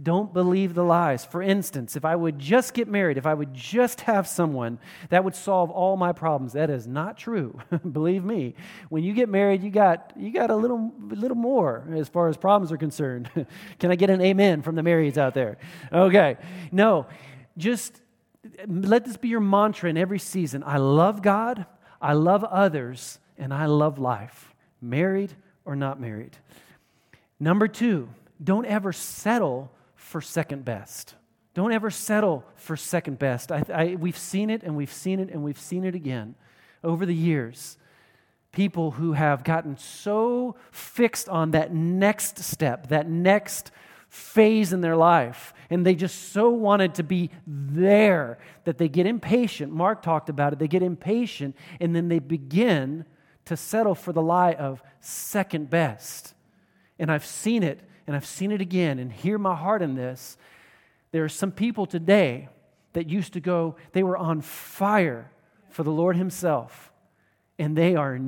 Don't 0.00 0.32
believe 0.32 0.74
the 0.74 0.84
lies. 0.84 1.24
For 1.24 1.42
instance, 1.42 1.96
if 1.96 2.04
I 2.04 2.14
would 2.14 2.38
just 2.38 2.72
get 2.72 2.86
married, 2.86 3.18
if 3.18 3.26
I 3.26 3.34
would 3.34 3.52
just 3.52 4.02
have 4.02 4.28
someone 4.28 4.78
that 5.08 5.24
would 5.24 5.34
solve 5.34 5.70
all 5.70 5.96
my 5.96 6.12
problems, 6.12 6.52
that 6.52 6.70
is 6.70 6.86
not 6.86 7.18
true. 7.18 7.58
believe 7.92 8.24
me. 8.24 8.54
When 8.90 9.02
you 9.02 9.12
get 9.12 9.28
married, 9.28 9.60
you 9.60 9.70
got 9.70 10.12
you 10.16 10.32
got 10.32 10.50
a 10.50 10.56
little 10.56 10.92
little 11.00 11.36
more 11.36 11.84
as 11.96 12.08
far 12.08 12.28
as 12.28 12.36
problems 12.36 12.70
are 12.70 12.76
concerned. 12.76 13.28
Can 13.80 13.90
I 13.90 13.96
get 13.96 14.08
an 14.08 14.20
amen 14.20 14.62
from 14.62 14.76
the 14.76 14.82
marrieds 14.82 15.16
out 15.16 15.34
there? 15.34 15.58
Okay. 15.92 16.36
No. 16.70 17.06
Just 17.56 18.00
let 18.66 19.04
this 19.04 19.16
be 19.16 19.28
your 19.28 19.40
mantra 19.40 19.90
in 19.90 19.96
every 19.96 20.18
season. 20.18 20.62
I 20.64 20.78
love 20.78 21.22
God, 21.22 21.66
I 22.00 22.12
love 22.12 22.44
others, 22.44 23.18
and 23.36 23.52
I 23.52 23.66
love 23.66 23.98
life, 23.98 24.54
married 24.80 25.34
or 25.64 25.76
not 25.76 26.00
married. 26.00 26.36
Number 27.40 27.68
two, 27.68 28.08
don't 28.42 28.66
ever 28.66 28.92
settle 28.92 29.70
for 29.94 30.20
second 30.20 30.64
best. 30.64 31.14
Don't 31.54 31.72
ever 31.72 31.90
settle 31.90 32.44
for 32.54 32.76
second 32.76 33.18
best. 33.18 33.50
I, 33.50 33.64
I, 33.72 33.96
we've 33.96 34.18
seen 34.18 34.50
it 34.50 34.62
and 34.62 34.76
we've 34.76 34.92
seen 34.92 35.18
it 35.18 35.30
and 35.30 35.42
we've 35.42 35.58
seen 35.58 35.84
it 35.84 35.94
again 35.94 36.34
over 36.84 37.04
the 37.04 37.14
years. 37.14 37.76
People 38.52 38.92
who 38.92 39.12
have 39.12 39.44
gotten 39.44 39.76
so 39.76 40.56
fixed 40.70 41.28
on 41.28 41.50
that 41.50 41.74
next 41.74 42.38
step, 42.38 42.88
that 42.88 43.08
next 43.08 43.70
phase 44.08 44.72
in 44.72 44.80
their 44.80 44.96
life. 44.96 45.52
And 45.70 45.84
they 45.84 45.94
just 45.94 46.32
so 46.32 46.50
wanted 46.50 46.94
to 46.94 47.02
be 47.02 47.30
there 47.46 48.38
that 48.64 48.78
they 48.78 48.88
get 48.88 49.06
impatient. 49.06 49.72
Mark 49.72 50.02
talked 50.02 50.28
about 50.28 50.52
it. 50.52 50.58
They 50.58 50.68
get 50.68 50.82
impatient 50.82 51.56
and 51.80 51.94
then 51.94 52.08
they 52.08 52.18
begin 52.18 53.04
to 53.44 53.56
settle 53.56 53.94
for 53.94 54.12
the 54.12 54.22
lie 54.22 54.52
of 54.52 54.82
second 55.00 55.70
best. 55.70 56.34
And 56.98 57.10
I've 57.10 57.26
seen 57.26 57.62
it 57.62 57.80
and 58.06 58.16
I've 58.16 58.26
seen 58.26 58.52
it 58.52 58.60
again. 58.60 58.98
And 58.98 59.12
hear 59.12 59.38
my 59.38 59.54
heart 59.54 59.82
in 59.82 59.94
this. 59.94 60.36
There 61.12 61.24
are 61.24 61.28
some 61.28 61.52
people 61.52 61.86
today 61.86 62.48
that 62.92 63.08
used 63.08 63.34
to 63.34 63.40
go, 63.40 63.76
they 63.92 64.02
were 64.02 64.16
on 64.16 64.40
fire 64.40 65.30
for 65.70 65.82
the 65.82 65.90
Lord 65.90 66.16
Himself, 66.16 66.90
and 67.58 67.76
they 67.76 67.94
are 67.94 68.18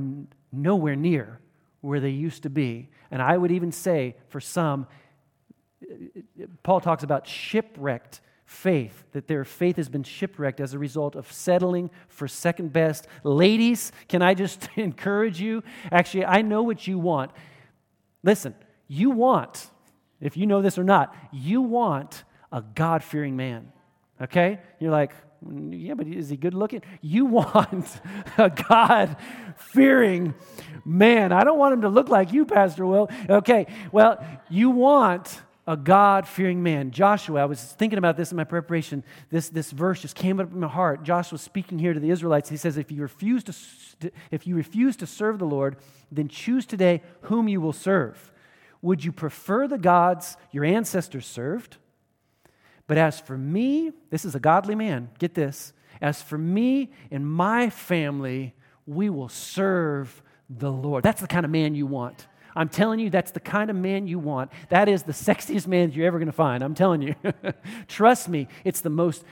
nowhere 0.52 0.96
near 0.96 1.40
where 1.80 2.00
they 2.00 2.10
used 2.10 2.42
to 2.42 2.50
be. 2.50 2.88
And 3.10 3.22
I 3.22 3.36
would 3.36 3.50
even 3.50 3.72
say 3.72 4.16
for 4.28 4.40
some, 4.40 4.86
Paul 6.62 6.80
talks 6.80 7.02
about 7.02 7.26
shipwrecked 7.26 8.20
faith, 8.50 9.04
that 9.12 9.28
their 9.28 9.44
faith 9.44 9.76
has 9.76 9.88
been 9.88 10.02
shipwrecked 10.02 10.60
as 10.60 10.74
a 10.74 10.78
result 10.78 11.14
of 11.14 11.30
settling 11.32 11.88
for 12.08 12.26
second 12.26 12.72
best. 12.72 13.06
Ladies, 13.22 13.92
can 14.08 14.22
I 14.22 14.34
just 14.34 14.68
encourage 14.76 15.40
you? 15.40 15.62
Actually, 15.92 16.24
I 16.24 16.42
know 16.42 16.62
what 16.62 16.86
you 16.86 16.98
want. 16.98 17.30
Listen, 18.24 18.56
you 18.88 19.10
want, 19.10 19.70
if 20.20 20.36
you 20.36 20.48
know 20.48 20.62
this 20.62 20.78
or 20.78 20.84
not, 20.84 21.14
you 21.32 21.62
want 21.62 22.24
a 22.50 22.60
God 22.60 23.04
fearing 23.04 23.36
man. 23.36 23.72
Okay? 24.20 24.58
You're 24.80 24.90
like, 24.90 25.12
mm, 25.46 25.72
yeah, 25.72 25.94
but 25.94 26.08
is 26.08 26.28
he 26.28 26.36
good 26.36 26.52
looking? 26.52 26.82
You 27.00 27.24
want 27.26 28.00
a 28.36 28.50
God 28.50 29.16
fearing 29.56 30.34
man. 30.84 31.30
I 31.30 31.44
don't 31.44 31.58
want 31.58 31.74
him 31.74 31.82
to 31.82 31.88
look 31.88 32.08
like 32.08 32.32
you, 32.32 32.44
Pastor 32.44 32.84
Will. 32.84 33.08
Okay, 33.28 33.68
well, 33.92 34.22
you 34.48 34.70
want 34.70 35.40
a 35.70 35.76
God 35.76 36.26
fearing 36.26 36.64
man. 36.64 36.90
Joshua, 36.90 37.42
I 37.42 37.44
was 37.44 37.62
thinking 37.62 37.96
about 37.96 38.16
this 38.16 38.32
in 38.32 38.36
my 38.36 38.42
preparation. 38.42 39.04
This, 39.30 39.48
this 39.50 39.70
verse 39.70 40.02
just 40.02 40.16
came 40.16 40.40
up 40.40 40.52
in 40.52 40.58
my 40.58 40.66
heart. 40.66 41.04
Joshua 41.04 41.38
speaking 41.38 41.78
here 41.78 41.94
to 41.94 42.00
the 42.00 42.10
Israelites. 42.10 42.48
He 42.48 42.56
says, 42.56 42.76
if 42.76 42.90
you, 42.90 43.02
refuse 43.02 43.44
to, 43.44 44.10
if 44.32 44.48
you 44.48 44.56
refuse 44.56 44.96
to 44.96 45.06
serve 45.06 45.38
the 45.38 45.46
Lord, 45.46 45.76
then 46.10 46.26
choose 46.26 46.66
today 46.66 47.02
whom 47.22 47.46
you 47.46 47.60
will 47.60 47.72
serve. 47.72 48.32
Would 48.82 49.04
you 49.04 49.12
prefer 49.12 49.68
the 49.68 49.78
gods 49.78 50.36
your 50.50 50.64
ancestors 50.64 51.24
served? 51.24 51.76
But 52.88 52.98
as 52.98 53.20
for 53.20 53.38
me, 53.38 53.92
this 54.10 54.24
is 54.24 54.34
a 54.34 54.40
godly 54.40 54.74
man, 54.74 55.08
get 55.20 55.34
this. 55.34 55.72
As 56.00 56.20
for 56.20 56.36
me 56.36 56.90
and 57.12 57.24
my 57.24 57.70
family, 57.70 58.56
we 58.86 59.08
will 59.08 59.28
serve 59.28 60.20
the 60.48 60.72
Lord. 60.72 61.04
That's 61.04 61.20
the 61.20 61.28
kind 61.28 61.44
of 61.44 61.52
man 61.52 61.76
you 61.76 61.86
want. 61.86 62.26
I'm 62.54 62.68
telling 62.68 63.00
you, 63.00 63.10
that's 63.10 63.30
the 63.30 63.40
kind 63.40 63.70
of 63.70 63.76
man 63.76 64.06
you 64.06 64.18
want. 64.18 64.50
That 64.68 64.88
is 64.88 65.02
the 65.02 65.12
sexiest 65.12 65.66
man 65.66 65.92
you're 65.92 66.06
ever 66.06 66.18
going 66.18 66.26
to 66.26 66.32
find. 66.32 66.62
I'm 66.62 66.74
telling 66.74 67.02
you. 67.02 67.14
Trust 67.88 68.28
me, 68.28 68.48
it's 68.64 68.80
the 68.80 68.90
most 68.90 69.24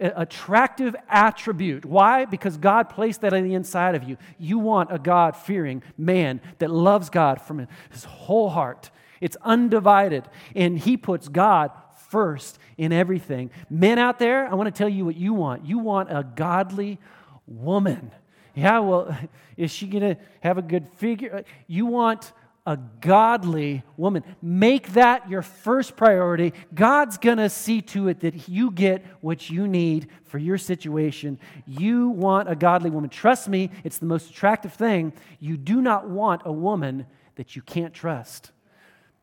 uh, 0.00 0.10
attractive 0.16 0.94
attribute. 1.08 1.84
Why? 1.84 2.24
Because 2.24 2.56
God 2.56 2.88
placed 2.88 3.22
that 3.22 3.32
on 3.32 3.44
the 3.44 3.54
inside 3.54 3.94
of 3.94 4.04
you. 4.04 4.16
You 4.38 4.58
want 4.58 4.92
a 4.92 4.98
God 4.98 5.36
fearing 5.36 5.82
man 5.98 6.40
that 6.58 6.70
loves 6.70 7.10
God 7.10 7.40
from 7.40 7.66
his 7.90 8.04
whole 8.04 8.50
heart. 8.50 8.90
It's 9.20 9.36
undivided. 9.42 10.24
And 10.54 10.78
he 10.78 10.96
puts 10.96 11.28
God 11.28 11.70
first 12.08 12.58
in 12.78 12.92
everything. 12.92 13.50
Men 13.68 13.98
out 13.98 14.18
there, 14.18 14.46
I 14.46 14.54
want 14.54 14.74
to 14.74 14.76
tell 14.76 14.88
you 14.88 15.04
what 15.04 15.16
you 15.16 15.34
want. 15.34 15.66
You 15.66 15.78
want 15.78 16.10
a 16.10 16.24
godly 16.24 16.98
woman. 17.46 18.10
Yeah, 18.54 18.80
well, 18.80 19.16
is 19.56 19.70
she 19.70 19.86
going 19.86 20.14
to 20.14 20.20
have 20.40 20.58
a 20.58 20.62
good 20.62 20.88
figure? 20.96 21.44
You 21.66 21.86
want 21.86 22.32
a 22.70 22.78
godly 23.00 23.82
woman. 23.96 24.22
Make 24.40 24.92
that 24.92 25.28
your 25.28 25.42
first 25.42 25.96
priority. 25.96 26.52
God's 26.72 27.18
going 27.18 27.38
to 27.38 27.50
see 27.50 27.82
to 27.82 28.06
it 28.06 28.20
that 28.20 28.48
you 28.48 28.70
get 28.70 29.04
what 29.20 29.50
you 29.50 29.66
need 29.66 30.06
for 30.22 30.38
your 30.38 30.56
situation. 30.56 31.40
You 31.66 32.10
want 32.10 32.48
a 32.48 32.54
godly 32.54 32.90
woman. 32.90 33.10
Trust 33.10 33.48
me, 33.48 33.70
it's 33.82 33.98
the 33.98 34.06
most 34.06 34.30
attractive 34.30 34.72
thing. 34.72 35.12
You 35.40 35.56
do 35.56 35.80
not 35.80 36.08
want 36.08 36.42
a 36.44 36.52
woman 36.52 37.06
that 37.34 37.56
you 37.56 37.62
can't 37.62 37.92
trust. 37.92 38.52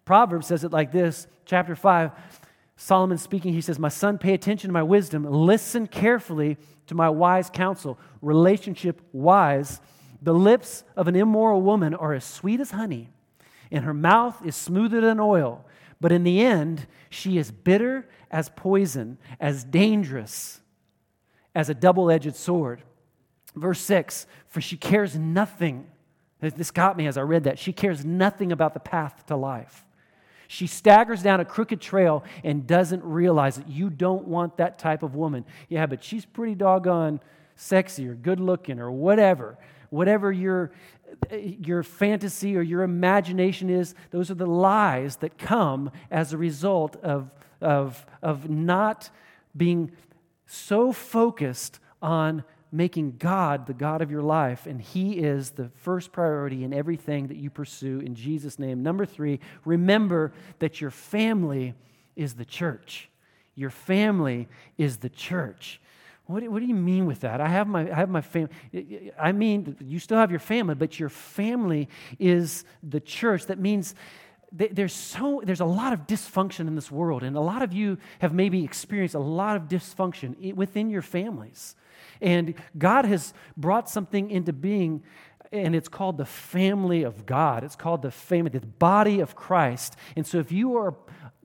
Proverbs 0.04 0.48
says 0.48 0.66
it 0.66 0.74
like 0.74 0.91
this, 0.91 1.26
chapter 1.45 1.74
5. 1.74 2.12
Solomon 2.76 3.18
speaking, 3.18 3.54
he 3.54 3.62
says, 3.62 3.80
My 3.80 3.88
son, 3.88 4.18
pay 4.18 4.34
attention 4.34 4.68
to 4.68 4.74
my 4.74 4.84
wisdom. 4.84 5.24
Listen 5.24 5.88
carefully 5.88 6.58
to 6.88 6.95
my 6.95 7.10
wise 7.10 7.50
counsel. 7.50 7.98
Relationship 8.22 9.02
wise. 9.14 9.80
The 10.22 10.34
lips 10.34 10.84
of 10.98 11.08
an 11.08 11.16
immoral 11.16 11.62
woman 11.62 11.93
are 11.93 12.14
as 12.14 12.26
sweet 12.26 12.60
as 12.60 12.72
honey 12.72 13.10
and 13.72 13.84
her 13.86 13.93
mouth 13.93 14.45
is 14.45 14.55
smoother 14.55 15.01
than 15.01 15.20
oil. 15.20 15.65
But 15.99 16.11
in 16.11 16.24
the 16.24 16.41
end, 16.41 16.88
she 17.09 17.38
is 17.38 17.51
bitter 17.51 18.07
as 18.30 18.49
poison, 18.49 19.18
as 19.39 19.63
dangerous 19.63 20.61
as 21.55 21.70
a 21.70 21.74
double 21.74 22.11
edged 22.11 22.36
sword. 22.36 22.84
Verse 23.55 23.80
6 23.82 24.28
For 24.47 24.61
she 24.61 24.78
cares 24.78 25.18
nothing. 25.18 25.88
This 26.39 26.70
got 26.70 26.97
me 26.97 27.07
as 27.07 27.18
I 27.18 27.22
read 27.22 27.45
that. 27.45 27.57
She 27.57 27.74
cares 27.74 28.05
nothing 28.05 28.51
about 28.51 28.76
the 28.76 28.80
path 28.80 29.26
to 29.28 29.36
life. 29.36 29.84
She 30.47 30.68
staggers 30.68 31.22
down 31.22 31.39
a 31.39 31.45
crooked 31.45 31.82
trail 31.82 32.24
and 32.43 32.65
doesn't 32.65 33.03
realize 33.03 33.57
that 33.57 33.68
you 33.68 33.89
don't 33.89 34.28
want 34.28 34.57
that 34.57 34.80
type 34.80 35.03
of 35.03 35.15
woman. 35.15 35.45
Yeah, 35.68 35.88
but 35.88 36.03
she's 36.03 36.26
pretty 36.26 36.55
doggone 36.55 37.20
sexy 37.55 38.07
or 38.07 38.13
good 38.13 38.39
looking 38.39 38.80
or 38.80 38.91
whatever. 38.91 39.57
Whatever 39.89 40.32
your 40.32 40.72
your 41.32 41.84
fantasy 41.84 42.55
or 42.55 42.62
your 42.62 42.84
imagination 42.84 43.70
is, 43.70 43.95
those 44.12 44.32
are 44.32 44.36
the 44.36 44.45
lies 44.45 45.18
that 45.18 45.38
come 45.38 45.91
as 46.12 46.34
a 46.34 46.38
result 46.38 46.95
of, 46.97 47.32
of, 47.62 48.05
of 48.22 48.49
not 48.49 49.10
being 49.55 49.91
so 50.45 50.91
focused 50.91 51.80
on 52.01 52.43
making 52.72 53.16
God 53.18 53.66
the 53.66 53.74
God 53.74 54.01
of 54.01 54.12
your 54.12 54.22
life, 54.22 54.68
and 54.68 54.82
He 54.82 55.14
is 55.14 55.51
the 55.51 55.70
first 55.76 56.12
priority 56.12 56.64
in 56.64 56.74
everything 56.74 57.28
that 57.28 57.38
you 57.38 57.49
pursue 57.49 57.99
in 57.99 58.14
Jesus' 58.14 58.60
name. 58.60 58.84
Number 58.84 59.05
three, 59.05 59.39
remember 59.66 60.34
that 60.60 60.82
your 60.82 60.91
family 60.91 61.76
is 62.16 62.34
the 62.34 62.45
church. 62.45 63.10
Your 63.55 63.70
family 63.70 64.47
is 64.78 64.97
the 64.97 65.10
church. 65.10 65.80
What 66.28 66.41
do, 66.41 66.51
what 66.51 66.59
do 66.59 66.65
you 66.65 66.75
mean 66.75 67.05
with 67.05 67.21
that? 67.21 67.39
I 67.39 67.47
have 67.47 67.67
my, 67.67 67.89
I 67.89 67.95
have 67.95 68.09
my 68.09 68.21
family. 68.21 68.51
I 69.17 69.32
mean, 69.32 69.78
you 69.80 69.97
still 69.97 70.17
have 70.17 70.30
your 70.30 70.41
family, 70.41 70.75
but 70.75 70.99
your 70.99 71.09
family 71.09 71.88
is 72.19 72.65
the 72.84 72.99
church. 72.99 73.45
That 73.45 73.59
means 73.59 73.95
there's 74.51 74.93
so 74.93 75.41
there's 75.43 75.59
a 75.59 75.65
lot 75.65 75.93
of 75.93 76.07
dysfunction 76.07 76.67
in 76.67 76.75
this 76.75 76.89
world 76.89 77.23
and 77.23 77.36
a 77.36 77.41
lot 77.41 77.61
of 77.61 77.73
you 77.73 77.97
have 78.19 78.34
maybe 78.34 78.63
experienced 78.63 79.13
a 79.13 79.19
lot 79.19 79.57
of 79.57 79.63
dysfunction 79.63 80.53
within 80.53 80.89
your 80.89 81.01
families 81.01 81.75
and 82.21 82.53
god 82.78 83.03
has 83.03 83.34
brought 83.57 83.89
something 83.89 84.32
into 84.32 84.53
being 84.53 85.03
and 85.51 85.75
it's 85.75 85.89
called 85.89 86.17
the 86.17 86.25
family 86.25 87.03
of 87.03 87.25
god 87.25 87.65
it's 87.65 87.75
called 87.75 88.01
the 88.01 88.09
family 88.09 88.49
the 88.49 88.65
body 88.65 89.19
of 89.19 89.36
christ 89.36 89.97
and 90.15 90.25
so 90.25 90.38
if 90.39 90.49
you 90.49 90.78
are 90.78 90.95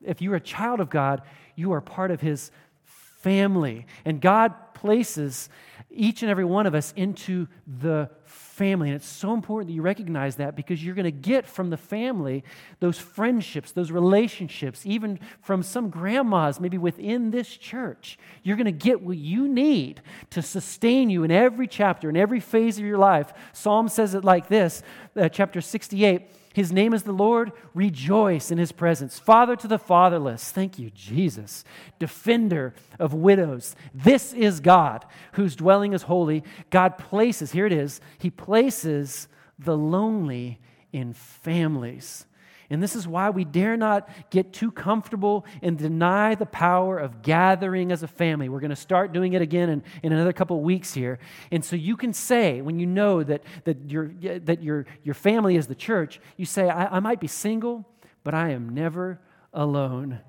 if 0.04 0.22
you're 0.22 0.36
a 0.36 0.40
child 0.40 0.78
of 0.78 0.88
god 0.88 1.22
you 1.56 1.72
are 1.72 1.80
part 1.80 2.12
of 2.12 2.20
his 2.20 2.52
family 2.84 3.84
and 4.04 4.20
god 4.20 4.54
places 4.82 5.48
each 5.90 6.22
and 6.22 6.30
every 6.30 6.44
one 6.44 6.66
of 6.66 6.74
us 6.74 6.92
into 6.96 7.46
the 7.80 8.10
family. 8.24 8.88
And 8.88 8.96
it's 8.96 9.06
so 9.06 9.32
important 9.32 9.68
that 9.68 9.74
you 9.74 9.82
recognize 9.82 10.36
that 10.36 10.56
because 10.56 10.84
you're 10.84 10.96
going 10.96 11.04
to 11.04 11.10
get 11.10 11.46
from 11.46 11.70
the 11.70 11.76
family 11.76 12.42
those 12.80 12.98
friendships, 12.98 13.70
those 13.72 13.92
relationships, 13.92 14.84
even 14.84 15.20
from 15.40 15.62
some 15.62 15.88
grandmas, 15.88 16.58
maybe 16.58 16.78
within 16.78 17.30
this 17.30 17.56
church. 17.56 18.18
You're 18.42 18.56
going 18.56 18.64
to 18.64 18.72
get 18.72 19.02
what 19.02 19.18
you 19.18 19.46
need 19.46 20.02
to 20.30 20.42
sustain 20.42 21.10
you 21.10 21.22
in 21.22 21.30
every 21.30 21.68
chapter, 21.68 22.10
in 22.10 22.16
every 22.16 22.40
phase 22.40 22.78
of 22.78 22.84
your 22.84 22.98
life. 22.98 23.32
Psalm 23.52 23.88
says 23.88 24.14
it 24.14 24.24
like 24.24 24.48
this, 24.48 24.82
uh, 25.16 25.28
chapter 25.28 25.60
68. 25.60 26.22
His 26.52 26.72
name 26.72 26.92
is 26.92 27.04
the 27.04 27.12
Lord. 27.12 27.52
Rejoice 27.74 28.50
in 28.50 28.58
his 28.58 28.72
presence. 28.72 29.18
Father 29.18 29.56
to 29.56 29.68
the 29.68 29.78
fatherless. 29.78 30.50
Thank 30.50 30.78
you, 30.78 30.90
Jesus. 30.90 31.64
Defender 31.98 32.74
of 32.98 33.14
widows. 33.14 33.74
This 33.94 34.32
is 34.32 34.60
God 34.60 35.04
whose 35.32 35.56
dwelling 35.56 35.92
is 35.92 36.02
holy. 36.02 36.44
God 36.70 36.98
places, 36.98 37.52
here 37.52 37.66
it 37.66 37.72
is, 37.72 38.00
he 38.18 38.30
places 38.30 39.28
the 39.58 39.76
lonely 39.76 40.60
in 40.92 41.12
families. 41.12 42.26
And 42.72 42.82
this 42.82 42.96
is 42.96 43.06
why 43.06 43.28
we 43.28 43.44
dare 43.44 43.76
not 43.76 44.08
get 44.30 44.52
too 44.52 44.70
comfortable 44.70 45.44
and 45.60 45.76
deny 45.76 46.34
the 46.34 46.46
power 46.46 46.98
of 46.98 47.20
gathering 47.20 47.92
as 47.92 48.02
a 48.02 48.08
family. 48.08 48.48
We're 48.48 48.60
going 48.60 48.70
to 48.70 48.76
start 48.76 49.12
doing 49.12 49.34
it 49.34 49.42
again 49.42 49.68
in, 49.68 49.82
in 50.02 50.12
another 50.12 50.32
couple 50.32 50.58
weeks 50.62 50.94
here. 50.94 51.18
And 51.50 51.62
so 51.62 51.76
you 51.76 51.98
can 51.98 52.14
say, 52.14 52.62
when 52.62 52.78
you 52.78 52.86
know 52.86 53.22
that, 53.22 53.42
that, 53.64 53.90
your, 53.90 54.08
that 54.08 54.62
your, 54.62 54.86
your 55.04 55.14
family 55.14 55.56
is 55.56 55.66
the 55.66 55.74
church, 55.74 56.18
you 56.38 56.46
say, 56.46 56.70
I, 56.70 56.96
I 56.96 57.00
might 57.00 57.20
be 57.20 57.26
single, 57.26 57.86
but 58.24 58.32
I 58.32 58.50
am 58.50 58.70
never 58.70 59.20
alone. 59.52 60.20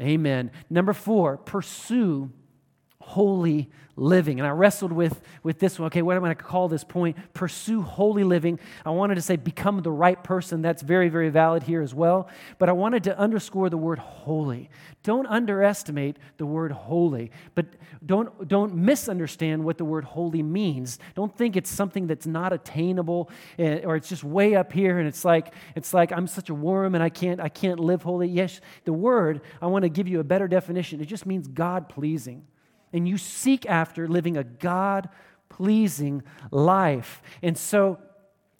Amen. 0.00 0.52
Number 0.70 0.92
four, 0.92 1.38
pursue 1.38 2.30
holy 3.04 3.68
living. 3.96 4.40
And 4.40 4.46
I 4.46 4.50
wrestled 4.50 4.92
with, 4.92 5.20
with 5.42 5.58
this 5.58 5.78
one. 5.78 5.86
Okay, 5.86 6.02
what 6.02 6.16
am 6.16 6.24
I 6.24 6.28
going 6.28 6.36
to 6.36 6.42
call 6.42 6.68
this 6.68 6.84
point? 6.84 7.16
Pursue 7.32 7.82
holy 7.82 8.24
living. 8.24 8.58
I 8.84 8.90
wanted 8.90 9.14
to 9.16 9.22
say 9.22 9.36
become 9.36 9.82
the 9.82 9.90
right 9.90 10.22
person. 10.22 10.62
That's 10.62 10.82
very, 10.82 11.08
very 11.08 11.28
valid 11.28 11.62
here 11.62 11.82
as 11.82 11.94
well. 11.94 12.28
But 12.58 12.68
I 12.68 12.72
wanted 12.72 13.04
to 13.04 13.18
underscore 13.18 13.70
the 13.70 13.76
word 13.76 13.98
holy. 13.98 14.70
Don't 15.02 15.26
underestimate 15.26 16.16
the 16.38 16.46
word 16.46 16.72
holy, 16.72 17.30
but 17.54 17.66
don't, 18.04 18.48
don't 18.48 18.74
misunderstand 18.74 19.62
what 19.62 19.76
the 19.78 19.84
word 19.84 20.04
holy 20.04 20.42
means. 20.42 20.98
Don't 21.14 21.36
think 21.36 21.56
it's 21.56 21.70
something 21.70 22.06
that's 22.06 22.26
not 22.26 22.52
attainable 22.52 23.30
eh, 23.58 23.80
or 23.84 23.96
it's 23.96 24.08
just 24.08 24.24
way 24.24 24.54
up 24.56 24.72
here 24.72 24.98
and 24.98 25.06
it's 25.06 25.24
like, 25.24 25.52
it's 25.76 25.92
like 25.92 26.10
I'm 26.10 26.26
such 26.26 26.48
a 26.48 26.54
worm 26.54 26.94
and 26.94 27.04
I 27.04 27.10
can't, 27.10 27.38
I 27.38 27.50
can't 27.50 27.78
live 27.78 28.02
holy. 28.02 28.28
Yes, 28.28 28.60
the 28.84 28.94
word, 28.94 29.42
I 29.60 29.66
want 29.66 29.82
to 29.82 29.90
give 29.90 30.08
you 30.08 30.20
a 30.20 30.24
better 30.24 30.48
definition. 30.48 31.00
It 31.00 31.06
just 31.06 31.26
means 31.26 31.46
God 31.48 31.88
pleasing 31.88 32.46
and 32.94 33.08
you 33.08 33.18
seek 33.18 33.66
after 33.66 34.06
living 34.06 34.36
a 34.36 34.44
God 34.44 35.10
pleasing 35.50 36.22
life. 36.50 37.20
And 37.42 37.58
so, 37.58 37.98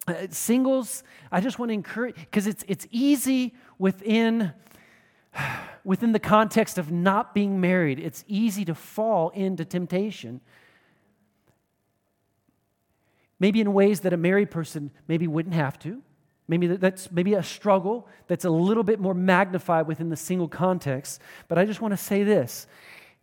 uh, 0.07 0.27
singles, 0.29 1.03
I 1.31 1.39
just 1.39 1.57
want 1.57 1.69
to 1.69 1.73
encourage, 1.73 2.15
because 2.15 2.45
it's, 2.45 2.63
it's 2.67 2.85
easy 2.91 3.55
within, 3.79 4.53
within 5.85 6.11
the 6.11 6.19
context 6.19 6.77
of 6.77 6.91
not 6.91 7.33
being 7.33 7.59
married, 7.59 7.97
it's 7.97 8.23
easy 8.27 8.65
to 8.65 8.75
fall 8.75 9.29
into 9.29 9.63
temptation. 9.63 10.41
Maybe 13.39 13.61
in 13.61 13.73
ways 13.73 14.01
that 14.01 14.11
a 14.11 14.17
married 14.17 14.51
person 14.51 14.91
maybe 15.07 15.27
wouldn't 15.27 15.55
have 15.55 15.79
to. 15.79 16.01
Maybe 16.47 16.67
that's 16.67 17.11
maybe 17.11 17.33
a 17.33 17.41
struggle 17.41 18.07
that's 18.27 18.45
a 18.45 18.49
little 18.51 18.83
bit 18.83 18.99
more 18.99 19.15
magnified 19.15 19.87
within 19.87 20.09
the 20.09 20.15
single 20.15 20.47
context. 20.47 21.19
But 21.47 21.57
I 21.57 21.65
just 21.65 21.81
want 21.81 21.93
to 21.93 21.97
say 21.97 22.23
this 22.23 22.67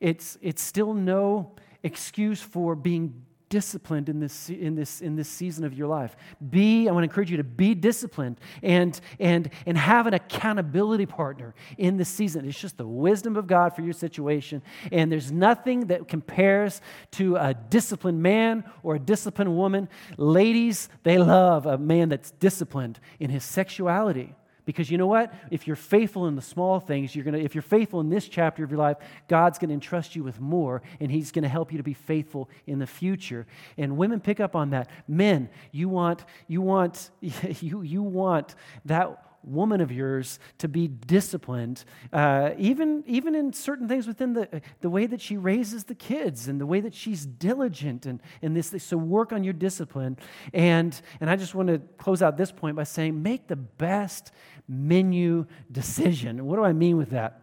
it's, 0.02 0.36
it's 0.42 0.60
still 0.60 0.94
no 0.94 1.52
excuse 1.84 2.42
for 2.42 2.74
being 2.74 3.22
disciplined 3.48 4.08
in 4.08 4.18
this, 4.18 4.48
in, 4.48 4.74
this, 4.74 5.00
in 5.00 5.14
this 5.14 5.28
season 5.28 5.64
of 5.64 5.74
your 5.74 5.86
life. 5.86 6.16
Be, 6.50 6.88
I 6.88 6.92
want 6.92 7.04
to 7.04 7.08
encourage 7.08 7.30
you 7.30 7.36
to 7.36 7.44
be 7.44 7.74
disciplined 7.74 8.40
and, 8.64 9.00
and, 9.20 9.48
and 9.64 9.78
have 9.78 10.08
an 10.08 10.14
accountability 10.14 11.06
partner 11.06 11.54
in 11.78 11.98
this 11.98 12.08
season. 12.08 12.48
It's 12.48 12.58
just 12.58 12.78
the 12.78 12.86
wisdom 12.86 13.36
of 13.36 13.46
God 13.46 13.76
for 13.76 13.82
your 13.82 13.92
situation. 13.92 14.60
And 14.90 15.12
there's 15.12 15.30
nothing 15.30 15.86
that 15.86 16.08
compares 16.08 16.80
to 17.12 17.36
a 17.36 17.54
disciplined 17.54 18.22
man 18.22 18.64
or 18.82 18.96
a 18.96 18.98
disciplined 18.98 19.56
woman. 19.56 19.88
Ladies, 20.16 20.88
they 21.04 21.18
love 21.18 21.66
a 21.66 21.78
man 21.78 22.08
that's 22.08 22.32
disciplined 22.32 22.98
in 23.20 23.30
his 23.30 23.44
sexuality. 23.44 24.34
Because 24.64 24.90
you 24.90 24.98
know 24.98 25.06
what? 25.06 25.34
If 25.50 25.66
you're 25.66 25.76
faithful 25.76 26.26
in 26.26 26.36
the 26.36 26.42
small 26.42 26.78
things, 26.78 27.16
you're 27.16 27.24
gonna, 27.24 27.38
if 27.38 27.54
you're 27.54 27.62
faithful 27.62 28.00
in 28.00 28.10
this 28.10 28.28
chapter 28.28 28.62
of 28.62 28.70
your 28.70 28.78
life, 28.78 28.96
God's 29.26 29.58
going 29.58 29.70
to 29.70 29.74
entrust 29.74 30.14
you 30.14 30.22
with 30.22 30.40
more, 30.40 30.82
and 31.00 31.10
He's 31.10 31.32
going 31.32 31.42
to 31.42 31.48
help 31.48 31.72
you 31.72 31.78
to 31.78 31.84
be 31.84 31.94
faithful 31.94 32.48
in 32.66 32.78
the 32.78 32.86
future. 32.86 33.46
And 33.76 33.96
women 33.96 34.20
pick 34.20 34.38
up 34.38 34.54
on 34.54 34.70
that. 34.70 34.88
Men, 35.08 35.48
you 35.72 35.88
want, 35.88 36.24
you 36.46 36.60
want, 36.60 37.10
you, 37.20 37.82
you 37.82 38.02
want 38.02 38.54
that 38.84 39.31
woman 39.44 39.80
of 39.80 39.90
yours 39.90 40.38
to 40.58 40.68
be 40.68 40.88
disciplined, 40.88 41.84
uh, 42.12 42.50
even, 42.58 43.02
even 43.06 43.34
in 43.34 43.52
certain 43.52 43.88
things 43.88 44.06
within 44.06 44.32
the, 44.32 44.62
the 44.80 44.90
way 44.90 45.06
that 45.06 45.20
she 45.20 45.36
raises 45.36 45.84
the 45.84 45.94
kids 45.94 46.48
and 46.48 46.60
the 46.60 46.66
way 46.66 46.80
that 46.80 46.94
she's 46.94 47.26
diligent 47.26 48.06
and, 48.06 48.20
and 48.40 48.56
this. 48.56 48.74
So 48.82 48.96
work 48.96 49.32
on 49.32 49.44
your 49.44 49.52
discipline. 49.52 50.18
And, 50.52 51.00
and 51.20 51.28
I 51.28 51.36
just 51.36 51.54
want 51.54 51.68
to 51.68 51.78
close 51.98 52.22
out 52.22 52.36
this 52.36 52.52
point 52.52 52.76
by 52.76 52.84
saying 52.84 53.22
make 53.22 53.48
the 53.48 53.56
best 53.56 54.32
menu 54.68 55.46
decision. 55.70 56.46
What 56.46 56.56
do 56.56 56.64
I 56.64 56.72
mean 56.72 56.96
with 56.96 57.10
that? 57.10 57.40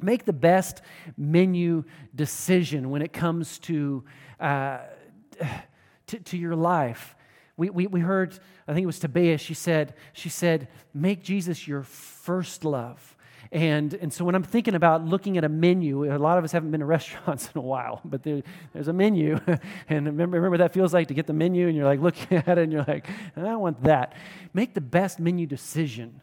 Make 0.00 0.24
the 0.24 0.32
best 0.32 0.82
menu 1.16 1.84
decision 2.14 2.90
when 2.90 3.02
it 3.02 3.12
comes 3.12 3.58
to, 3.60 4.04
uh, 4.40 4.78
to, 6.08 6.18
to 6.18 6.36
your 6.36 6.56
life. 6.56 7.14
We, 7.56 7.70
we, 7.70 7.86
we 7.86 8.00
heard, 8.00 8.38
I 8.66 8.72
think 8.72 8.84
it 8.84 8.86
was 8.86 9.00
Tabea, 9.00 9.38
she 9.38 9.54
said, 9.54 9.94
she 10.12 10.28
said, 10.28 10.68
make 10.94 11.22
Jesus 11.22 11.68
your 11.68 11.82
first 11.82 12.64
love. 12.64 13.16
And, 13.52 13.92
and 13.94 14.10
so 14.10 14.24
when 14.24 14.34
I'm 14.34 14.42
thinking 14.42 14.74
about 14.74 15.04
looking 15.04 15.36
at 15.36 15.44
a 15.44 15.48
menu, 15.48 16.10
a 16.10 16.16
lot 16.16 16.38
of 16.38 16.44
us 16.44 16.52
haven't 16.52 16.70
been 16.70 16.80
to 16.80 16.86
restaurants 16.98 17.50
in 17.54 17.58
a 17.58 17.62
while, 17.62 18.00
but 18.04 18.22
there, 18.22 18.42
there's 18.72 18.88
a 18.88 18.94
menu. 18.94 19.38
and 19.88 20.06
remember, 20.06 20.36
remember 20.36 20.50
what 20.50 20.58
that 20.58 20.72
feels 20.72 20.94
like 20.94 21.08
to 21.08 21.14
get 21.14 21.26
the 21.26 21.34
menu 21.34 21.68
and 21.68 21.76
you're 21.76 21.84
like 21.84 22.00
looking 22.00 22.38
at 22.46 22.58
it 22.58 22.62
and 22.62 22.72
you're 22.72 22.84
like, 22.88 23.08
I 23.36 23.56
want 23.56 23.82
that. 23.82 24.14
Make 24.54 24.72
the 24.72 24.80
best 24.80 25.20
menu 25.20 25.46
decision. 25.46 26.22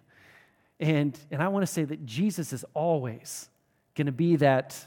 And, 0.80 1.18
and 1.30 1.44
I 1.44 1.50
want 1.50 1.64
to 1.64 1.72
say 1.72 1.84
that 1.84 2.06
Jesus 2.06 2.52
is 2.52 2.66
always 2.74 3.50
going 3.96 4.08
to 4.08 4.12
be 4.12 4.38
that, 4.38 4.78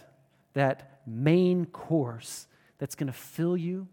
that 0.55 1.01
main 1.07 1.67
course 1.67 2.47
that's 2.79 2.97
going 2.97 3.07
to 3.09 3.13
fill 3.13 3.57
you, 3.57 3.87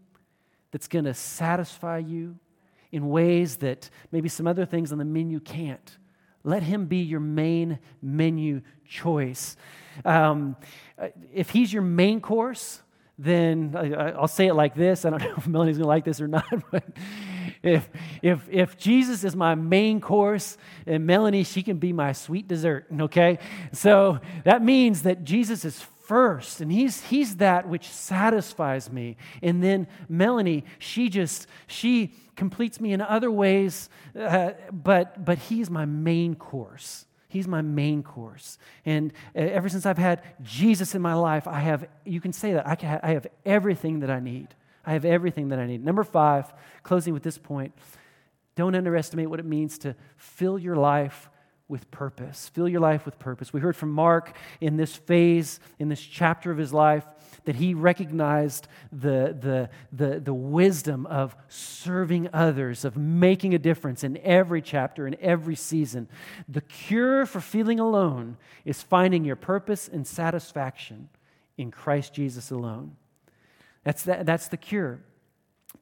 that's 0.72 0.88
going 0.88 1.04
to 1.04 1.14
satisfy 1.14 1.98
you 1.98 2.36
in 2.92 3.08
ways 3.08 3.56
that 3.56 3.88
maybe 4.10 4.28
some 4.28 4.46
other 4.46 4.66
things 4.66 4.92
on 4.92 4.98
the 4.98 5.04
menu 5.04 5.40
can't. 5.40 5.98
Let 6.42 6.62
Him 6.62 6.86
be 6.86 6.98
your 6.98 7.20
main 7.20 7.78
menu 8.02 8.62
choice. 8.86 9.56
Um, 10.04 10.56
if 11.32 11.50
He's 11.50 11.72
your 11.72 11.82
main 11.82 12.20
course, 12.20 12.82
then 13.18 13.74
I, 13.76 14.18
will 14.18 14.28
say 14.28 14.46
it 14.46 14.54
like 14.54 14.74
this. 14.74 15.04
I 15.04 15.10
don't 15.10 15.22
know 15.22 15.34
if 15.36 15.46
Melanie's 15.46 15.76
going 15.76 15.84
to 15.84 15.88
like 15.88 16.04
this 16.04 16.20
or 16.20 16.28
not, 16.28 16.46
but 16.70 16.84
if, 17.62 17.88
if, 18.22 18.48
if 18.50 18.78
Jesus 18.78 19.22
is 19.24 19.36
my 19.36 19.54
main 19.54 20.00
course 20.00 20.56
and 20.86 21.06
Melanie, 21.06 21.44
she 21.44 21.62
can 21.62 21.76
be 21.76 21.92
my 21.92 22.12
sweet 22.12 22.48
dessert, 22.48 22.86
okay? 23.00 23.38
So 23.72 24.20
that 24.44 24.64
means 24.64 25.02
that 25.02 25.24
Jesus 25.24 25.64
is 25.66 25.86
first 26.10 26.60
and 26.60 26.72
he's 26.72 27.02
he's 27.02 27.36
that 27.36 27.68
which 27.68 27.88
satisfies 27.88 28.90
me. 28.90 29.16
And 29.44 29.62
then 29.62 29.86
melanie 30.08 30.64
she 30.80 31.08
just 31.08 31.46
she 31.68 32.12
completes 32.34 32.80
me 32.80 32.92
in 32.92 33.00
other 33.00 33.30
ways 33.30 33.88
uh, 34.18 34.50
but 34.72 35.24
but 35.24 35.38
he's 35.38 35.70
my 35.70 35.84
main 35.84 36.34
course. 36.34 37.06
He's 37.28 37.46
my 37.46 37.62
main 37.62 38.02
course. 38.02 38.58
And 38.84 39.12
uh, 39.36 39.38
ever 39.38 39.68
since 39.68 39.86
i've 39.86 39.98
had 39.98 40.22
jesus 40.42 40.96
in 40.96 41.02
my 41.02 41.14
life 41.14 41.46
i 41.46 41.60
have 41.60 41.86
you 42.04 42.20
can 42.20 42.32
say 42.32 42.54
that 42.54 42.66
i, 42.66 42.74
can, 42.74 42.98
I 43.04 43.10
have 43.12 43.28
everything 43.46 44.00
that 44.00 44.10
i 44.10 44.18
need. 44.18 44.48
I 44.84 44.94
have 44.94 45.04
everything 45.04 45.50
that 45.50 45.58
I 45.60 45.66
need. 45.66 45.84
Number 45.84 46.02
five, 46.02 46.52
closing 46.82 47.12
with 47.12 47.22
this 47.22 47.38
point, 47.38 47.72
don't 48.56 48.74
underestimate 48.74 49.28
what 49.30 49.38
it 49.38 49.46
means 49.46 49.78
to 49.78 49.94
fill 50.16 50.58
your 50.58 50.74
life 50.74 51.28
with 51.70 51.90
purpose. 51.90 52.50
Fill 52.52 52.68
your 52.68 52.80
life 52.80 53.06
with 53.06 53.18
purpose. 53.18 53.52
We 53.52 53.60
heard 53.60 53.76
from 53.76 53.92
Mark 53.92 54.36
in 54.60 54.76
this 54.76 54.94
phase, 54.94 55.60
in 55.78 55.88
this 55.88 56.02
chapter 56.02 56.50
of 56.50 56.58
his 56.58 56.72
life, 56.72 57.06
that 57.44 57.56
he 57.56 57.72
recognized 57.72 58.68
the, 58.92 59.34
the, 59.40 59.70
the, 59.92 60.20
the 60.20 60.34
wisdom 60.34 61.06
of 61.06 61.34
serving 61.48 62.28
others, 62.32 62.84
of 62.84 62.96
making 62.96 63.54
a 63.54 63.58
difference 63.58 64.04
in 64.04 64.18
every 64.18 64.60
chapter, 64.60 65.06
in 65.06 65.16
every 65.20 65.56
season. 65.56 66.08
The 66.48 66.60
cure 66.60 67.24
for 67.24 67.40
feeling 67.40 67.80
alone 67.80 68.36
is 68.64 68.82
finding 68.82 69.24
your 69.24 69.36
purpose 69.36 69.88
and 69.88 70.06
satisfaction 70.06 71.08
in 71.56 71.70
Christ 71.70 72.12
Jesus 72.12 72.50
alone. 72.50 72.96
That's, 73.84 74.02
the, 74.02 74.20
that's 74.22 74.48
the 74.48 74.56
cure. 74.58 75.00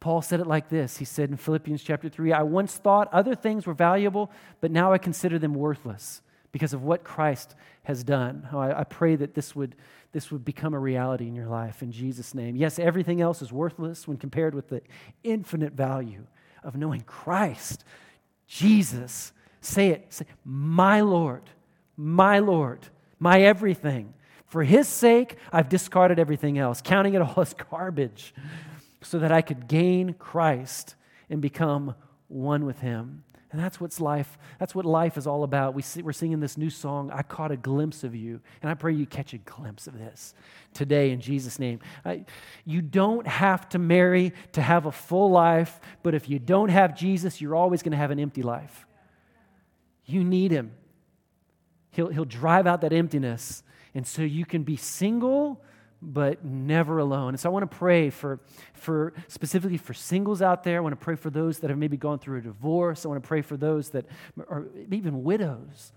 Paul 0.00 0.22
said 0.22 0.40
it 0.40 0.46
like 0.46 0.68
this. 0.68 0.98
He 0.98 1.04
said 1.04 1.30
in 1.30 1.36
Philippians 1.36 1.82
chapter 1.82 2.08
3 2.08 2.32
I 2.32 2.42
once 2.42 2.76
thought 2.76 3.12
other 3.12 3.34
things 3.34 3.66
were 3.66 3.74
valuable, 3.74 4.30
but 4.60 4.70
now 4.70 4.92
I 4.92 4.98
consider 4.98 5.38
them 5.38 5.54
worthless 5.54 6.22
because 6.52 6.72
of 6.72 6.82
what 6.82 7.04
Christ 7.04 7.54
has 7.82 8.04
done. 8.04 8.48
Oh, 8.52 8.58
I, 8.58 8.80
I 8.80 8.84
pray 8.84 9.16
that 9.16 9.34
this 9.34 9.54
would, 9.54 9.74
this 10.12 10.30
would 10.30 10.44
become 10.44 10.74
a 10.74 10.78
reality 10.78 11.26
in 11.26 11.34
your 11.34 11.46
life 11.46 11.82
in 11.82 11.92
Jesus' 11.92 12.34
name. 12.34 12.56
Yes, 12.56 12.78
everything 12.78 13.20
else 13.20 13.42
is 13.42 13.52
worthless 13.52 14.08
when 14.08 14.16
compared 14.16 14.54
with 14.54 14.68
the 14.68 14.82
infinite 15.24 15.72
value 15.72 16.26
of 16.62 16.76
knowing 16.76 17.02
Christ, 17.02 17.84
Jesus. 18.46 19.32
Say 19.60 19.88
it. 19.88 20.06
Say, 20.10 20.24
my 20.44 21.00
Lord, 21.00 21.42
my 21.96 22.38
Lord, 22.38 22.86
my 23.18 23.42
everything. 23.42 24.14
For 24.46 24.64
his 24.64 24.88
sake, 24.88 25.36
I've 25.52 25.68
discarded 25.68 26.18
everything 26.18 26.58
else, 26.58 26.80
counting 26.80 27.14
it 27.14 27.20
all 27.20 27.34
as 27.40 27.54
garbage, 27.54 28.34
so 29.02 29.18
that 29.18 29.32
I 29.32 29.42
could 29.42 29.68
gain 29.68 30.14
Christ 30.14 30.94
and 31.30 31.40
become 31.40 31.94
one 32.28 32.64
with 32.64 32.80
him. 32.80 33.24
And 33.50 33.58
that's 33.58 33.80
what's 33.80 33.98
life. 33.98 34.36
That's 34.58 34.74
what 34.74 34.84
life 34.84 35.16
is 35.16 35.26
all 35.26 35.42
about. 35.42 35.72
We 35.72 35.80
see, 35.80 36.02
we're 36.02 36.12
singing 36.12 36.40
this 36.40 36.58
new 36.58 36.68
song, 36.68 37.10
I 37.10 37.22
Caught 37.22 37.50
a 37.52 37.56
Glimpse 37.56 38.04
of 38.04 38.14
You. 38.14 38.40
And 38.60 38.70
I 38.70 38.74
pray 38.74 38.92
you 38.92 39.06
catch 39.06 39.32
a 39.32 39.38
glimpse 39.38 39.86
of 39.86 39.98
this 39.98 40.34
today 40.74 41.12
in 41.12 41.20
Jesus' 41.20 41.58
name. 41.58 41.80
I, 42.04 42.26
you 42.66 42.82
don't 42.82 43.26
have 43.26 43.66
to 43.70 43.78
marry 43.78 44.34
to 44.52 44.60
have 44.60 44.84
a 44.84 44.92
full 44.92 45.30
life, 45.30 45.80
but 46.02 46.14
if 46.14 46.28
you 46.28 46.38
don't 46.38 46.68
have 46.68 46.94
Jesus, 46.94 47.40
you're 47.40 47.56
always 47.56 47.82
going 47.82 47.92
to 47.92 47.98
have 47.98 48.10
an 48.10 48.20
empty 48.20 48.42
life. 48.42 48.86
You 50.04 50.22
need 50.24 50.50
him. 50.50 50.72
He'll, 51.92 52.08
he'll 52.08 52.26
drive 52.26 52.66
out 52.66 52.82
that 52.82 52.92
emptiness 52.92 53.62
and 53.94 54.06
so 54.06 54.22
you 54.22 54.44
can 54.44 54.62
be 54.62 54.76
single, 54.76 55.60
but 56.00 56.44
never 56.44 56.98
alone. 56.98 57.30
And 57.30 57.40
so 57.40 57.48
I 57.48 57.52
want 57.52 57.68
to 57.68 57.76
pray 57.76 58.10
for, 58.10 58.40
for 58.72 59.12
specifically 59.26 59.78
for 59.78 59.94
singles 59.94 60.40
out 60.40 60.62
there. 60.62 60.76
I 60.76 60.80
want 60.80 60.98
to 60.98 61.04
pray 61.04 61.16
for 61.16 61.30
those 61.30 61.58
that 61.58 61.70
have 61.70 61.78
maybe 61.78 61.96
gone 61.96 62.18
through 62.18 62.38
a 62.38 62.42
divorce. 62.42 63.04
I 63.04 63.08
want 63.08 63.22
to 63.22 63.26
pray 63.26 63.42
for 63.42 63.56
those 63.56 63.90
that 63.90 64.06
are 64.48 64.66
even 64.90 65.24
widows 65.24 65.92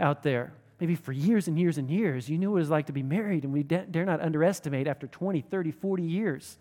out 0.00 0.22
there. 0.22 0.52
Maybe 0.80 0.94
for 0.94 1.12
years 1.12 1.48
and 1.48 1.58
years 1.58 1.78
and 1.78 1.90
years, 1.90 2.28
you 2.28 2.38
knew 2.38 2.52
what 2.52 2.58
it 2.58 2.60
was 2.60 2.70
like 2.70 2.86
to 2.86 2.92
be 2.92 3.02
married, 3.02 3.42
and 3.42 3.52
we 3.52 3.64
dare 3.64 4.04
not 4.04 4.20
underestimate 4.20 4.86
after 4.86 5.08
20, 5.08 5.40
30, 5.40 5.72
40 5.72 6.02
years 6.04 6.58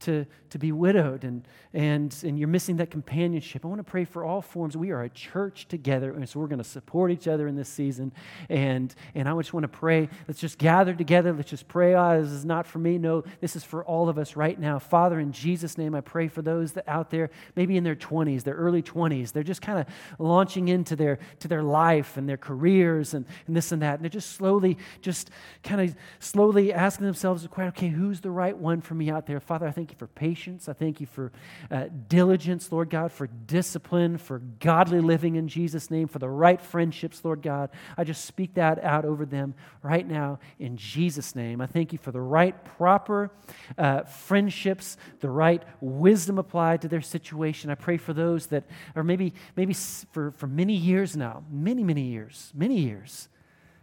to, 0.00 0.26
to 0.50 0.58
be 0.58 0.72
widowed 0.72 1.24
and, 1.24 1.46
and, 1.74 2.14
and 2.24 2.38
you're 2.38 2.48
missing 2.48 2.76
that 2.76 2.90
companionship. 2.90 3.64
I 3.64 3.68
want 3.68 3.80
to 3.80 3.90
pray 3.90 4.04
for 4.04 4.24
all 4.24 4.40
forms. 4.40 4.76
We 4.76 4.90
are 4.90 5.02
a 5.02 5.08
church 5.08 5.68
together, 5.68 6.12
and 6.12 6.26
so 6.28 6.40
we're 6.40 6.46
going 6.46 6.62
to 6.62 6.64
support 6.64 7.10
each 7.10 7.28
other 7.28 7.46
in 7.46 7.56
this 7.56 7.68
season. 7.68 8.12
And, 8.48 8.94
and 9.14 9.28
I 9.28 9.36
just 9.36 9.52
want 9.52 9.64
to 9.64 9.68
pray. 9.68 10.08
Let's 10.26 10.40
just 10.40 10.58
gather 10.58 10.94
together. 10.94 11.32
Let's 11.32 11.50
just 11.50 11.68
pray. 11.68 11.94
Oh, 11.94 12.22
this 12.22 12.30
is 12.30 12.44
not 12.44 12.66
for 12.66 12.78
me. 12.78 12.96
No, 12.96 13.24
this 13.40 13.56
is 13.56 13.64
for 13.64 13.84
all 13.84 14.08
of 14.08 14.18
us 14.18 14.36
right 14.36 14.58
now. 14.58 14.78
Father, 14.78 15.20
in 15.20 15.32
Jesus' 15.32 15.76
name, 15.76 15.94
I 15.94 16.00
pray 16.00 16.28
for 16.28 16.42
those 16.42 16.72
that 16.72 16.88
out 16.88 17.10
there, 17.10 17.30
maybe 17.54 17.76
in 17.76 17.84
their 17.84 17.96
20s, 17.96 18.44
their 18.44 18.54
early 18.54 18.82
20s, 18.82 19.32
they're 19.32 19.42
just 19.42 19.62
kind 19.62 19.78
of 19.78 19.86
launching 20.18 20.68
into 20.68 20.96
their, 20.96 21.18
to 21.40 21.48
their 21.48 21.62
life 21.62 22.16
and 22.16 22.28
their 22.28 22.36
careers 22.36 23.14
and, 23.14 23.26
and 23.46 23.54
this 23.54 23.72
and 23.72 23.82
that. 23.82 23.94
And 23.94 24.04
they're 24.04 24.10
just 24.10 24.32
slowly, 24.32 24.78
just 25.02 25.30
kind 25.62 25.80
of 25.80 25.94
slowly 26.18 26.72
asking 26.72 27.04
themselves, 27.04 27.42
the 27.42 27.48
question, 27.48 27.68
okay, 27.68 27.88
who's 27.88 28.20
the 28.20 28.30
right 28.30 28.56
one 28.56 28.80
for 28.80 28.94
me 28.94 29.10
out 29.10 29.26
there? 29.26 29.40
Father, 29.40 29.66
I 29.66 29.70
think 29.70 29.87
thank 29.88 29.98
you 29.98 30.06
for 30.06 30.12
patience. 30.12 30.68
I 30.68 30.74
thank 30.74 31.00
you 31.00 31.06
for 31.06 31.32
uh, 31.70 31.84
diligence, 32.08 32.70
Lord 32.70 32.90
God, 32.90 33.10
for 33.10 33.26
discipline, 33.26 34.18
for 34.18 34.40
godly 34.60 35.00
living 35.00 35.36
in 35.36 35.48
Jesus' 35.48 35.90
name, 35.90 36.08
for 36.08 36.18
the 36.18 36.28
right 36.28 36.60
friendships, 36.60 37.24
Lord 37.24 37.40
God. 37.40 37.70
I 37.96 38.04
just 38.04 38.26
speak 38.26 38.52
that 38.54 38.84
out 38.84 39.06
over 39.06 39.24
them 39.24 39.54
right 39.82 40.06
now 40.06 40.40
in 40.58 40.76
Jesus' 40.76 41.34
name. 41.34 41.62
I 41.62 41.66
thank 41.66 41.92
you 41.92 41.98
for 41.98 42.12
the 42.12 42.20
right, 42.20 42.54
proper 42.76 43.30
uh, 43.78 44.02
friendships, 44.02 44.98
the 45.20 45.30
right 45.30 45.62
wisdom 45.80 46.38
applied 46.38 46.82
to 46.82 46.88
their 46.88 47.00
situation. 47.00 47.70
I 47.70 47.74
pray 47.74 47.96
for 47.96 48.12
those 48.12 48.48
that 48.48 48.64
are 48.94 49.02
maybe, 49.02 49.32
maybe 49.56 49.72
for, 49.72 50.32
for 50.32 50.48
many 50.48 50.74
years 50.74 51.16
now, 51.16 51.44
many, 51.50 51.82
many 51.82 52.02
years, 52.02 52.52
many 52.54 52.78
years. 52.78 53.30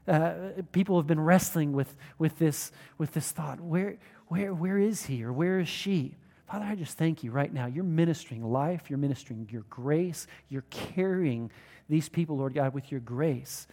Uh, 0.08 0.34
people 0.72 0.98
have 0.98 1.08
been 1.08 1.20
wrestling 1.20 1.74
with, 1.74 1.96
with, 2.20 2.38
this, 2.38 2.72
with 3.00 3.12
this 3.14 3.32
thought 3.32 3.60
where, 3.60 3.98
where, 4.36 4.54
where 4.54 4.78
is 4.78 5.06
he 5.06 5.24
or 5.24 5.32
where 5.32 5.60
is 5.60 5.70
she? 5.70 6.16
Father, 6.50 6.66
I 6.66 6.76
just 6.76 6.98
thank 6.98 7.24
you 7.24 7.32
right 7.32 7.52
now. 7.52 7.66
You're 7.66 7.84
ministering 7.84 8.44
life, 8.44 8.84
you're 8.90 9.00
ministering 9.00 9.48
your 9.52 9.64
grace, 9.70 10.28
you're 10.50 10.66
carrying 10.70 11.52
these 11.90 12.10
people, 12.10 12.38
Lord 12.38 12.54
God, 12.54 12.74
with 12.74 12.92
your 12.92 13.00
grace. 13.00 13.68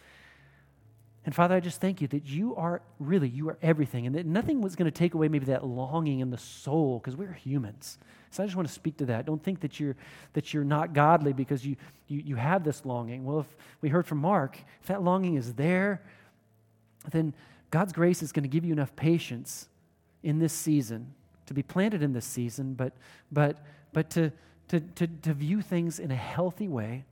And 1.25 1.33
Father, 1.33 1.55
I 1.55 1.59
just 1.59 1.79
thank 1.79 2.01
you 2.01 2.07
that 2.09 2.25
you 2.25 2.55
are 2.55 2.81
really, 2.99 3.29
you 3.29 3.47
are 3.49 3.57
everything, 3.61 4.05
and 4.05 4.15
that 4.15 4.25
nothing 4.25 4.61
was 4.61 4.75
going 4.75 4.91
to 4.91 4.91
take 4.91 5.13
away 5.13 5.27
maybe 5.27 5.45
that 5.45 5.65
longing 5.65 6.19
in 6.19 6.31
the 6.31 6.37
soul, 6.37 6.99
because 6.99 7.15
we're 7.15 7.31
humans. 7.31 7.97
So 8.31 8.43
I 8.43 8.45
just 8.45 8.55
want 8.55 8.67
to 8.67 8.73
speak 8.73 8.97
to 8.97 9.05
that. 9.05 9.25
Don't 9.25 9.41
think 9.41 9.61
that 9.61 9.79
you're, 9.79 9.95
that 10.33 10.53
you're 10.53 10.65
not 10.65 10.93
godly 10.93 11.31
because 11.31 11.65
you, 11.65 11.75
you, 12.07 12.21
you 12.25 12.35
have 12.35 12.63
this 12.63 12.85
longing. 12.85 13.23
Well, 13.23 13.41
if 13.41 13.55
we 13.81 13.89
heard 13.89 14.07
from 14.07 14.17
Mark, 14.17 14.57
if 14.81 14.87
that 14.87 15.03
longing 15.03 15.35
is 15.35 15.53
there, 15.53 16.01
then 17.11 17.33
God's 17.69 17.93
grace 17.93 18.21
is 18.23 18.31
going 18.31 18.43
to 18.43 18.49
give 18.49 18.65
you 18.65 18.73
enough 18.73 18.95
patience 18.95 19.67
in 20.23 20.39
this 20.39 20.53
season, 20.53 21.13
to 21.45 21.53
be 21.53 21.63
planted 21.63 22.01
in 22.01 22.13
this 22.13 22.25
season, 22.25 22.73
but, 22.73 22.93
but, 23.31 23.57
but 23.91 24.09
to, 24.11 24.31
to, 24.69 24.79
to, 24.79 25.07
to 25.07 25.33
view 25.33 25.61
things 25.61 25.99
in 25.99 26.11
a 26.11 26.15
healthy 26.15 26.67
way 26.67 27.05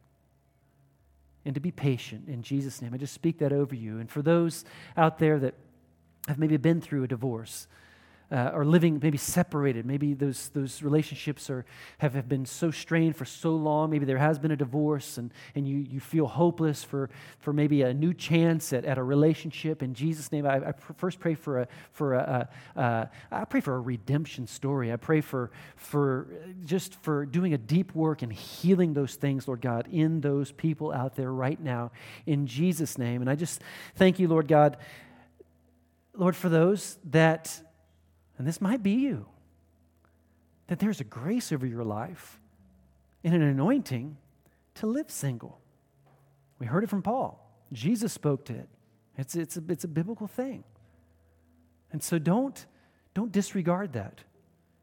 and 1.45 1.53
to 1.55 1.61
be 1.61 1.71
patient 1.71 2.27
in 2.27 2.41
Jesus' 2.41 2.81
name. 2.81 2.93
I 2.93 2.97
just 2.97 3.13
speak 3.13 3.39
that 3.39 3.51
over 3.51 3.75
you. 3.75 3.99
And 3.99 4.09
for 4.09 4.21
those 4.21 4.63
out 4.95 5.19
there 5.19 5.39
that 5.39 5.55
have 6.27 6.37
maybe 6.37 6.57
been 6.57 6.81
through 6.81 7.03
a 7.03 7.07
divorce, 7.07 7.67
uh, 8.31 8.51
or 8.53 8.63
living 8.63 8.99
maybe 9.01 9.17
separated. 9.17 9.85
Maybe 9.85 10.13
those, 10.13 10.49
those 10.49 10.81
relationships 10.81 11.49
are, 11.49 11.65
have, 11.97 12.13
have 12.13 12.29
been 12.29 12.45
so 12.45 12.71
strained 12.71 13.15
for 13.15 13.25
so 13.25 13.51
long. 13.55 13.89
Maybe 13.89 14.05
there 14.05 14.17
has 14.17 14.39
been 14.39 14.51
a 14.51 14.55
divorce 14.55 15.17
and, 15.17 15.33
and 15.53 15.67
you, 15.67 15.77
you 15.77 15.99
feel 15.99 16.27
hopeless 16.27 16.83
for, 16.83 17.09
for 17.39 17.51
maybe 17.51 17.81
a 17.81 17.93
new 17.93 18.13
chance 18.13 18.71
at, 18.71 18.85
at 18.85 18.97
a 18.97 19.03
relationship. 19.03 19.83
In 19.83 19.93
Jesus' 19.93 20.31
name, 20.31 20.45
I, 20.45 20.69
I 20.69 20.71
first 20.71 21.19
pray 21.19 21.35
for 21.35 21.61
a, 21.61 21.67
for 21.91 22.13
a, 22.13 22.49
a, 22.75 23.09
I 23.31 23.45
pray 23.45 23.59
for 23.59 23.75
a 23.75 23.79
redemption 23.79 24.47
story. 24.47 24.93
I 24.93 24.95
pray 24.95 25.21
for, 25.21 25.51
for 25.75 26.27
just 26.65 26.95
for 27.03 27.25
doing 27.25 27.53
a 27.53 27.57
deep 27.57 27.93
work 27.93 28.21
and 28.21 28.31
healing 28.31 28.93
those 28.93 29.15
things, 29.15 29.47
Lord 29.47 29.61
God, 29.61 29.87
in 29.91 30.21
those 30.21 30.51
people 30.51 30.93
out 30.93 31.15
there 31.15 31.33
right 31.33 31.59
now 31.59 31.91
in 32.25 32.47
Jesus' 32.47 32.97
name. 32.97 33.21
And 33.21 33.29
I 33.29 33.35
just 33.35 33.61
thank 33.95 34.19
you, 34.19 34.27
Lord 34.27 34.47
God, 34.47 34.77
Lord, 36.13 36.35
for 36.35 36.49
those 36.49 36.97
that 37.05 37.61
and 38.41 38.47
this 38.47 38.59
might 38.59 38.81
be 38.81 38.93
you, 38.93 39.27
that 40.65 40.79
there's 40.79 40.99
a 40.99 41.03
grace 41.03 41.51
over 41.51 41.67
your 41.67 41.83
life 41.83 42.39
and 43.23 43.35
an 43.35 43.43
anointing 43.43 44.17
to 44.73 44.87
live 44.87 45.11
single. 45.11 45.59
We 46.57 46.65
heard 46.65 46.83
it 46.83 46.89
from 46.89 47.03
Paul. 47.03 47.47
Jesus 47.71 48.11
spoke 48.11 48.45
to 48.45 48.55
it. 48.55 48.67
It's, 49.15 49.35
it's, 49.35 49.57
a, 49.57 49.63
it's 49.69 49.83
a 49.83 49.87
biblical 49.87 50.25
thing. 50.25 50.63
And 51.91 52.01
so 52.01 52.17
don't, 52.17 52.65
don't 53.13 53.31
disregard 53.31 53.93
that. 53.93 54.21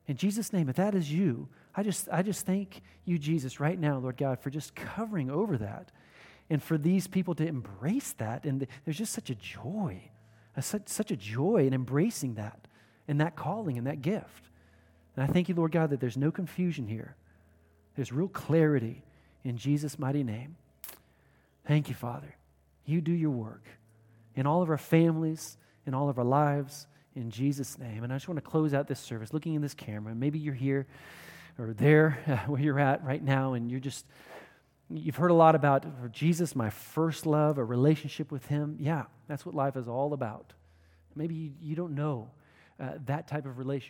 In 0.07 0.17
Jesus' 0.17 0.53
name, 0.53 0.69
if 0.69 0.77
that 0.77 0.95
is 0.95 1.13
you, 1.13 1.49
I 1.75 1.83
just, 1.83 2.09
I 2.13 2.23
just 2.23 2.47
thank 2.47 2.83
you, 3.07 3.19
Jesus, 3.19 3.59
right 3.59 3.77
now, 3.77 3.99
Lord 3.99 4.19
God, 4.19 4.39
for 4.39 4.51
just 4.51 4.77
covering 4.77 5.33
over 5.33 5.59
that 5.59 5.91
and 6.49 6.63
for 6.63 6.79
these 6.79 7.09
people 7.09 7.35
to 7.35 7.45
embrace 7.45 8.13
that. 8.19 8.45
And 8.45 8.69
there's 8.85 8.99
just 8.99 9.13
such 9.13 9.31
a 9.31 9.35
joy, 9.35 10.01
a, 10.57 10.63
such, 10.63 10.87
such 10.87 11.11
a 11.11 11.17
joy 11.17 11.67
in 11.67 11.75
embracing 11.75 12.35
that 12.35 12.68
and 13.09 13.21
that 13.21 13.35
calling 13.35 13.79
and 13.79 13.87
that 13.87 14.03
gift. 14.03 14.45
And 15.17 15.29
I 15.29 15.33
thank 15.33 15.49
you, 15.49 15.55
Lord 15.55 15.73
God, 15.73 15.91
that 15.91 16.01
there's 16.01 16.17
no 16.17 16.31
confusion 16.31 16.87
here. 16.87 17.17
There's 17.97 18.13
real 18.13 18.29
clarity 18.29 19.03
in 19.43 19.57
Jesus' 19.57 19.99
mighty 19.99 20.23
name. 20.23 20.55
Thank 21.67 21.89
you, 21.89 21.95
Father. 21.95 22.37
You 22.85 23.01
do 23.01 23.13
your 23.13 23.31
work 23.31 23.65
in 24.37 24.47
all 24.47 24.63
of 24.63 24.71
our 24.71 24.79
families, 24.79 25.57
in 25.87 25.95
all 25.95 26.09
of 26.09 26.19
our 26.19 26.25
lives, 26.25 26.87
in 27.17 27.31
Jesus' 27.31 27.79
name. 27.79 28.05
And 28.05 28.13
I 28.13 28.17
just 28.17 28.29
want 28.29 28.37
to 28.37 28.49
close 28.49 28.73
out 28.73 28.87
this 28.87 29.01
service 29.01 29.33
looking 29.33 29.55
in 29.55 29.63
this 29.63 29.75
camera. 29.75 30.15
Maybe 30.15 30.39
you're 30.39 30.55
here 30.55 30.87
or 31.59 31.73
there 31.73 32.45
where 32.47 32.61
you're 32.61 32.79
at 32.79 33.05
right 33.05 33.23
now, 33.23 33.55
and 33.55 33.71
you're 33.71 33.81
just, 33.81 34.07
you've 34.89 35.17
heard 35.17 35.33
a 35.33 35.35
lot 35.35 35.57
about 35.57 36.13
Jesus, 36.13 36.55
my 36.55 36.71
first 36.71 37.27
love, 37.27 37.59
a 37.59 37.65
relationship 37.65 38.31
with 38.31 38.47
Him. 38.47 38.77
Yeah, 38.79 39.05
that's 39.27 39.45
what 39.45 39.55
life 39.55 39.77
is 39.77 39.89
all 39.89 40.13
about. 40.13 40.53
Maybe 41.17 41.35
you, 41.35 41.53
you 41.61 41.75
don't 41.75 41.97
know 41.97 42.31
uh, 42.81 42.93
that 43.07 43.27
type 43.27 43.47
of 43.47 43.59
relationship 43.59 43.87